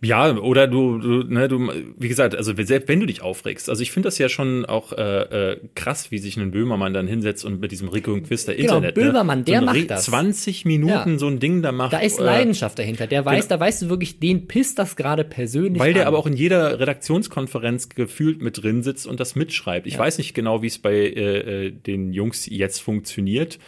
Ja, 0.00 0.36
oder 0.36 0.68
du, 0.68 0.98
du, 0.98 1.24
ne, 1.24 1.48
du, 1.48 1.72
wie 1.98 2.06
gesagt, 2.06 2.36
also 2.36 2.52
selbst 2.56 2.88
wenn 2.88 3.00
du 3.00 3.06
dich 3.06 3.20
aufregst, 3.20 3.68
also 3.68 3.82
ich 3.82 3.90
finde 3.90 4.06
das 4.06 4.18
ja 4.18 4.28
schon 4.28 4.64
auch 4.64 4.92
äh, 4.92 5.52
äh, 5.52 5.60
krass, 5.74 6.12
wie 6.12 6.18
sich 6.18 6.36
ein 6.36 6.52
Böhmermann 6.52 6.94
dann 6.94 7.08
hinsetzt 7.08 7.44
und 7.44 7.60
mit 7.60 7.72
diesem 7.72 7.88
Rico 7.88 8.12
und 8.12 8.28
Quiz 8.28 8.44
der 8.44 8.54
genau, 8.54 8.76
Internet. 8.76 8.96
Ne, 8.96 9.02
Böhmermann, 9.02 9.38
ne, 9.40 9.44
der 9.44 9.60
so 9.60 9.66
macht 9.66 9.90
das. 9.90 10.04
20 10.04 10.64
Minuten 10.66 11.12
ja. 11.12 11.18
so 11.18 11.26
ein 11.26 11.40
Ding 11.40 11.62
da 11.62 11.72
macht. 11.72 11.92
Da 11.92 11.98
ist 11.98 12.20
äh, 12.20 12.22
Leidenschaft 12.22 12.78
dahinter. 12.78 13.08
Der 13.08 13.24
weiß, 13.24 13.48
genau. 13.48 13.58
da 13.58 13.60
weißt 13.64 13.82
du 13.82 13.88
wirklich, 13.88 14.20
den 14.20 14.46
pisst 14.46 14.78
das 14.78 14.94
gerade 14.94 15.24
persönlich. 15.24 15.80
Weil 15.80 15.94
der 15.94 16.06
aber 16.06 16.18
auch 16.18 16.28
in 16.28 16.36
jeder 16.36 16.78
Redaktionskonferenz 16.78 17.88
gefühlt 17.88 18.40
mit 18.40 18.62
drin 18.62 18.84
sitzt 18.84 19.04
und 19.04 19.18
das 19.18 19.34
mitschreibt. 19.34 19.88
Ich 19.88 19.94
ja. 19.94 19.98
weiß 19.98 20.18
nicht 20.18 20.32
genau, 20.32 20.62
wie 20.62 20.68
es 20.68 20.78
bei 20.78 20.94
äh, 20.94 21.66
äh 21.66 21.70
den 21.72 22.12
Jungs 22.12 22.46
jetzt 22.46 22.80
funktioniert. 22.80 23.58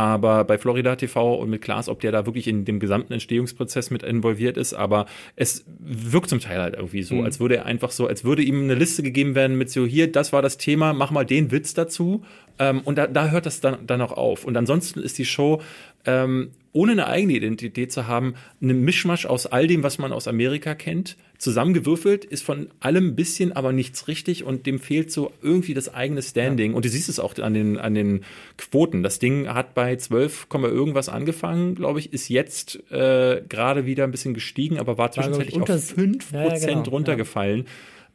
Aber 0.00 0.44
bei 0.44 0.56
Florida 0.56 0.96
TV 0.96 1.34
und 1.34 1.50
mit 1.50 1.60
Klaas, 1.60 1.86
ob 1.86 2.00
der 2.00 2.10
da 2.10 2.24
wirklich 2.24 2.48
in 2.48 2.64
dem 2.64 2.80
gesamten 2.80 3.12
Entstehungsprozess 3.12 3.90
mit 3.90 4.02
involviert 4.02 4.56
ist, 4.56 4.72
aber 4.72 5.04
es 5.36 5.66
wirkt 5.78 6.30
zum 6.30 6.40
Teil 6.40 6.58
halt 6.58 6.74
irgendwie 6.74 7.02
so, 7.02 7.16
mhm. 7.16 7.24
als 7.24 7.38
würde 7.38 7.56
er 7.56 7.66
einfach 7.66 7.90
so, 7.90 8.06
als 8.06 8.24
würde 8.24 8.40
ihm 8.40 8.62
eine 8.62 8.76
Liste 8.76 9.02
gegeben 9.02 9.34
werden 9.34 9.58
mit 9.58 9.68
so, 9.68 9.84
hier, 9.84 10.10
das 10.10 10.32
war 10.32 10.40
das 10.40 10.56
Thema, 10.56 10.94
mach 10.94 11.10
mal 11.10 11.26
den 11.26 11.50
Witz 11.50 11.74
dazu. 11.74 12.24
Ähm, 12.58 12.80
und 12.82 12.96
da, 12.96 13.08
da 13.08 13.28
hört 13.28 13.44
das 13.44 13.60
dann, 13.60 13.86
dann 13.86 14.00
auch 14.00 14.12
auf. 14.12 14.46
Und 14.46 14.56
ansonsten 14.56 15.00
ist 15.00 15.18
die 15.18 15.26
Show 15.26 15.60
ähm, 16.06 16.52
ohne 16.72 16.92
eine 16.92 17.06
eigene 17.06 17.34
Identität 17.34 17.92
zu 17.92 18.06
haben, 18.06 18.36
eine 18.62 18.72
Mischmasch 18.72 19.26
aus 19.26 19.44
all 19.44 19.66
dem, 19.66 19.82
was 19.82 19.98
man 19.98 20.14
aus 20.14 20.28
Amerika 20.28 20.74
kennt, 20.74 21.18
zusammengewürfelt, 21.40 22.26
ist 22.26 22.44
von 22.44 22.68
allem 22.80 23.08
ein 23.08 23.16
bisschen, 23.16 23.52
aber 23.52 23.72
nichts 23.72 24.08
richtig 24.08 24.44
und 24.44 24.66
dem 24.66 24.78
fehlt 24.78 25.10
so 25.10 25.32
irgendwie 25.40 25.72
das 25.72 25.92
eigene 25.92 26.22
Standing. 26.22 26.72
Ja. 26.72 26.76
Und 26.76 26.84
du 26.84 26.90
siehst 26.90 27.08
es 27.08 27.18
auch 27.18 27.36
an 27.38 27.54
den, 27.54 27.78
an 27.78 27.94
den 27.94 28.24
Quoten. 28.58 29.02
Das 29.02 29.18
Ding 29.18 29.48
hat 29.48 29.72
bei 29.74 29.96
12, 29.96 30.48
irgendwas 30.52 31.08
angefangen, 31.08 31.74
glaube 31.76 31.98
ich, 31.98 32.12
ist 32.12 32.28
jetzt 32.28 32.78
äh, 32.92 33.42
gerade 33.48 33.86
wieder 33.86 34.04
ein 34.04 34.10
bisschen 34.10 34.34
gestiegen, 34.34 34.78
aber 34.78 34.98
war 34.98 35.12
zwischenzeitlich 35.12 35.56
war, 35.56 35.62
auf 35.62 35.70
5% 35.70 36.34
ja, 36.34 36.74
genau, 36.74 36.90
runtergefallen. 36.90 37.64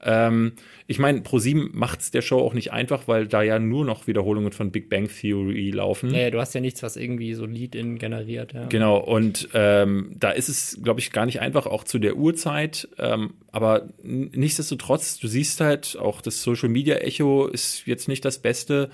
Ähm, 0.03 0.53
ich 0.87 0.99
meine, 0.99 1.21
ProSieben 1.21 1.71
macht 1.73 2.01
es 2.01 2.11
der 2.11 2.21
Show 2.21 2.39
auch 2.39 2.53
nicht 2.53 2.71
einfach, 2.71 3.07
weil 3.07 3.27
da 3.27 3.41
ja 3.41 3.59
nur 3.59 3.85
noch 3.85 4.07
Wiederholungen 4.07 4.51
von 4.51 4.71
Big 4.71 4.89
Bang 4.89 5.07
Theory 5.07 5.71
laufen. 5.71 6.13
Ja, 6.13 6.21
ja 6.21 6.29
du 6.29 6.39
hast 6.39 6.53
ja 6.53 6.61
nichts, 6.61 6.83
was 6.83 6.95
irgendwie 6.95 7.33
so 7.33 7.45
Lead-In 7.45 7.97
generiert. 7.97 8.53
Ja. 8.53 8.65
Genau, 8.67 8.97
und 8.97 9.49
ähm, 9.53 10.11
da 10.19 10.31
ist 10.31 10.49
es, 10.49 10.79
glaube 10.83 10.99
ich, 10.99 11.11
gar 11.11 11.25
nicht 11.25 11.41
einfach, 11.41 11.65
auch 11.65 11.83
zu 11.83 11.99
der 11.99 12.15
Uhrzeit. 12.15 12.87
Ähm, 12.99 13.33
aber 13.51 13.89
nichtsdestotrotz, 14.03 15.17
du 15.17 15.27
siehst 15.27 15.59
halt, 15.61 15.97
auch 15.99 16.21
das 16.21 16.43
Social 16.43 16.69
Media 16.69 16.95
Echo 16.97 17.47
ist 17.47 17.87
jetzt 17.87 18.07
nicht 18.07 18.25
das 18.25 18.39
Beste. 18.39 18.89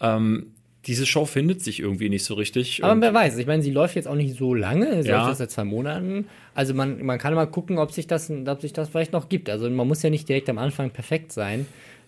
Ähm, 0.00 0.54
diese 0.86 1.06
Show 1.06 1.24
findet 1.24 1.62
sich 1.62 1.80
irgendwie 1.80 2.08
nicht 2.08 2.24
so 2.24 2.34
richtig. 2.34 2.84
Aber 2.84 3.00
wer 3.00 3.14
weiß, 3.14 3.38
ich 3.38 3.46
meine, 3.46 3.62
sie 3.62 3.70
läuft 3.70 3.96
jetzt 3.96 4.06
auch 4.06 4.14
nicht 4.14 4.36
so 4.36 4.54
lange, 4.54 5.02
sie 5.02 5.08
ja. 5.08 5.18
läuft 5.18 5.30
jetzt 5.30 5.38
seit 5.38 5.50
zwei 5.50 5.64
Monaten. 5.64 6.26
Also 6.54 6.72
man, 6.74 7.04
man 7.04 7.18
kann 7.18 7.34
mal 7.34 7.46
gucken, 7.46 7.78
ob 7.78 7.92
sich, 7.92 8.06
das, 8.06 8.30
ob 8.30 8.60
sich 8.60 8.72
das 8.72 8.88
vielleicht 8.88 9.12
noch 9.12 9.28
gibt. 9.28 9.50
Also 9.50 9.68
man 9.68 9.88
muss 9.88 10.02
ja 10.02 10.10
nicht 10.10 10.28
direkt 10.28 10.48
am 10.48 10.58
Anfang 10.58 10.90
perfekt 10.90 11.32
sein. 11.32 11.66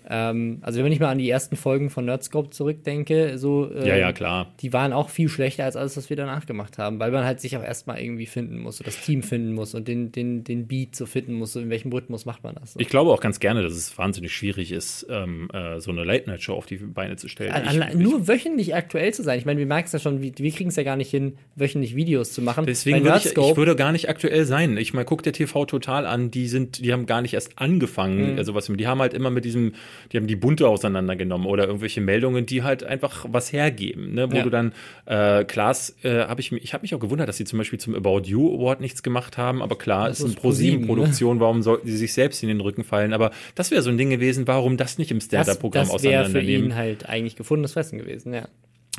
Ähm, 0.09 0.59
also 0.63 0.83
wenn 0.83 0.93
ich 0.93 1.01
mal 1.01 1.11
an 1.11 1.19
die 1.19 1.29
ersten 1.29 1.57
Folgen 1.57 1.91
von 1.91 2.05
Nerdscope 2.05 2.51
zurückdenke, 2.51 3.39
so 3.39 3.71
äh, 3.71 3.89
ja, 3.89 3.97
ja, 3.97 4.13
klar. 4.13 4.53
die 4.61 4.73
waren 4.73 4.93
auch 4.93 5.09
viel 5.09 5.29
schlechter 5.29 5.65
als 5.65 5.77
alles, 5.77 5.97
was 5.97 6.11
wir 6.11 6.17
danach 6.17 6.47
gemacht 6.47 6.79
haben, 6.79 7.01
weil 7.01 7.11
man 7.11 7.25
halt 7.25 7.41
sich 7.41 7.57
auch 7.57 7.63
erstmal 7.63 8.01
irgendwie 8.01 8.27
finden 8.27 8.59
muss, 8.59 8.79
so 8.79 8.85
das 8.85 9.01
Team 9.01 9.23
finden 9.23 9.53
muss 9.53 9.75
und 9.75 9.89
den, 9.89 10.13
den, 10.13 10.45
den 10.45 10.69
Beat 10.69 10.95
so 10.95 11.07
finden 11.07 11.35
muss, 11.35 11.53
so 11.53 11.61
in 11.61 11.71
welchem 11.71 11.93
Rhythmus 11.93 12.25
macht 12.25 12.45
man 12.45 12.55
das. 12.55 12.75
So. 12.75 12.81
Ich 12.81 12.89
glaube 12.89 13.11
auch 13.11 13.21
ganz 13.21 13.41
gerne, 13.41 13.63
dass 13.63 13.73
es 13.73 13.97
wahnsinnig 13.99 14.33
schwierig 14.33 14.71
ist, 14.71 15.07
ähm, 15.11 15.49
äh, 15.53 15.81
so 15.81 15.91
eine 15.91 16.05
Late-Night-Show 16.05 16.55
auf 16.55 16.67
die 16.67 16.77
Beine 16.77 17.17
zu 17.17 17.29
stellen. 17.29 17.51
An, 17.53 17.67
an, 17.67 17.89
ich, 17.91 17.95
nur 17.97 18.21
ich, 18.21 18.29
wöchentlich 18.29 18.75
aktuell 18.75 19.13
zu 19.13 19.23
sein. 19.23 19.39
Ich 19.39 19.45
meine, 19.45 19.59
wir 19.59 19.67
merken 19.67 19.87
es 19.87 19.93
ja 19.93 19.99
schon, 19.99 20.23
wir, 20.23 20.33
wir 20.37 20.53
kriegen 20.53 20.71
es 20.71 20.77
ja 20.77 20.85
gar 20.85 20.97
nicht 20.97 21.11
hin, 21.11 21.37
wöchentlich 21.57 21.97
Videos 21.97 22.33
zu 22.33 22.43
machen. 22.43 22.67
Deswegen 22.67 23.05
würde 23.05 23.19
ich, 23.19 23.27
ich 23.27 23.57
würde 23.57 23.75
gar 23.75 23.93
nicht 23.93 24.09
aktuell 24.09 24.45
sein. 24.45 24.77
Ich 24.77 24.95
meine, 24.95 25.05
guck 25.05 25.23
der 25.23 25.33
TV 25.33 25.65
total 25.65 26.07
an, 26.07 26.31
die 26.31 26.47
sind, 26.47 26.85
die 26.85 26.93
haben 26.93 27.07
gar 27.07 27.23
nicht 27.23 27.35
erst 27.35 27.59
angefangen, 27.59 28.33
mhm. 28.33 28.39
also 28.39 28.55
was, 28.55 28.67
die 28.67 28.87
haben 28.87 29.01
halt 29.01 29.15
immer 29.15 29.31
mit 29.31 29.45
diesem, 29.45 29.73
die 30.13 30.17
haben 30.17 30.27
die 30.27 30.37
bunte 30.37 30.69
auseinandergenommen 30.69 31.47
oder 31.47 31.67
irgendwelche 31.67 32.01
Meldungen, 32.01 32.47
die 32.47 32.63
halt 32.63 32.85
einfach 32.85 33.27
was 33.29 33.53
hergeben, 33.53 34.15
ne? 34.15 34.31
wo 34.31 34.37
ja. 34.37 34.43
du 34.43 34.51
dann, 34.51 34.73
äh, 35.07 35.45
Klaas, 35.45 35.97
äh, 36.03 36.27
habe 36.27 36.41
ich, 36.41 36.53
ich 36.53 36.75
habe 36.75 36.83
mich 36.83 36.95
auch 36.95 37.01
gewundert, 37.01 37.29
dass 37.29 37.37
sie 37.37 37.45
zum 37.45 37.59
Beispiel 37.59 37.79
zum 37.79 37.95
About 37.95 38.23
You 38.25 38.55
Award 38.57 38.81
nichts 38.81 39.03
gemacht 39.03 39.39
haben, 39.39 39.63
aber 39.63 39.77
klar, 39.77 40.09
es 40.09 40.21
ist 40.21 40.27
eine 40.27 40.35
Pro-7-Produktion, 40.35 41.37
ne? 41.37 41.41
warum 41.41 41.63
sollten 41.63 41.87
sie 41.89 41.97
sich 41.97 42.13
selbst 42.13 42.43
in 42.43 42.49
den 42.49 42.61
Rücken 42.61 42.85
fallen, 42.85 43.13
aber 43.13 43.31
das 43.55 43.71
wäre 43.71 43.83
so 43.83 43.91
ein 43.91 43.99
Ding 43.99 44.11
gewesen, 44.11 44.47
warum 44.47 44.77
das 44.77 44.99
nicht 44.99 45.11
im 45.11 45.21
Stand-Up-Programm 45.21 45.91
auseinandernehmen? 45.91 46.25
Das 46.25 46.35
wäre 46.35 46.45
für 46.45 46.65
ihn 46.67 46.75
halt 46.75 47.09
eigentlich 47.09 47.37
gefundenes 47.37 47.73
Fressen 47.73 47.99
gewesen, 47.99 48.33
ja. 48.33 48.49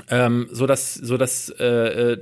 Ähm, 0.10 0.48
so 0.52 0.68
dass, 0.68 0.94
so 0.94 1.18
dass 1.18 1.50
äh, 1.60 1.66
äh 1.66 2.18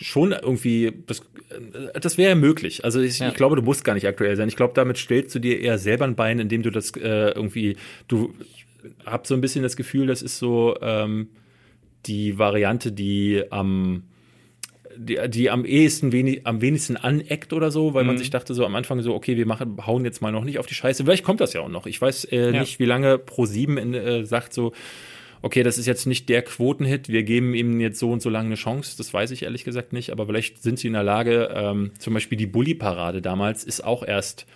schon 0.00 0.32
irgendwie, 0.32 0.92
das, 1.06 1.20
äh, 1.50 2.00
das 2.00 2.18
wäre 2.18 2.34
möglich. 2.34 2.84
Also 2.84 3.00
ich, 3.00 3.18
ja. 3.18 3.28
ich, 3.28 3.34
glaube, 3.34 3.56
du 3.56 3.62
musst 3.62 3.84
gar 3.84 3.94
nicht 3.94 4.06
aktuell 4.06 4.36
sein. 4.36 4.48
Ich 4.48 4.56
glaube, 4.56 4.74
damit 4.74 4.98
stellst 4.98 5.34
du 5.34 5.38
dir 5.38 5.60
eher 5.60 5.78
selber 5.78 6.04
ein 6.04 6.16
Bein, 6.16 6.38
indem 6.38 6.62
du 6.62 6.70
das 6.70 6.90
äh, 6.96 7.30
irgendwie, 7.30 7.76
du 8.08 8.34
hab 9.04 9.26
so 9.26 9.34
ein 9.34 9.40
bisschen 9.40 9.62
das 9.62 9.76
Gefühl, 9.76 10.06
das 10.06 10.22
ist 10.22 10.38
so 10.38 10.76
ähm, 10.80 11.28
die 12.06 12.38
Variante, 12.38 12.92
die 12.92 13.44
am 13.50 14.04
die, 14.96 15.18
die 15.28 15.50
am 15.50 15.64
ehesten 15.64 16.12
wenig, 16.12 16.46
am 16.46 16.60
wenigsten 16.60 16.96
aneckt 16.96 17.52
oder 17.52 17.70
so, 17.70 17.94
weil 17.94 18.02
mhm. 18.02 18.08
man 18.08 18.18
sich 18.18 18.30
dachte 18.30 18.54
so 18.54 18.66
am 18.66 18.74
Anfang 18.74 19.00
so, 19.02 19.14
okay, 19.14 19.36
wir 19.36 19.46
machen, 19.46 19.86
hauen 19.86 20.04
jetzt 20.04 20.20
mal 20.20 20.32
noch 20.32 20.44
nicht 20.44 20.58
auf 20.58 20.66
die 20.66 20.74
Scheiße. 20.74 21.04
Vielleicht 21.04 21.24
kommt 21.24 21.40
das 21.40 21.52
ja 21.52 21.60
auch 21.60 21.68
noch. 21.68 21.86
Ich 21.86 22.00
weiß 22.00 22.24
äh, 22.24 22.52
ja. 22.52 22.60
nicht, 22.60 22.78
wie 22.78 22.84
lange 22.84 23.14
Pro7 23.16 23.94
äh, 23.94 24.24
sagt 24.24 24.52
so, 24.52 24.72
okay, 25.42 25.62
das 25.62 25.78
ist 25.78 25.86
jetzt 25.86 26.06
nicht 26.06 26.28
der 26.28 26.42
Quotenhit, 26.42 27.08
wir 27.08 27.22
geben 27.22 27.54
ihm 27.54 27.80
jetzt 27.80 27.98
so 27.98 28.10
und 28.10 28.22
so 28.22 28.30
lange 28.30 28.46
eine 28.46 28.54
Chance, 28.56 28.96
das 28.96 29.12
weiß 29.12 29.30
ich 29.30 29.42
ehrlich 29.42 29.64
gesagt 29.64 29.92
nicht, 29.92 30.10
aber 30.10 30.26
vielleicht 30.26 30.62
sind 30.62 30.78
sie 30.78 30.88
in 30.88 30.92
der 30.94 31.02
Lage, 31.02 31.50
ähm, 31.54 31.92
zum 31.98 32.14
Beispiel 32.14 32.38
die 32.38 32.46
Bully-Parade 32.46 33.22
damals 33.22 33.64
ist 33.64 33.82
auch 33.82 34.02
erst, 34.02 34.46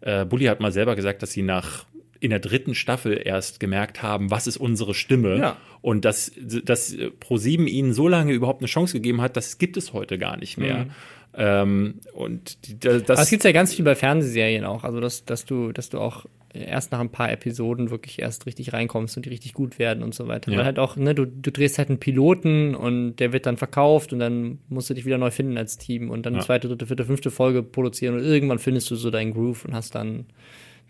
äh, 0.00 0.24
Bully 0.24 0.46
hat 0.46 0.60
mal 0.60 0.72
selber 0.72 0.96
gesagt, 0.96 1.22
dass 1.22 1.32
sie 1.32 1.42
nach 1.42 1.86
in 2.20 2.30
der 2.30 2.38
dritten 2.38 2.74
Staffel 2.74 3.20
erst 3.22 3.60
gemerkt 3.60 4.02
haben, 4.02 4.30
was 4.30 4.46
ist 4.46 4.56
unsere 4.56 4.94
Stimme. 4.94 5.36
Ja. 5.36 5.56
Und 5.82 6.06
dass, 6.06 6.32
dass 6.38 6.96
Pro7 6.96 7.66
ihnen 7.66 7.92
so 7.92 8.08
lange 8.08 8.32
überhaupt 8.32 8.62
eine 8.62 8.66
Chance 8.66 8.94
gegeben 8.94 9.20
hat, 9.20 9.36
das 9.36 9.58
gibt 9.58 9.76
es 9.76 9.92
heute 9.92 10.16
gar 10.16 10.38
nicht 10.38 10.56
mehr. 10.56 10.86
Mhm. 10.86 10.90
Ähm, 11.36 11.94
und 12.14 12.66
die, 12.66 12.78
das, 12.78 13.20
es 13.20 13.28
gibt 13.28 13.44
ja 13.44 13.52
ganz 13.52 13.74
viel 13.74 13.84
bei 13.84 13.94
Fernsehserien 13.94 14.64
auch, 14.64 14.84
also 14.84 15.00
dass, 15.00 15.26
dass 15.26 15.44
du, 15.44 15.72
dass 15.72 15.90
du 15.90 15.98
auch 15.98 16.24
erst 16.54 16.92
nach 16.92 17.00
ein 17.00 17.10
paar 17.10 17.30
Episoden 17.30 17.90
wirklich 17.90 18.20
erst 18.20 18.46
richtig 18.46 18.72
reinkommst 18.72 19.16
und 19.16 19.26
die 19.26 19.30
richtig 19.30 19.54
gut 19.54 19.78
werden 19.78 20.02
und 20.02 20.14
so 20.14 20.28
weiter. 20.28 20.50
Ja. 20.50 20.58
Weil 20.58 20.64
halt 20.64 20.78
auch, 20.78 20.96
ne, 20.96 21.14
du, 21.14 21.26
du 21.26 21.50
drehst 21.50 21.78
halt 21.78 21.88
einen 21.88 21.98
Piloten 21.98 22.74
und 22.74 23.16
der 23.16 23.32
wird 23.32 23.46
dann 23.46 23.56
verkauft 23.56 24.12
und 24.12 24.20
dann 24.20 24.58
musst 24.68 24.88
du 24.88 24.94
dich 24.94 25.04
wieder 25.04 25.18
neu 25.18 25.30
finden 25.30 25.58
als 25.58 25.76
Team 25.78 26.10
und 26.10 26.24
dann 26.26 26.34
ja. 26.34 26.40
zweite, 26.40 26.68
dritte, 26.68 26.86
vierte, 26.86 27.04
fünfte 27.04 27.30
Folge 27.30 27.62
produzieren 27.62 28.14
und 28.14 28.22
irgendwann 28.22 28.58
findest 28.58 28.90
du 28.90 28.96
so 28.96 29.10
deinen 29.10 29.34
Groove 29.34 29.64
und 29.64 29.74
hast 29.74 29.94
dann 29.94 30.26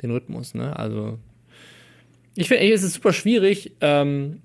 den 0.03 0.11
Rhythmus, 0.11 0.55
ne? 0.55 0.77
Also 0.79 1.19
ich 2.37 2.49
finde, 2.49 2.71
es 2.71 2.83
ist 2.83 2.95
super 2.95 3.13
schwierig. 3.13 3.73
Ähm, 3.81 4.43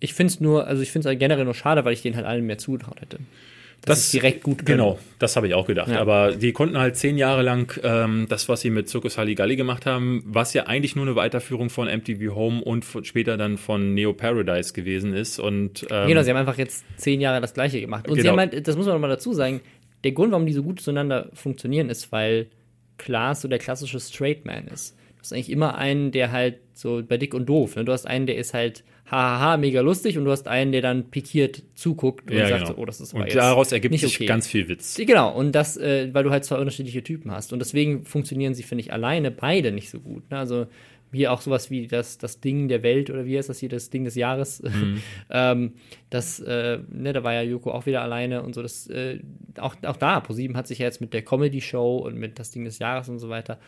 ich 0.00 0.14
finde 0.14 0.32
es 0.32 0.40
nur, 0.40 0.66
also 0.66 0.82
ich 0.82 0.92
finde 0.92 1.06
es 1.06 1.10
halt 1.10 1.18
generell 1.18 1.44
nur 1.44 1.54
schade, 1.54 1.84
weil 1.84 1.92
ich 1.92 2.02
denen 2.02 2.16
halt 2.16 2.26
allen 2.26 2.46
mehr 2.46 2.58
zugetraut 2.58 3.00
hätte 3.00 3.18
das 3.84 4.00
ist 4.00 4.12
direkt 4.12 4.42
gut 4.42 4.64
können. 4.64 4.78
Genau, 4.78 4.98
das 5.18 5.36
habe 5.36 5.46
ich 5.46 5.54
auch 5.54 5.66
gedacht. 5.66 5.88
Ja. 5.88 6.00
Aber 6.00 6.32
die 6.32 6.52
konnten 6.52 6.78
halt 6.78 6.96
zehn 6.96 7.18
Jahre 7.18 7.42
lang 7.42 7.78
ähm, 7.82 8.26
das, 8.28 8.48
was 8.48 8.60
sie 8.60 8.70
mit 8.70 8.88
Circus 8.88 9.18
Halligalli 9.18 9.56
gemacht 9.56 9.86
haben, 9.86 10.22
was 10.26 10.54
ja 10.54 10.66
eigentlich 10.66 10.96
nur 10.96 11.04
eine 11.04 11.16
Weiterführung 11.16 11.70
von 11.70 11.86
MTV 11.86 12.34
Home 12.34 12.62
und 12.62 12.84
später 13.02 13.36
dann 13.36 13.58
von 13.58 13.94
Neo 13.94 14.12
Paradise 14.12 14.72
gewesen 14.72 15.14
ist. 15.14 15.38
Und, 15.38 15.86
ähm, 15.90 16.08
genau, 16.08 16.22
sie 16.22 16.30
haben 16.30 16.36
einfach 16.36 16.58
jetzt 16.58 16.84
zehn 16.96 17.20
Jahre 17.20 17.40
das 17.40 17.54
Gleiche 17.54 17.80
gemacht. 17.80 18.08
Und 18.08 18.14
genau. 18.14 18.22
sie 18.22 18.28
haben 18.30 18.38
halt, 18.38 18.66
das 18.66 18.76
muss 18.76 18.86
man 18.86 18.94
nochmal 18.94 19.10
dazu 19.10 19.32
sagen, 19.32 19.60
der 20.02 20.12
Grund, 20.12 20.32
warum 20.32 20.46
die 20.46 20.52
so 20.52 20.62
gut 20.62 20.80
zueinander 20.80 21.30
funktionieren, 21.32 21.88
ist, 21.90 22.12
weil 22.12 22.48
Klaas 22.98 23.40
so 23.40 23.48
der 23.48 23.58
klassische 23.58 24.00
Straight 24.00 24.44
Man 24.44 24.68
ist. 24.68 24.96
Du 25.16 25.20
hast 25.20 25.32
eigentlich 25.32 25.50
immer 25.50 25.76
einen, 25.76 26.12
der 26.12 26.32
halt 26.32 26.58
so 26.74 27.02
bei 27.06 27.16
dick 27.16 27.34
und 27.34 27.46
doof, 27.46 27.76
ne? 27.76 27.84
Du 27.84 27.92
hast 27.92 28.06
einen, 28.06 28.26
der 28.26 28.36
ist 28.36 28.54
halt 28.54 28.84
hahaha, 29.10 29.56
mega 29.56 29.80
lustig 29.80 30.16
und 30.16 30.24
du 30.24 30.30
hast 30.30 30.48
einen, 30.48 30.72
der 30.72 30.82
dann 30.82 31.10
pikiert 31.10 31.62
zuguckt 31.74 32.30
und 32.30 32.36
ja, 32.36 32.48
sagt, 32.48 32.68
genau. 32.68 32.78
oh, 32.78 32.84
das 32.84 33.00
ist 33.00 33.14
aber 33.14 33.24
Und 33.24 33.34
daraus 33.34 33.70
ergibt 33.72 33.98
sich 33.98 34.16
okay. 34.16 34.26
ganz 34.26 34.46
viel 34.46 34.68
Witz. 34.68 34.96
Genau, 34.96 35.32
und 35.34 35.52
das, 35.52 35.76
äh, 35.76 36.08
weil 36.12 36.24
du 36.24 36.30
halt 36.30 36.44
zwei 36.44 36.56
unterschiedliche 36.56 37.02
Typen 37.02 37.30
hast. 37.30 37.52
Und 37.52 37.58
deswegen 37.58 38.04
funktionieren 38.04 38.54
sie, 38.54 38.62
finde 38.62 38.82
ich, 38.82 38.92
alleine 38.92 39.30
beide 39.30 39.72
nicht 39.72 39.90
so 39.90 40.00
gut. 40.00 40.30
Ne? 40.30 40.38
Also 40.38 40.66
hier 41.12 41.32
auch 41.32 41.40
sowas 41.40 41.70
wie 41.70 41.86
das, 41.86 42.18
das 42.18 42.40
Ding 42.40 42.68
der 42.68 42.82
Welt 42.82 43.10
oder 43.10 43.24
wie 43.24 43.38
heißt 43.38 43.48
das 43.48 43.58
hier, 43.58 43.68
das 43.68 43.90
Ding 43.90 44.04
des 44.04 44.14
Jahres. 44.14 44.62
Mhm. 44.62 45.00
ähm, 45.30 45.72
das, 46.10 46.40
äh, 46.40 46.78
ne, 46.90 47.12
da 47.12 47.22
war 47.22 47.34
ja 47.34 47.42
Joko 47.42 47.70
auch 47.70 47.86
wieder 47.86 48.02
alleine 48.02 48.42
und 48.42 48.54
so. 48.54 48.62
Das, 48.62 48.88
äh, 48.88 49.20
auch, 49.58 49.76
auch 49.84 49.96
da, 49.96 50.20
ProSieben 50.20 50.56
hat 50.56 50.66
sich 50.66 50.78
ja 50.78 50.86
jetzt 50.86 51.00
mit 51.00 51.12
der 51.12 51.22
Comedy-Show 51.22 51.98
und 51.98 52.16
mit 52.16 52.38
das 52.38 52.50
Ding 52.50 52.64
des 52.64 52.78
Jahres 52.78 53.08
und 53.08 53.18
so 53.18 53.28
weiter 53.28 53.58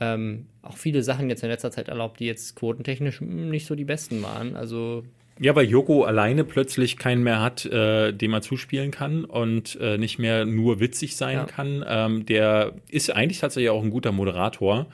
ähm, 0.00 0.46
auch 0.62 0.76
viele 0.76 1.02
Sachen 1.02 1.28
jetzt 1.30 1.42
in 1.42 1.50
letzter 1.50 1.70
Zeit 1.70 1.88
erlaubt, 1.88 2.20
die 2.20 2.26
jetzt 2.26 2.56
quotentechnisch 2.56 3.20
nicht 3.20 3.66
so 3.66 3.74
die 3.74 3.84
besten 3.84 4.22
waren. 4.22 4.56
Also 4.56 5.04
ja, 5.40 5.56
weil 5.56 5.66
Joko 5.66 6.04
alleine 6.04 6.44
plötzlich 6.44 6.96
keinen 6.96 7.24
mehr 7.24 7.42
hat, 7.42 7.66
äh, 7.66 8.12
dem 8.12 8.32
er 8.32 8.42
zuspielen 8.42 8.92
kann 8.92 9.24
und 9.24 9.76
äh, 9.80 9.98
nicht 9.98 10.18
mehr 10.18 10.44
nur 10.44 10.78
witzig 10.78 11.16
sein 11.16 11.38
ja. 11.38 11.44
kann. 11.44 11.84
Ähm, 11.86 12.26
der 12.26 12.74
ist 12.88 13.10
eigentlich 13.10 13.40
tatsächlich 13.40 13.70
auch 13.70 13.82
ein 13.82 13.90
guter 13.90 14.12
Moderator. 14.12 14.86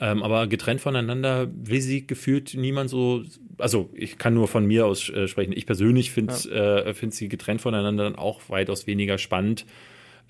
Ähm, 0.00 0.22
aber 0.22 0.46
getrennt 0.46 0.80
voneinander 0.80 1.48
will 1.54 1.80
sie 1.80 2.06
gefühlt 2.06 2.54
niemand 2.54 2.90
so. 2.90 3.22
Also 3.58 3.90
ich 3.94 4.18
kann 4.18 4.34
nur 4.34 4.48
von 4.48 4.66
mir 4.66 4.86
aus 4.86 5.08
äh, 5.10 5.28
sprechen. 5.28 5.52
Ich 5.54 5.66
persönlich 5.66 6.10
finde 6.10 6.34
ja. 6.50 6.78
äh, 6.78 6.94
find 6.94 7.14
sie 7.14 7.28
getrennt 7.28 7.60
voneinander 7.60 8.04
dann 8.04 8.16
auch 8.16 8.40
weitaus 8.48 8.86
weniger 8.86 9.18
spannend. 9.18 9.66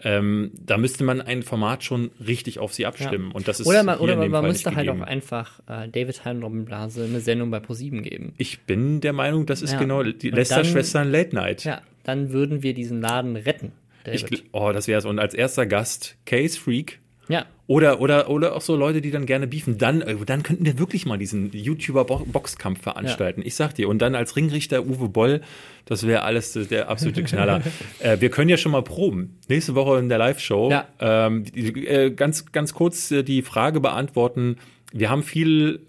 Ähm, 0.02 0.50
da 0.54 0.76
müsste 0.76 1.04
man 1.04 1.20
ein 1.20 1.42
Format 1.42 1.84
schon 1.84 2.10
richtig 2.24 2.58
auf 2.58 2.74
sie 2.74 2.84
abstimmen. 2.84 3.28
Ja. 3.28 3.34
Und 3.34 3.48
das 3.48 3.60
ist 3.60 3.66
oder 3.66 3.82
man, 3.82 3.98
oder 3.98 4.16
man, 4.16 4.30
man 4.30 4.44
müsste 4.44 4.74
halt 4.74 4.88
auch 4.88 5.00
einfach 5.00 5.60
äh, 5.68 5.88
David 5.88 6.24
Hein 6.24 6.42
Robin 6.42 6.64
Blase 6.64 7.04
eine 7.04 7.20
Sendung 7.20 7.50
bei 7.50 7.60
ProSieben 7.60 8.02
geben. 8.02 8.34
Ich 8.36 8.62
bin 8.62 9.00
der 9.00 9.12
Meinung, 9.12 9.46
das 9.46 9.62
ist 9.62 9.72
ja. 9.72 9.78
genau 9.78 10.02
die 10.02 10.30
Lester-Schwestern 10.30 11.10
Late 11.10 11.34
Night. 11.34 11.64
Ja, 11.64 11.80
dann 12.02 12.32
würden 12.32 12.62
wir 12.62 12.74
diesen 12.74 13.00
Laden 13.00 13.36
retten. 13.36 13.72
Ich, 14.10 14.26
oh, 14.52 14.72
das 14.72 14.86
wäre 14.88 14.98
es. 14.98 15.06
Und 15.06 15.18
als 15.18 15.32
erster 15.32 15.64
Gast 15.64 16.16
Case 16.26 16.60
Freak 16.60 17.00
ja. 17.28 17.46
Oder, 17.66 18.00
oder, 18.00 18.28
oder 18.28 18.54
auch 18.54 18.60
so 18.60 18.76
Leute, 18.76 19.00
die 19.00 19.10
dann 19.10 19.24
gerne 19.24 19.46
beefen. 19.46 19.78
Dann, 19.78 20.02
äh, 20.02 20.16
dann 20.26 20.42
könnten 20.42 20.66
wir 20.66 20.78
wirklich 20.78 21.06
mal 21.06 21.16
diesen 21.16 21.50
YouTuber-Boxkampf 21.52 22.82
veranstalten. 22.82 23.40
Ja. 23.40 23.46
Ich 23.46 23.54
sag 23.54 23.74
dir. 23.74 23.88
Und 23.88 24.00
dann 24.00 24.14
als 24.14 24.36
Ringrichter 24.36 24.84
Uwe 24.84 25.08
Boll, 25.08 25.40
das 25.86 26.06
wäre 26.06 26.22
alles 26.22 26.52
der 26.52 26.88
absolute 26.90 27.22
Knaller. 27.22 27.62
äh, 28.00 28.20
wir 28.20 28.30
können 28.30 28.50
ja 28.50 28.58
schon 28.58 28.72
mal 28.72 28.82
proben. 28.82 29.38
Nächste 29.48 29.74
Woche 29.74 29.98
in 29.98 30.10
der 30.10 30.18
Live-Show. 30.18 30.70
Ja. 30.70 30.86
Ähm, 31.00 31.44
äh, 31.54 32.10
ganz, 32.10 32.52
ganz 32.52 32.74
kurz 32.74 33.10
äh, 33.10 33.22
die 33.22 33.40
Frage 33.40 33.80
beantworten. 33.80 34.56
Wir 34.92 35.08
haben 35.08 35.22
viel 35.22 35.80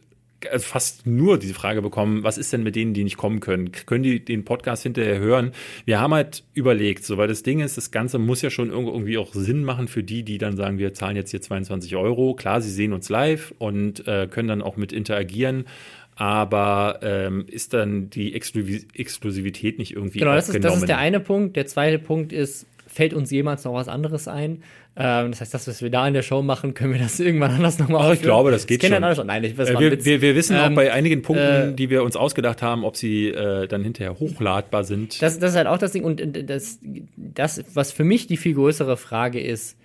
fast 0.57 1.05
nur 1.05 1.37
diese 1.37 1.53
Frage 1.53 1.81
bekommen, 1.81 2.23
was 2.23 2.37
ist 2.37 2.53
denn 2.53 2.63
mit 2.63 2.75
denen, 2.75 2.93
die 2.93 3.03
nicht 3.03 3.17
kommen 3.17 3.39
können? 3.39 3.71
Können 3.71 4.03
die 4.03 4.23
den 4.23 4.45
Podcast 4.45 4.83
hinterher 4.83 5.19
hören? 5.19 5.51
Wir 5.85 5.99
haben 5.99 6.13
halt 6.13 6.43
überlegt, 6.53 7.03
so 7.03 7.17
weil 7.17 7.27
das 7.27 7.43
Ding 7.43 7.59
ist, 7.59 7.77
das 7.77 7.91
Ganze 7.91 8.19
muss 8.19 8.41
ja 8.41 8.49
schon 8.49 8.69
irgendwie 8.69 9.17
auch 9.17 9.33
Sinn 9.33 9.63
machen 9.63 9.87
für 9.87 10.03
die, 10.03 10.23
die 10.23 10.37
dann 10.37 10.55
sagen, 10.57 10.77
wir 10.77 10.93
zahlen 10.93 11.15
jetzt 11.15 11.31
hier 11.31 11.41
22 11.41 11.95
Euro. 11.95 12.35
Klar, 12.35 12.61
sie 12.61 12.71
sehen 12.71 12.93
uns 12.93 13.09
live 13.09 13.53
und 13.57 14.07
äh, 14.07 14.27
können 14.29 14.47
dann 14.47 14.61
auch 14.61 14.77
mit 14.77 14.93
interagieren. 14.93 15.65
Aber 16.17 16.99
ähm, 17.03 17.45
ist 17.47 17.73
dann 17.73 18.09
die 18.09 18.33
Exklusivität 18.33 19.77
nicht 19.77 19.93
irgendwie 19.93 20.19
Genau, 20.19 20.33
das 20.33 20.47
ist, 20.47 20.63
das 20.63 20.77
ist 20.77 20.87
der 20.87 20.97
eine 20.97 21.19
Punkt. 21.19 21.57
Der 21.57 21.65
zweite 21.65 21.99
Punkt 21.99 22.31
ist, 22.31 22.67
fällt 22.95 23.13
uns 23.13 23.29
jemals 23.29 23.65
noch 23.65 23.73
was 23.73 23.89
anderes 23.89 24.27
ein? 24.29 24.63
Ähm, 24.95 25.31
das 25.31 25.41
heißt, 25.41 25.53
das, 25.53 25.67
was 25.67 25.81
wir 25.81 25.89
da 25.89 26.07
in 26.07 26.13
der 26.13 26.21
Show 26.21 26.41
machen, 26.41 26.73
können 26.73 26.93
wir 26.93 26.99
das 26.99 27.19
irgendwann 27.19 27.51
anders 27.51 27.77
nochmal 27.77 28.09
Ach, 28.09 28.13
ich 28.13 28.21
glaube, 28.21 28.51
das 28.51 28.67
geht 28.67 28.83
das 28.83 29.17
schon. 29.17 29.27
Nein, 29.27 29.43
ich, 29.43 29.55
das 29.55 29.69
äh, 29.69 29.79
wir, 29.79 30.05
wir, 30.05 30.21
wir, 30.21 30.35
wissen 30.35 30.55
ähm, 30.55 30.61
auch 30.61 30.75
bei 30.75 30.93
einigen 30.93 31.21
Punkten, 31.21 31.71
äh, 31.71 31.73
die 31.73 31.89
wir 31.89 32.03
uns 32.03 32.15
ausgedacht 32.15 32.61
haben, 32.61 32.85
ob 32.85 32.95
sie 32.95 33.27
äh, 33.27 33.67
dann 33.67 33.83
hinterher 33.83 34.17
hochladbar 34.17 34.85
sind. 34.85 35.21
Das, 35.21 35.37
das 35.37 35.51
ist 35.51 35.57
halt 35.57 35.67
auch 35.67 35.77
das 35.77 35.91
Ding. 35.91 36.05
Und 36.05 36.21
äh, 36.21 36.45
das, 36.45 36.79
das, 37.17 37.65
was 37.73 37.91
für 37.91 38.05
mich 38.05 38.27
die 38.27 38.37
viel 38.37 38.53
größere 38.53 38.95
Frage 38.95 39.41
ist, 39.41 39.77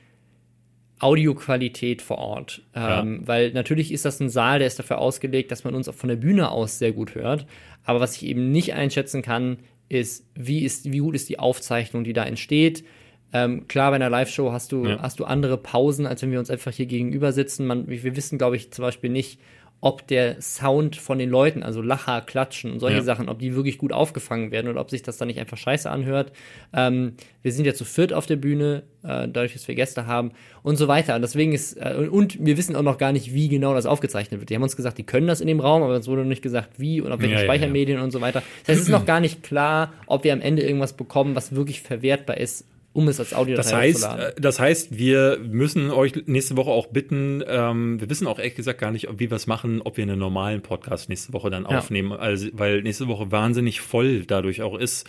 Audioqualität 1.01 2.03
vor 2.03 2.19
Ort. 2.19 2.63
Ähm, 2.75 3.21
ja. 3.23 3.27
Weil 3.27 3.53
natürlich 3.53 3.91
ist 3.91 4.05
das 4.05 4.21
ein 4.21 4.29
Saal, 4.29 4.59
der 4.59 4.69
ist 4.69 4.79
dafür 4.79 4.99
ausgelegt, 4.99 5.51
dass 5.51 5.65
man 5.65 5.75
uns 5.75 5.89
auch 5.89 5.95
von 5.95 6.09
der 6.09 6.17
Bühne 6.17 6.51
aus 6.53 6.79
sehr 6.79 6.93
gut 6.93 7.17
hört. 7.17 7.47
Aber 7.83 7.99
was 7.99 8.15
ich 8.17 8.27
eben 8.27 8.53
nicht 8.53 8.75
einschätzen 8.75 9.23
kann, 9.23 9.59
ist, 9.89 10.25
wie, 10.37 10.65
ist, 10.65 10.93
wie 10.93 10.99
gut 10.99 11.17
ist 11.17 11.29
die 11.29 11.41
Aufzeichnung, 11.41 12.05
die 12.05 12.13
da 12.13 12.25
entsteht 12.25 12.85
ähm, 13.33 13.69
klar, 13.69 13.91
bei 13.91 13.97
einer 13.97 14.11
Live-Show 14.11 14.53
hast 14.53 14.73
du, 14.73 14.87
ja. 14.87 14.99
hast 15.01 15.21
du 15.21 15.25
andere 15.25 15.57
Pausen, 15.57 16.07
als 16.07 16.23
wenn 16.23 16.33
wir 16.33 16.39
uns 16.39 16.51
einfach 16.51 16.73
hier 16.73 16.87
gegenüber 16.87 17.33
sitzen. 17.33 17.67
Man, 17.67 17.89
wir 17.89 18.17
wissen, 18.17 18.39
glaube 18.39 18.57
ich, 18.57 18.73
zum 18.73 18.83
Beispiel 18.85 19.11
nicht, 19.11 19.39
ob 19.83 20.07
der 20.09 20.43
Sound 20.43 20.97
von 20.97 21.19
den 21.19 21.31
Leuten, 21.31 21.63
also 21.63 21.81
Lacher, 21.81 22.21
Klatschen 22.21 22.71
und 22.73 22.81
solche 22.81 22.99
Ja. 22.99 23.03
Sachen, 23.03 23.31
ob 23.31 23.39
die 23.39 23.55
wirklich 23.55 23.79
gut 23.79 23.95
aufgefangen 23.95 24.51
werden 24.51 24.69
oder 24.69 24.79
ob 24.79 24.91
sich 24.91 25.03
das 25.03 25.17
dann 25.17 25.29
nicht 25.29 25.41
einfach 25.41 25.57
scheiße 25.57 25.89
anhört. 25.91 26.33
Ähm, 26.75 27.15
wir 27.41 27.51
sind 27.51 27.65
ja 27.65 27.73
zu 27.73 27.87
viert 27.87 28.13
auf 28.13 28.27
der 28.27 28.37
Bühne, 28.37 28.83
äh, 29.05 29.27
dadurch, 29.27 29.55
dass 29.55 29.67
wir 29.69 29.75
Gäste 29.75 30.07
haben 30.07 30.33
und 30.63 30.77
so 30.77 30.87
weiter. 30.87 31.15
Und 31.17 31.23
deswegen 31.23 31.53
ist, 31.55 31.79
äh, 31.79 31.95
und- 32.11 32.45
wir 32.45 32.59
wissen 32.59 32.77
auch 32.77 32.83
noch 32.83 32.99
gar 32.99 33.13
nicht, 33.13 33.33
wie 33.33 33.49
genau 33.49 33.73
das 33.73 33.87
aufgezeichnet 33.87 34.41
wird. 34.41 34.51
Die 34.51 34.55
haben 34.55 34.63
uns 34.63 34.77
gesagt, 34.77 34.99
die 34.99 35.05
können 35.05 35.27
das 35.27 35.41
in 35.41 35.47
dem 35.47 35.61
Raum, 35.61 35.83
aber 35.83 35.95
es 35.95 36.07
wurde 36.09 36.23
noch 36.23 36.29
nicht 36.29 36.43
gesagt, 36.43 36.79
wie 36.79 37.01
und 37.01 37.11
auf 37.11 37.21
welchen 37.21 37.33
Ja, 37.33 37.39
ja, 37.39 37.45
ja. 37.47 37.51
Speichermedien 37.51 38.01
und 38.01 38.11
so 38.11 38.21
weiter. 38.21 38.43
Das 38.67 38.69
heißt, 38.75 38.81
es 38.83 38.89
ist 38.89 38.93
noch 38.93 39.07
gar 39.07 39.21
nicht 39.21 39.43
klar, 39.43 39.95
ob 40.07 40.25
wir 40.25 40.35
am 40.35 40.43
Ende 40.43 40.61
irgendwas 40.63 40.93
bekommen, 40.93 41.35
was 41.35 41.55
wirklich 41.55 41.81
verwertbar 41.81 42.37
ist, 42.37 42.67
um 42.93 43.07
es 43.09 43.21
als 43.21 43.33
Audiodatei 43.35 43.93
Das 43.93 44.05
heißt, 44.05 44.19
äh, 44.19 44.41
das 44.41 44.59
heißt, 44.61 44.99
wir 44.99 45.39
müssen 45.43 45.91
euch 45.91 46.27
nächste 46.27 46.57
Woche 46.57 46.71
auch 46.71 46.89
bitten, 46.89 47.43
ähm, 47.47 48.01
wir 48.01 48.11
wissen 48.11 48.27
auch 48.27 48.39
ehrlich 48.39 48.57
gesagt 48.57 48.81
gar 48.81 48.91
nicht, 48.91 49.09
wie 49.19 49.31
wir 49.31 49.37
es 49.37 49.47
machen, 49.47 49.81
ob 49.83 49.97
wir 49.97 50.03
einen 50.03 50.19
normalen 50.19 50.61
Podcast 50.63 51.09
nächste 51.09 51.33
Woche 51.33 51.51
dann 51.51 51.63
Ja. 51.63 51.79
aufnehmen, 51.79 52.13
also, 52.13 52.49
weil 52.53 52.83
nächste 52.83 53.07
Woche 53.09 53.31
wahnsinnig 53.31 53.81
voll 53.81 54.25
dadurch 54.27 54.63
auch 54.63 54.77
ist. 54.77 55.09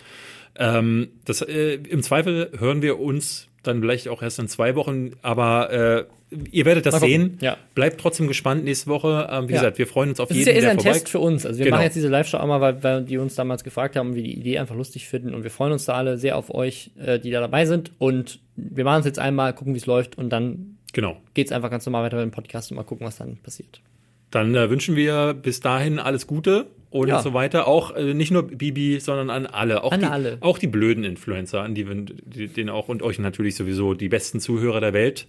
Ähm, 0.55 1.09
das, 1.25 1.41
äh, 1.41 1.75
Im 1.75 2.03
Zweifel 2.03 2.51
hören 2.57 2.81
wir 2.81 2.99
uns 2.99 3.47
dann 3.63 3.79
vielleicht 3.81 4.07
auch 4.09 4.21
erst 4.21 4.39
in 4.39 4.47
zwei 4.47 4.75
Wochen, 4.75 5.11
aber 5.21 5.71
äh, 5.71 6.05
ihr 6.51 6.65
werdet 6.65 6.85
das 6.85 6.99
sehen. 6.99 7.37
Ja. 7.41 7.57
Bleibt 7.75 7.99
trotzdem 7.99 8.27
gespannt 8.27 8.63
nächste 8.63 8.87
Woche. 8.89 9.27
Ähm, 9.29 9.47
wie 9.49 9.53
Ja. 9.53 9.59
gesagt, 9.59 9.77
wir 9.77 9.87
freuen 9.87 10.09
uns 10.09 10.19
auf 10.19 10.29
Das 10.29 10.37
ist 10.37 10.45
jeden, 10.45 10.49
ja 10.49 10.53
eher 10.55 10.61
der 10.61 10.71
ein 10.71 10.77
vorbei. 10.77 10.91
Test 10.93 11.09
für 11.09 11.19
uns. 11.19 11.45
Also 11.45 11.59
wir 11.59 11.65
Genau. 11.65 11.77
machen 11.77 11.85
jetzt 11.85 11.95
diese 11.95 12.07
Live-Show 12.07 12.37
auch 12.37 12.47
mal, 12.47 12.61
weil, 12.61 12.83
weil 12.83 13.03
die 13.03 13.17
uns 13.17 13.35
damals 13.35 13.63
gefragt 13.63 13.95
haben 13.95 14.15
wir 14.15 14.23
die 14.23 14.33
Idee 14.39 14.57
einfach 14.59 14.75
lustig 14.75 15.07
finden. 15.07 15.33
Und 15.33 15.43
wir 15.43 15.51
freuen 15.51 15.73
uns 15.73 15.85
da 15.85 15.93
alle 15.93 16.17
sehr 16.17 16.37
auf 16.37 16.53
euch, 16.53 16.91
äh, 17.03 17.19
die 17.19 17.31
da 17.31 17.39
dabei 17.41 17.65
sind. 17.65 17.91
Und 17.99 18.39
wir 18.55 18.83
machen 18.83 19.01
es 19.01 19.05
jetzt 19.05 19.19
einmal, 19.19 19.53
gucken, 19.53 19.73
wie 19.73 19.77
es 19.79 19.85
läuft 19.85 20.17
und 20.17 20.29
dann 20.29 20.77
Genau. 20.93 21.17
geht's 21.33 21.51
einfach 21.51 21.69
ganz 21.69 21.85
normal 21.85 22.03
weiter 22.03 22.17
mit 22.17 22.25
dem 22.25 22.31
Podcast 22.31 22.71
und 22.71 22.77
mal 22.77 22.83
gucken, 22.83 23.05
was 23.05 23.17
dann 23.17 23.37
passiert. 23.37 23.81
Dann 24.29 24.55
äh, 24.55 24.69
wünschen 24.69 24.95
wir 24.95 25.33
bis 25.33 25.59
dahin 25.59 25.99
alles 25.99 26.25
Gute 26.27 26.67
und 26.89 27.09
Ja. 27.09 27.21
so 27.21 27.33
weiter. 27.33 27.67
Auch 27.67 27.93
äh, 27.95 28.13
nicht 28.13 28.31
nur 28.31 28.43
Bibi, 28.47 28.99
sondern 29.01 29.29
an 29.29 29.45
alle. 29.45 29.83
Auch 29.83 29.91
An 29.91 29.99
die, 30.01 30.05
alle. 30.05 30.37
Auch 30.39 30.57
die 30.57 30.67
blöden 30.67 31.03
Influencer, 31.03 31.61
an 31.61 31.75
die 31.75 31.85
die, 32.25 32.47
denen 32.47 32.69
auch 32.69 32.87
und 32.87 33.01
euch 33.03 33.19
natürlich 33.19 33.55
sowieso 33.55 33.93
die 33.93 34.07
besten 34.07 34.39
Zuhörer 34.39 34.79
der 34.79 34.93
Welt. 34.93 35.27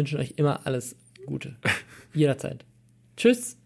Wünschen 0.00 0.18
euch 0.18 0.32
immer 0.36 0.66
alles 0.66 0.96
Gute. 1.26 1.56
Jederzeit. 2.14 2.64
Tschüss. 3.18 3.58